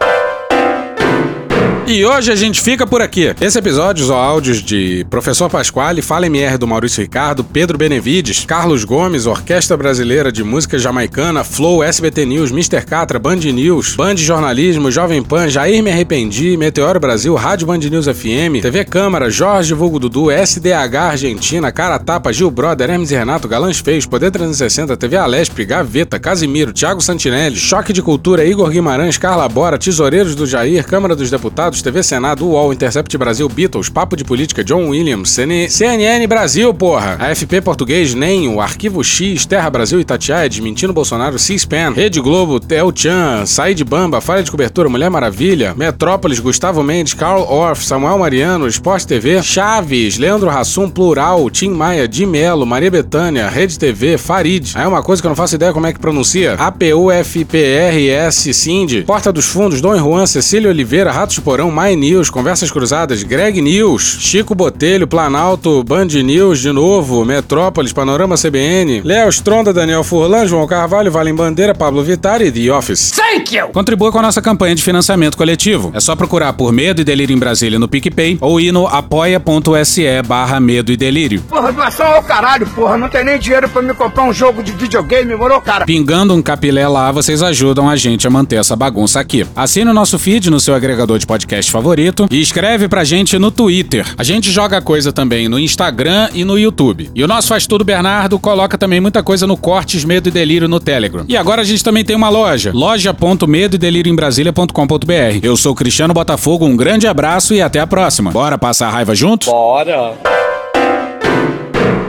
E 1.87 2.03
hoje 2.03 2.33
a 2.33 2.35
gente 2.35 2.63
fica 2.63 2.87
por 2.87 3.03
aqui. 3.03 3.35
Esse 3.39 3.59
episódio 3.59 4.05
usou 4.05 4.17
áudios 4.17 4.63
de 4.63 5.07
Professor 5.11 5.51
Pasquale, 5.51 6.01
Fala 6.01 6.25
MR 6.25 6.57
do 6.57 6.67
Maurício 6.67 7.03
Ricardo, 7.03 7.45
Pedro 7.45 7.77
Benevides, 7.77 8.43
Carlos 8.47 8.85
Gomes, 8.85 9.27
Orquestra 9.27 9.77
Brasileira 9.77 10.33
de 10.33 10.43
Música 10.43 10.79
Jamaicana, 10.79 11.45
Flow, 11.45 11.85
SBT 11.85 12.25
News, 12.25 12.51
Mr. 12.51 12.87
Catra, 12.87 13.19
Band 13.19 13.37
News, 13.37 13.97
Band 13.97 14.17
Jornalismo, 14.17 14.91
Jovem 14.91 15.23
Pan, 15.23 15.51
Jair 15.51 15.83
Me 15.83 15.91
Arrependi, 15.91 16.57
Meteoro 16.57 16.99
Brasil, 16.99 17.35
Rádio 17.35 17.67
Band 17.67 17.79
News 17.81 18.07
FM, 18.07 18.63
TV 18.63 18.83
Câmara, 18.87 19.31
Jorge 19.31 19.75
Vulgo 19.75 19.99
Dudu, 19.99 20.31
SDH 20.31 20.97
Argentina, 20.97 21.71
Cara 21.71 21.99
Tapa, 21.99 22.33
Gil 22.33 22.51
Brother, 22.51 22.89
Hermes 22.89 23.11
e 23.11 23.15
Renato, 23.15 23.47
Galãs 23.47 23.79
Feios, 23.79 24.07
Poder 24.07 24.31
360, 24.31 24.97
TV 24.97 25.19
Alesp, 25.19 25.63
Gaveta, 25.67 26.19
Casimiro, 26.19 26.73
Thiago 26.73 27.03
Santinelli, 27.03 27.57
Choque 27.57 27.93
de 27.93 28.01
Cultura, 28.01 28.43
Igor 28.43 28.71
Guimarães, 28.71 29.19
Carla 29.19 29.47
Bora, 29.51 29.77
Tesoureiros 29.77 30.35
do 30.35 30.47
Jair, 30.47 30.83
Câmara 30.87 31.15
dos 31.15 31.31
Deputados, 31.31 31.74
TV 31.83 32.03
Senado, 32.03 32.47
UOL, 32.47 32.73
Intercept 32.73 33.17
Brasil, 33.17 33.49
Beatles, 33.49 33.89
Papo 33.89 34.17
de 34.17 34.25
Política, 34.25 34.65
John 34.65 34.89
Williams, 34.89 35.31
CN 35.31 35.69
CNN 35.69 36.27
Brasil, 36.27 36.73
porra, 36.75 37.17
AFP 37.21 37.61
Português, 37.61 38.15
NEM, 38.15 38.49
o 38.49 38.61
Arquivo 38.61 39.03
X, 39.03 39.47
Terra 39.47 39.71
Brasil 39.71 40.01
Itatiaia, 40.01 40.49
Desmentindo 40.49 40.93
Bolsonaro, 40.93 41.39
C-SPAN, 41.39 41.93
Rede 41.93 42.21
Globo, 42.21 42.61
El 42.69 42.93
Chan, 42.93 43.47
Said 43.47 43.83
Bamba, 43.85 44.21
Falha 44.21 44.43
de 44.43 44.51
Cobertura, 44.51 44.89
Mulher 44.89 45.11
Maravilha, 45.11 45.75
Metrópolis, 45.77 46.41
Gustavo 46.41 46.83
Mendes, 46.83 47.15
Carl 47.15 47.43
Orff, 47.43 47.85
Samuel 47.85 48.19
Mariano, 48.19 48.67
Esporte 48.67 49.07
TV, 49.07 49.43
Chaves, 49.43 50.19
Leandro 50.19 50.51
Hassum, 50.51 50.91
Plural, 50.91 51.49
Tim 51.51 51.71
Maia, 51.71 52.09
Di 52.09 52.27
Melo, 52.27 52.67
Maria 52.67 52.91
Bethânia, 52.91 53.49
Rede 53.49 53.79
TV, 53.79 54.19
Farid. 54.19 54.73
Aí 54.75 54.85
é 54.85 54.89
uma 54.89 55.03
coisa 55.03 55.23
que 55.23 55.27
eu 55.27 55.31
não 55.31 55.37
faço 55.37 55.55
ideia 55.55 55.73
como 55.73 55.87
é 55.87 55.93
que 55.93 55.99
pronuncia. 55.99 56.55
APUFPRS, 56.55 58.53
Cindy, 58.55 59.03
Porta 59.03 59.33
dos 59.33 59.47
Fundos, 59.47 59.81
Dom 59.81 59.97
Juan, 59.97 60.27
Cecília 60.27 60.69
Oliveira, 60.69 61.11
Ratos 61.13 61.37
de 61.37 61.41
Porão, 61.41 61.64
Estadão, 61.65 61.71
My 61.71 61.97
News, 61.97 62.31
Conversas 62.31 62.71
Cruzadas, 62.71 63.23
Greg 63.23 63.61
News, 63.61 64.19
Chico 64.21 64.55
Botelho, 64.55 65.07
Planalto, 65.07 65.83
Band 65.85 66.07
News 66.07 66.61
de 66.61 66.73
novo, 66.73 67.25
Metrópolis, 67.25 67.93
Panorama 67.93 68.37
CBN, 68.37 69.03
Léo 69.03 69.29
Stronda, 69.29 69.73
Daniel 69.73 70.05
Furlan, 70.05 70.47
João 70.47 70.67
Carvalho, 70.67 71.11
Valem 71.11 71.35
Bandeira, 71.35 71.75
Pablo 71.75 72.03
Vittar 72.03 72.43
e 72.43 72.51
The 72.51 72.73
Office. 72.73 73.13
Thank 73.13 73.57
you! 73.57 73.69
Contribua 73.69 74.13
com 74.13 74.19
a 74.19 74.23
nossa 74.23 74.43
campanha 74.43 74.75
de 74.75 74.83
financiamento 74.83 75.37
coletivo. 75.37 75.91
É 75.95 76.01
só 76.01 76.15
procurar 76.15 76.53
por 76.53 76.73
Medo 76.73 77.01
e 77.01 77.05
Delírio 77.05 77.35
em 77.35 77.39
Brasília 77.39 77.79
no 77.79 77.89
PicPay 77.89 78.39
ou 78.41 78.61
ir 78.61 78.73
no 78.73 78.87
apoia.se 78.87 80.23
barra 80.27 80.61
Medo 80.61 80.93
e 80.93 80.97
Delírio. 80.97 81.43
Porra, 81.49 81.73
doação 81.73 82.07
ao 82.07 82.23
caralho, 82.23 82.67
porra. 82.67 82.99
Não 82.99 83.09
tem 83.09 83.25
nem 83.25 83.39
dinheiro 83.39 83.69
pra 83.69 83.81
me 83.81 83.95
comprar 83.95 84.25
um 84.25 84.33
jogo 84.33 84.63
de 84.63 84.73
videogame, 84.73 85.35
morou, 85.35 85.61
cara? 85.61 85.87
Pingando 85.87 86.35
um 86.35 86.43
capilé 86.43 86.87
lá, 86.87 87.11
vocês 87.11 87.43
ajudam 87.43 87.89
a 87.89 87.97
gente 87.97 88.27
a 88.27 88.31
manter 88.31 88.57
essa 88.57 88.77
bagunça 88.77 89.21
aqui. 89.21 89.47
Assine 89.57 89.91
o 89.91 89.95
nosso 89.95 90.19
feed 90.19 90.51
no 90.51 90.61
seu 90.61 90.75
agregador 90.75 91.19
de 91.19 91.27
podcast 91.27 91.54
favorito 91.63 92.27
e 92.31 92.41
escreve 92.41 92.89
pra 92.89 93.05
gente 93.05 93.39
no 93.39 93.51
Twitter. 93.51 94.07
A 94.17 94.23
gente 94.23 94.51
joga 94.51 94.81
coisa 94.81 95.13
também 95.13 95.49
no 95.49 95.59
Instagram 95.59 96.29
e 96.35 96.45
no 96.45 96.59
YouTube. 96.59 97.11
E 97.15 97.23
o 97.23 97.29
nosso 97.29 97.49
Faz 97.49 97.67
Tudo 97.67 97.85
Bernardo 97.85 98.39
coloca 98.39 98.77
também 98.77 99.01
muita 99.01 99.23
coisa 99.23 99.47
no 99.47 99.57
Cortes 99.57 100.05
Medo 100.05 100.29
e 100.29 100.33
Delírio 100.33 100.69
no 100.69 100.81
Telegram. 100.81 101.25
E 101.29 101.37
agora 101.37 101.63
a 101.63 101.65
gente 101.65 101.83
também 101.85 102.05
tem 102.05 102.17
uma 102.17 102.29
loja, 102.29 102.73
loja.medo 102.75 103.77
e 103.77 103.79
delírio 103.79 104.11
em 104.11 104.17
Brasília.com.br. 104.17 105.41
Eu 105.43 105.57
sou 105.57 105.75
Cristiano 105.75 106.15
Botafogo, 106.15 106.67
um 106.67 106.77
grande 106.77 107.07
abraço 107.07 107.55
e 107.55 107.63
até 107.63 107.81
a 107.81 107.87
próxima. 107.87 108.31
Bora 108.31 108.59
passar 108.59 108.89
a 108.89 108.91
raiva 108.91 109.15
juntos? 109.15 109.49
Bora. 109.49 110.15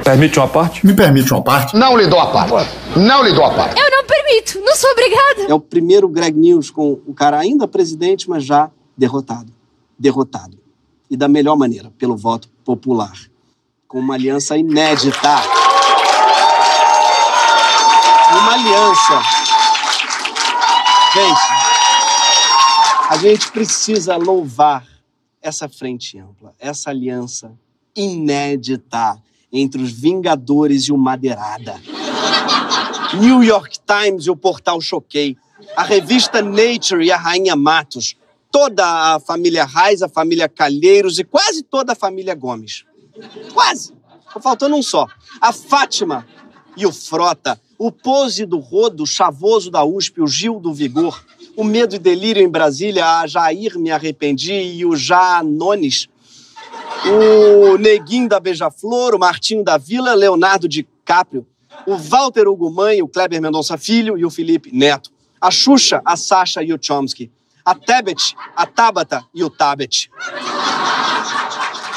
Permite 0.04 0.38
uma 0.38 0.48
parte? 0.48 0.86
Me 0.86 0.94
permite 0.94 1.34
uma 1.34 1.42
parte? 1.42 1.76
Não 1.76 1.98
lhe 1.98 2.06
dou 2.06 2.20
a 2.20 2.28
parte. 2.28 2.70
Não 2.96 3.24
lhe 3.24 3.34
dou 3.34 3.44
a 3.44 3.50
parte. 3.50 3.82
Eu 3.82 3.90
não 3.90 4.06
permito, 4.06 4.60
não 4.64 4.76
sou 4.76 4.92
obrigada. 4.92 5.50
É 5.50 5.54
o 5.54 5.60
primeiro 5.60 6.08
Greg 6.08 6.38
News 6.38 6.70
com 6.70 7.00
o 7.08 7.14
cara 7.14 7.40
ainda 7.40 7.68
presidente, 7.68 8.30
mas 8.30 8.46
já 8.46 8.70
derrotado. 8.98 9.52
Derrotado. 9.98 10.58
E 11.10 11.16
da 11.16 11.28
melhor 11.28 11.56
maneira, 11.56 11.92
pelo 11.98 12.16
voto 12.16 12.50
popular. 12.64 13.18
Com 13.88 14.00
uma 14.00 14.16
aliança 14.16 14.58
inédita. 14.58 15.36
Uma 18.32 18.54
aliança. 18.54 19.22
Gente, 21.14 21.66
a 23.10 23.18
gente 23.18 23.52
precisa 23.52 24.18
louvar 24.18 24.86
essa 25.42 25.70
frente 25.70 26.18
ampla, 26.18 26.54
essa 26.60 26.90
aliança 26.90 27.54
inédita 27.96 29.22
entre 29.52 29.82
os 29.82 29.92
Vingadores 29.92 30.84
e 30.86 30.92
o 30.92 30.98
Madeirada. 30.98 31.80
New 33.14 33.44
York 33.44 33.78
Times 33.86 34.26
e 34.26 34.32
o 34.32 34.36
portal 34.36 34.82
Choquei, 34.82 35.38
a 35.76 35.84
revista 35.84 36.42
Nature 36.42 37.06
e 37.06 37.12
a 37.12 37.18
Rainha 37.18 37.56
Matos, 37.56 38.18
toda 38.56 38.86
a 38.86 39.20
família 39.20 39.66
Reis, 39.66 40.02
a 40.02 40.08
família 40.08 40.48
Calheiros 40.48 41.20
e 41.20 41.26
quase 41.26 41.62
toda 41.62 41.92
a 41.92 41.96
família 41.96 42.34
Gomes. 42.34 42.86
Quase. 43.54 43.92
Tá 44.34 44.40
faltando 44.40 44.78
um 44.78 44.82
só. 44.82 45.08
A 45.42 45.52
Fátima 45.52 46.26
e 46.78 46.86
o 46.86 46.94
Frota, 46.94 47.60
o 47.78 47.92
Pose 47.92 48.46
do 48.46 48.60
Rodo, 48.60 49.04
o 49.04 49.06
Chavoso 49.06 49.70
da 49.70 49.84
USP, 49.84 50.22
o 50.22 50.28
Gil 50.28 50.58
do 50.62 50.74
Vigor, 50.74 51.22
o 51.54 51.66
Medo 51.66 51.96
e 51.98 52.00
Delírio 52.00 52.42
em 52.42 52.48
Brasília, 52.48 53.20
a 53.20 53.28
Jair 53.28 53.78
Me 53.78 53.92
Arrependi 53.92 54.54
e 54.54 54.86
o 54.86 54.96
Janones, 54.96 56.08
o 57.12 57.78
Neguinho 57.78 58.30
da 58.30 58.40
Beija-Flor, 58.40 59.16
o 59.16 59.20
Martinho 59.20 59.66
da 59.66 59.78
Vila, 59.78 60.14
Leonardo 60.14 60.66
DiCaprio, 60.66 61.46
o 61.86 61.98
Walter 61.98 62.48
Ugumãe, 62.48 63.02
o 63.02 63.08
Kleber 63.10 63.42
Mendonça 63.42 63.78
Filho 63.78 64.18
e 64.18 64.24
o 64.24 64.30
Felipe 64.30 64.72
Neto, 64.74 65.12
a 65.42 65.52
Xuxa, 65.52 66.02
a 66.06 66.16
Sasha 66.16 66.64
e 66.64 66.72
o 66.72 66.80
Chomsky, 66.82 67.30
a 67.66 67.74
Tebet, 67.74 68.36
a 68.56 68.68
Tabata 68.68 69.26
e 69.34 69.44
o 69.44 69.50
Tabet. 69.50 70.12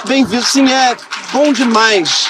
Bem-vindo, 0.06 0.42
sim, 0.42 0.66
é 0.66 0.96
bom 1.30 1.52
demais 1.52 2.26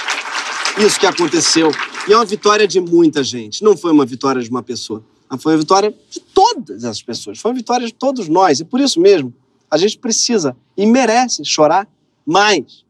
isso 0.77 0.99
que 0.99 1.07
aconteceu. 1.07 1.71
E 2.09 2.13
é 2.13 2.17
uma 2.17 2.25
vitória 2.25 2.67
de 2.67 2.81
muita 2.81 3.23
gente. 3.23 3.63
Não 3.63 3.77
foi 3.77 3.93
uma 3.93 4.05
vitória 4.05 4.43
de 4.43 4.51
uma 4.51 4.63
pessoa. 4.63 5.05
Foi 5.39 5.53
uma 5.53 5.59
vitória 5.59 5.95
de 6.11 6.19
todas 6.19 6.85
as 6.85 7.01
pessoas. 7.01 7.39
Foi 7.39 7.53
uma 7.53 7.57
vitória 7.57 7.87
de 7.87 7.95
todos 7.95 8.29
nós. 8.29 8.59
E 8.59 8.65
por 8.65 8.81
isso 8.81 9.01
mesmo, 9.01 9.33
a 9.71 9.77
gente 9.77 9.99
precisa 9.99 10.57
e 10.77 10.85
merece 10.85 11.45
chorar 11.45 11.87
mais. 12.27 12.85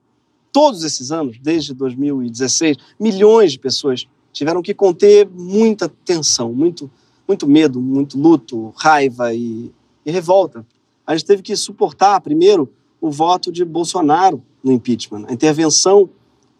Todos 0.50 0.82
esses 0.82 1.10
anos, 1.10 1.36
desde 1.42 1.74
2016, 1.74 2.76
milhões 2.98 3.52
de 3.52 3.58
pessoas 3.58 4.08
tiveram 4.32 4.62
que 4.62 4.72
conter 4.72 5.28
muita 5.28 5.88
tensão, 5.88 6.54
muito, 6.54 6.90
muito 7.26 7.46
medo, 7.46 7.80
muito 7.80 8.18
luto, 8.18 8.72
raiva 8.76 9.34
e, 9.34 9.70
e 10.04 10.10
revolta. 10.10 10.64
A 11.06 11.16
gente 11.16 11.26
teve 11.26 11.42
que 11.42 11.56
suportar, 11.56 12.20
primeiro, 12.20 12.68
o 13.00 13.10
voto 13.10 13.50
de 13.50 13.64
Bolsonaro 13.64 14.42
no 14.62 14.72
impeachment, 14.72 15.24
a 15.28 15.32
intervenção 15.32 16.08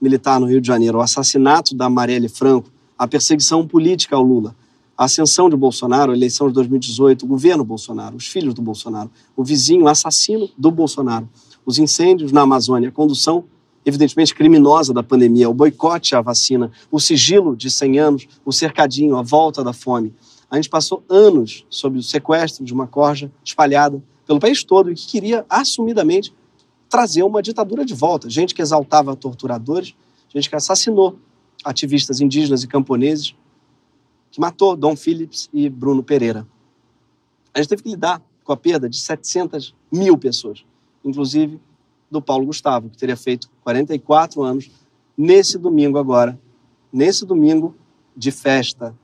militar 0.00 0.38
no 0.38 0.46
Rio 0.46 0.60
de 0.60 0.66
Janeiro, 0.66 0.98
o 0.98 1.00
assassinato 1.00 1.74
da 1.74 1.90
Marielle 1.90 2.28
Franco, 2.28 2.70
a 2.96 3.06
perseguição 3.06 3.66
política 3.66 4.16
ao 4.16 4.22
Lula, 4.22 4.54
a 4.96 5.04
ascensão 5.04 5.48
de 5.48 5.56
Bolsonaro, 5.56 6.12
a 6.12 6.16
eleição 6.16 6.48
de 6.48 6.54
2018, 6.54 7.24
o 7.24 7.28
governo 7.28 7.64
Bolsonaro, 7.64 8.16
os 8.16 8.26
filhos 8.26 8.54
do 8.54 8.62
Bolsonaro, 8.62 9.10
o 9.36 9.44
vizinho 9.44 9.86
assassino 9.86 10.48
do 10.56 10.70
Bolsonaro, 10.70 11.28
os 11.64 11.78
incêndios 11.78 12.32
na 12.32 12.42
Amazônia, 12.42 12.88
a 12.88 12.92
condução 12.92 13.44
evidentemente 13.84 14.34
criminosa 14.34 14.92
da 14.92 15.02
pandemia, 15.02 15.48
o 15.48 15.54
boicote 15.54 16.14
à 16.14 16.20
vacina, 16.20 16.70
o 16.90 17.00
sigilo 17.00 17.56
de 17.56 17.70
100 17.70 17.98
anos, 17.98 18.28
o 18.44 18.52
cercadinho, 18.52 19.16
a 19.16 19.22
volta 19.22 19.64
da 19.64 19.72
fome. 19.72 20.12
A 20.50 20.56
gente 20.56 20.68
passou 20.68 21.04
anos 21.08 21.66
sob 21.68 21.98
o 21.98 22.02
sequestro 22.02 22.64
de 22.64 22.72
uma 22.72 22.86
corja 22.86 23.30
espalhada 23.44 24.02
pelo 24.26 24.40
país 24.40 24.64
todo 24.64 24.90
e 24.90 24.94
que 24.94 25.06
queria 25.06 25.44
assumidamente 25.48 26.34
trazer 26.88 27.22
uma 27.22 27.42
ditadura 27.42 27.84
de 27.84 27.94
volta. 27.94 28.30
Gente 28.30 28.54
que 28.54 28.62
exaltava 28.62 29.14
torturadores, 29.14 29.94
gente 30.34 30.48
que 30.48 30.56
assassinou 30.56 31.18
ativistas 31.64 32.20
indígenas 32.20 32.62
e 32.62 32.68
camponeses, 32.68 33.34
que 34.30 34.40
matou 34.40 34.76
Dom 34.76 34.96
Phillips 34.96 35.48
e 35.52 35.68
Bruno 35.68 36.02
Pereira. 36.02 36.46
A 37.52 37.58
gente 37.58 37.68
teve 37.68 37.82
que 37.82 37.90
lidar 37.90 38.22
com 38.44 38.52
a 38.52 38.56
perda 38.56 38.88
de 38.88 38.98
700 38.98 39.74
mil 39.92 40.16
pessoas, 40.16 40.64
inclusive 41.04 41.60
do 42.10 42.22
Paulo 42.22 42.46
Gustavo, 42.46 42.88
que 42.88 42.96
teria 42.96 43.16
feito 43.16 43.50
44 43.62 44.42
anos 44.42 44.70
nesse 45.16 45.58
domingo 45.58 45.98
agora, 45.98 46.38
nesse 46.92 47.26
domingo 47.26 47.74
de 48.16 48.30
festa. 48.30 48.94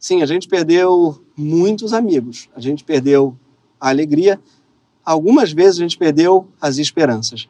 Sim, 0.00 0.22
a 0.22 0.26
gente 0.26 0.48
perdeu 0.48 1.22
muitos 1.36 1.92
amigos, 1.92 2.48
a 2.56 2.60
gente 2.60 2.82
perdeu 2.82 3.36
a 3.78 3.90
alegria, 3.90 4.40
algumas 5.04 5.52
vezes 5.52 5.78
a 5.78 5.82
gente 5.82 5.98
perdeu 5.98 6.48
as 6.58 6.78
esperanças. 6.78 7.46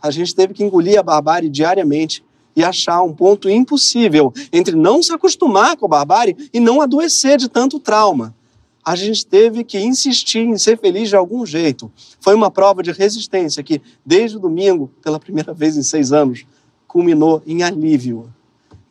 A 0.00 0.10
gente 0.10 0.34
teve 0.34 0.54
que 0.54 0.64
engolir 0.64 0.98
a 0.98 1.02
barbárie 1.02 1.50
diariamente 1.50 2.24
e 2.56 2.64
achar 2.64 3.02
um 3.02 3.12
ponto 3.12 3.50
impossível 3.50 4.32
entre 4.50 4.74
não 4.74 5.02
se 5.02 5.12
acostumar 5.12 5.76
com 5.76 5.84
a 5.84 5.90
barbárie 5.90 6.48
e 6.54 6.58
não 6.58 6.80
adoecer 6.80 7.36
de 7.36 7.50
tanto 7.50 7.78
trauma. 7.78 8.34
A 8.82 8.96
gente 8.96 9.26
teve 9.26 9.62
que 9.62 9.78
insistir 9.78 10.40
em 10.40 10.56
ser 10.56 10.78
feliz 10.78 11.10
de 11.10 11.16
algum 11.16 11.44
jeito. 11.44 11.92
Foi 12.18 12.34
uma 12.34 12.50
prova 12.50 12.82
de 12.82 12.92
resistência 12.92 13.62
que, 13.62 13.82
desde 14.06 14.38
o 14.38 14.40
domingo, 14.40 14.90
pela 15.02 15.20
primeira 15.20 15.52
vez 15.52 15.76
em 15.76 15.82
seis 15.82 16.12
anos, 16.12 16.46
culminou 16.88 17.42
em 17.46 17.62
alívio. 17.62 18.32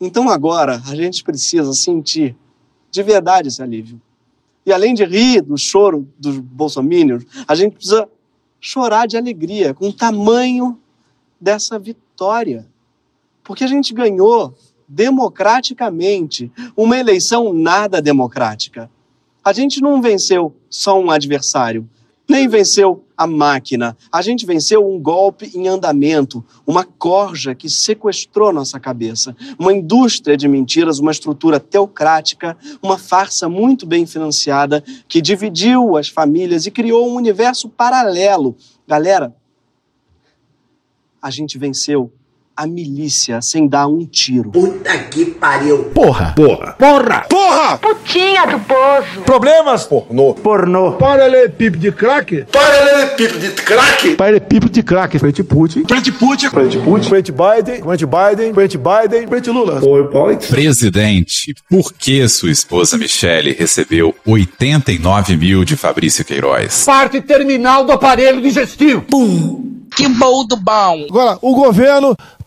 Então 0.00 0.30
agora 0.30 0.80
a 0.86 0.94
gente 0.94 1.24
precisa 1.24 1.74
sentir 1.74 2.36
de 2.90 3.02
verdade 3.02 3.48
esse 3.48 3.62
alívio. 3.62 4.00
E 4.64 4.72
além 4.72 4.94
de 4.94 5.04
rir 5.04 5.40
do 5.42 5.56
choro 5.56 6.08
dos 6.18 6.38
bolsomínios, 6.38 7.24
a 7.46 7.54
gente 7.54 7.74
precisa 7.74 8.08
chorar 8.60 9.06
de 9.06 9.16
alegria 9.16 9.72
com 9.72 9.88
o 9.88 9.92
tamanho 9.92 10.78
dessa 11.40 11.78
vitória. 11.78 12.66
Porque 13.42 13.64
a 13.64 13.66
gente 13.66 13.94
ganhou 13.94 14.54
democraticamente 14.86 16.52
uma 16.76 16.98
eleição 16.98 17.52
nada 17.52 18.02
democrática. 18.02 18.90
A 19.42 19.52
gente 19.52 19.80
não 19.80 20.02
venceu 20.02 20.54
só 20.68 21.00
um 21.00 21.10
adversário, 21.10 21.88
nem 22.30 22.46
venceu 22.46 23.04
a 23.16 23.26
máquina. 23.26 23.96
A 24.10 24.22
gente 24.22 24.46
venceu 24.46 24.88
um 24.88 24.98
golpe 25.00 25.50
em 25.52 25.66
andamento, 25.66 26.44
uma 26.64 26.84
corja 26.84 27.54
que 27.54 27.68
sequestrou 27.68 28.52
nossa 28.52 28.78
cabeça, 28.78 29.36
uma 29.58 29.72
indústria 29.72 30.36
de 30.36 30.46
mentiras, 30.46 31.00
uma 31.00 31.10
estrutura 31.10 31.58
teocrática, 31.58 32.56
uma 32.80 32.96
farsa 32.96 33.48
muito 33.48 33.84
bem 33.84 34.06
financiada 34.06 34.82
que 35.08 35.20
dividiu 35.20 35.96
as 35.96 36.08
famílias 36.08 36.66
e 36.66 36.70
criou 36.70 37.10
um 37.10 37.16
universo 37.16 37.68
paralelo. 37.68 38.56
Galera, 38.86 39.34
a 41.20 41.30
gente 41.30 41.58
venceu 41.58 42.12
a 42.56 42.66
milícia 42.66 43.40
sem 43.40 43.66
dar 43.66 43.86
um 43.86 44.04
tiro. 44.04 44.50
Puta 44.50 44.96
que 45.04 45.24
pariu. 45.24 45.84
Porra. 45.94 46.34
Porra. 46.36 46.76
Porra. 46.78 47.20
Porra! 47.28 47.78
Putinha 47.78 48.46
do 48.46 48.60
poço. 48.60 49.20
Problemas? 49.24 49.84
Pornô. 49.84 50.34
Pornô. 50.34 50.92
Paralelepípedo 50.92 51.78
de 51.78 51.92
crack. 51.92 52.44
Paralelepípedo 52.52 53.38
de 53.38 53.50
crack. 53.50 54.14
Paralelepípedo 54.16 54.72
de 54.72 54.82
crack. 54.82 55.18
Frente 55.18 55.42
Putin. 55.42 55.84
Frente 55.86 56.12
Putin. 56.12 56.50
Frente 56.50 56.78
Putin. 56.78 57.08
Frente 57.08 57.32
Biden. 57.32 57.82
Frente 57.82 58.06
Biden. 58.06 58.54
Frente 58.54 58.78
Biden. 58.78 59.26
Frente 59.26 59.50
Lula. 59.50 59.80
Oi, 59.82 60.08
Paulo. 60.08 60.36
Presidente, 60.36 61.54
por 61.68 61.92
que 61.94 62.28
sua 62.28 62.50
esposa 62.50 62.98
Michele 62.98 63.52
recebeu 63.52 64.14
89 64.26 65.36
mil 65.36 65.64
de 65.64 65.76
Fabrício 65.76 66.24
Queiroz? 66.24 66.84
Parte 66.84 67.20
terminal 67.20 67.84
do 67.84 67.92
aparelho 67.92 68.40
digestivo. 68.42 69.02
Pum. 69.02 69.70
Que 69.96 70.08
bom 70.08 70.46
do 70.46 70.56
bom. 70.56 71.06
Agora, 71.08 71.38
o 71.42 71.54
governo 71.54 72.16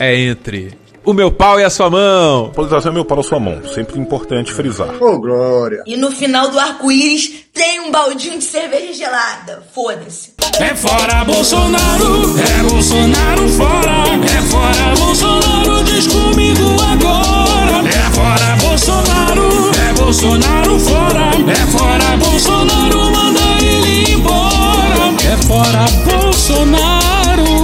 entre 0.00 0.78
o 1.04 1.12
meu 1.12 1.30
pau 1.30 1.58
e 1.58 1.64
a 1.64 1.70
sua 1.70 1.90
mão. 1.90 2.50
Polarização 2.50 2.92
é 2.92 2.94
meu 2.94 3.04
pau 3.04 3.16
na 3.16 3.22
sua 3.22 3.40
mão. 3.40 3.60
Sempre 3.74 3.98
importante 3.98 4.52
frisar. 4.52 4.90
Ô, 5.02 5.14
oh, 5.14 5.18
Glória. 5.18 5.82
E 5.86 5.96
no 5.96 6.10
final 6.10 6.48
do 6.48 6.58
arco-íris 6.58 7.46
tem 7.52 7.80
um 7.80 7.90
baldinho 7.90 8.38
de 8.38 8.44
cerveja 8.44 8.92
gelada. 8.92 9.62
Foda-se. 9.74 10.34
É 10.58 10.74
fora 10.74 11.24
Bolsonaro, 11.24 12.38
é 12.38 12.62
Bolsonaro 12.68 13.48
fora. 13.48 13.90
É 14.24 14.42
fora 14.42 14.94
Bolsonaro, 14.98 15.84
diz 15.84 16.06
comigo 16.06 16.76
agora. 16.82 17.88
É 17.88 18.10
fora 18.12 18.56
Bolsonaro, 18.60 19.70
é 19.88 19.92
Bolsonaro 19.94 20.78
fora. 20.80 21.30
É 21.50 21.66
fora 21.66 22.16
Bolsonaro, 22.18 23.10
manda 23.10 23.40
ele 23.62 24.12
embora. 24.12 25.14
É 25.32 25.36
fora 25.46 25.84
Bolsonaro, 26.04 27.54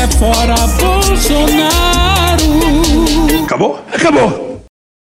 é 0.00 0.06
fora 0.18 0.95
Bolsonaro. 1.16 2.44
Acabou? 3.46 3.80
Acabou. 3.90 4.55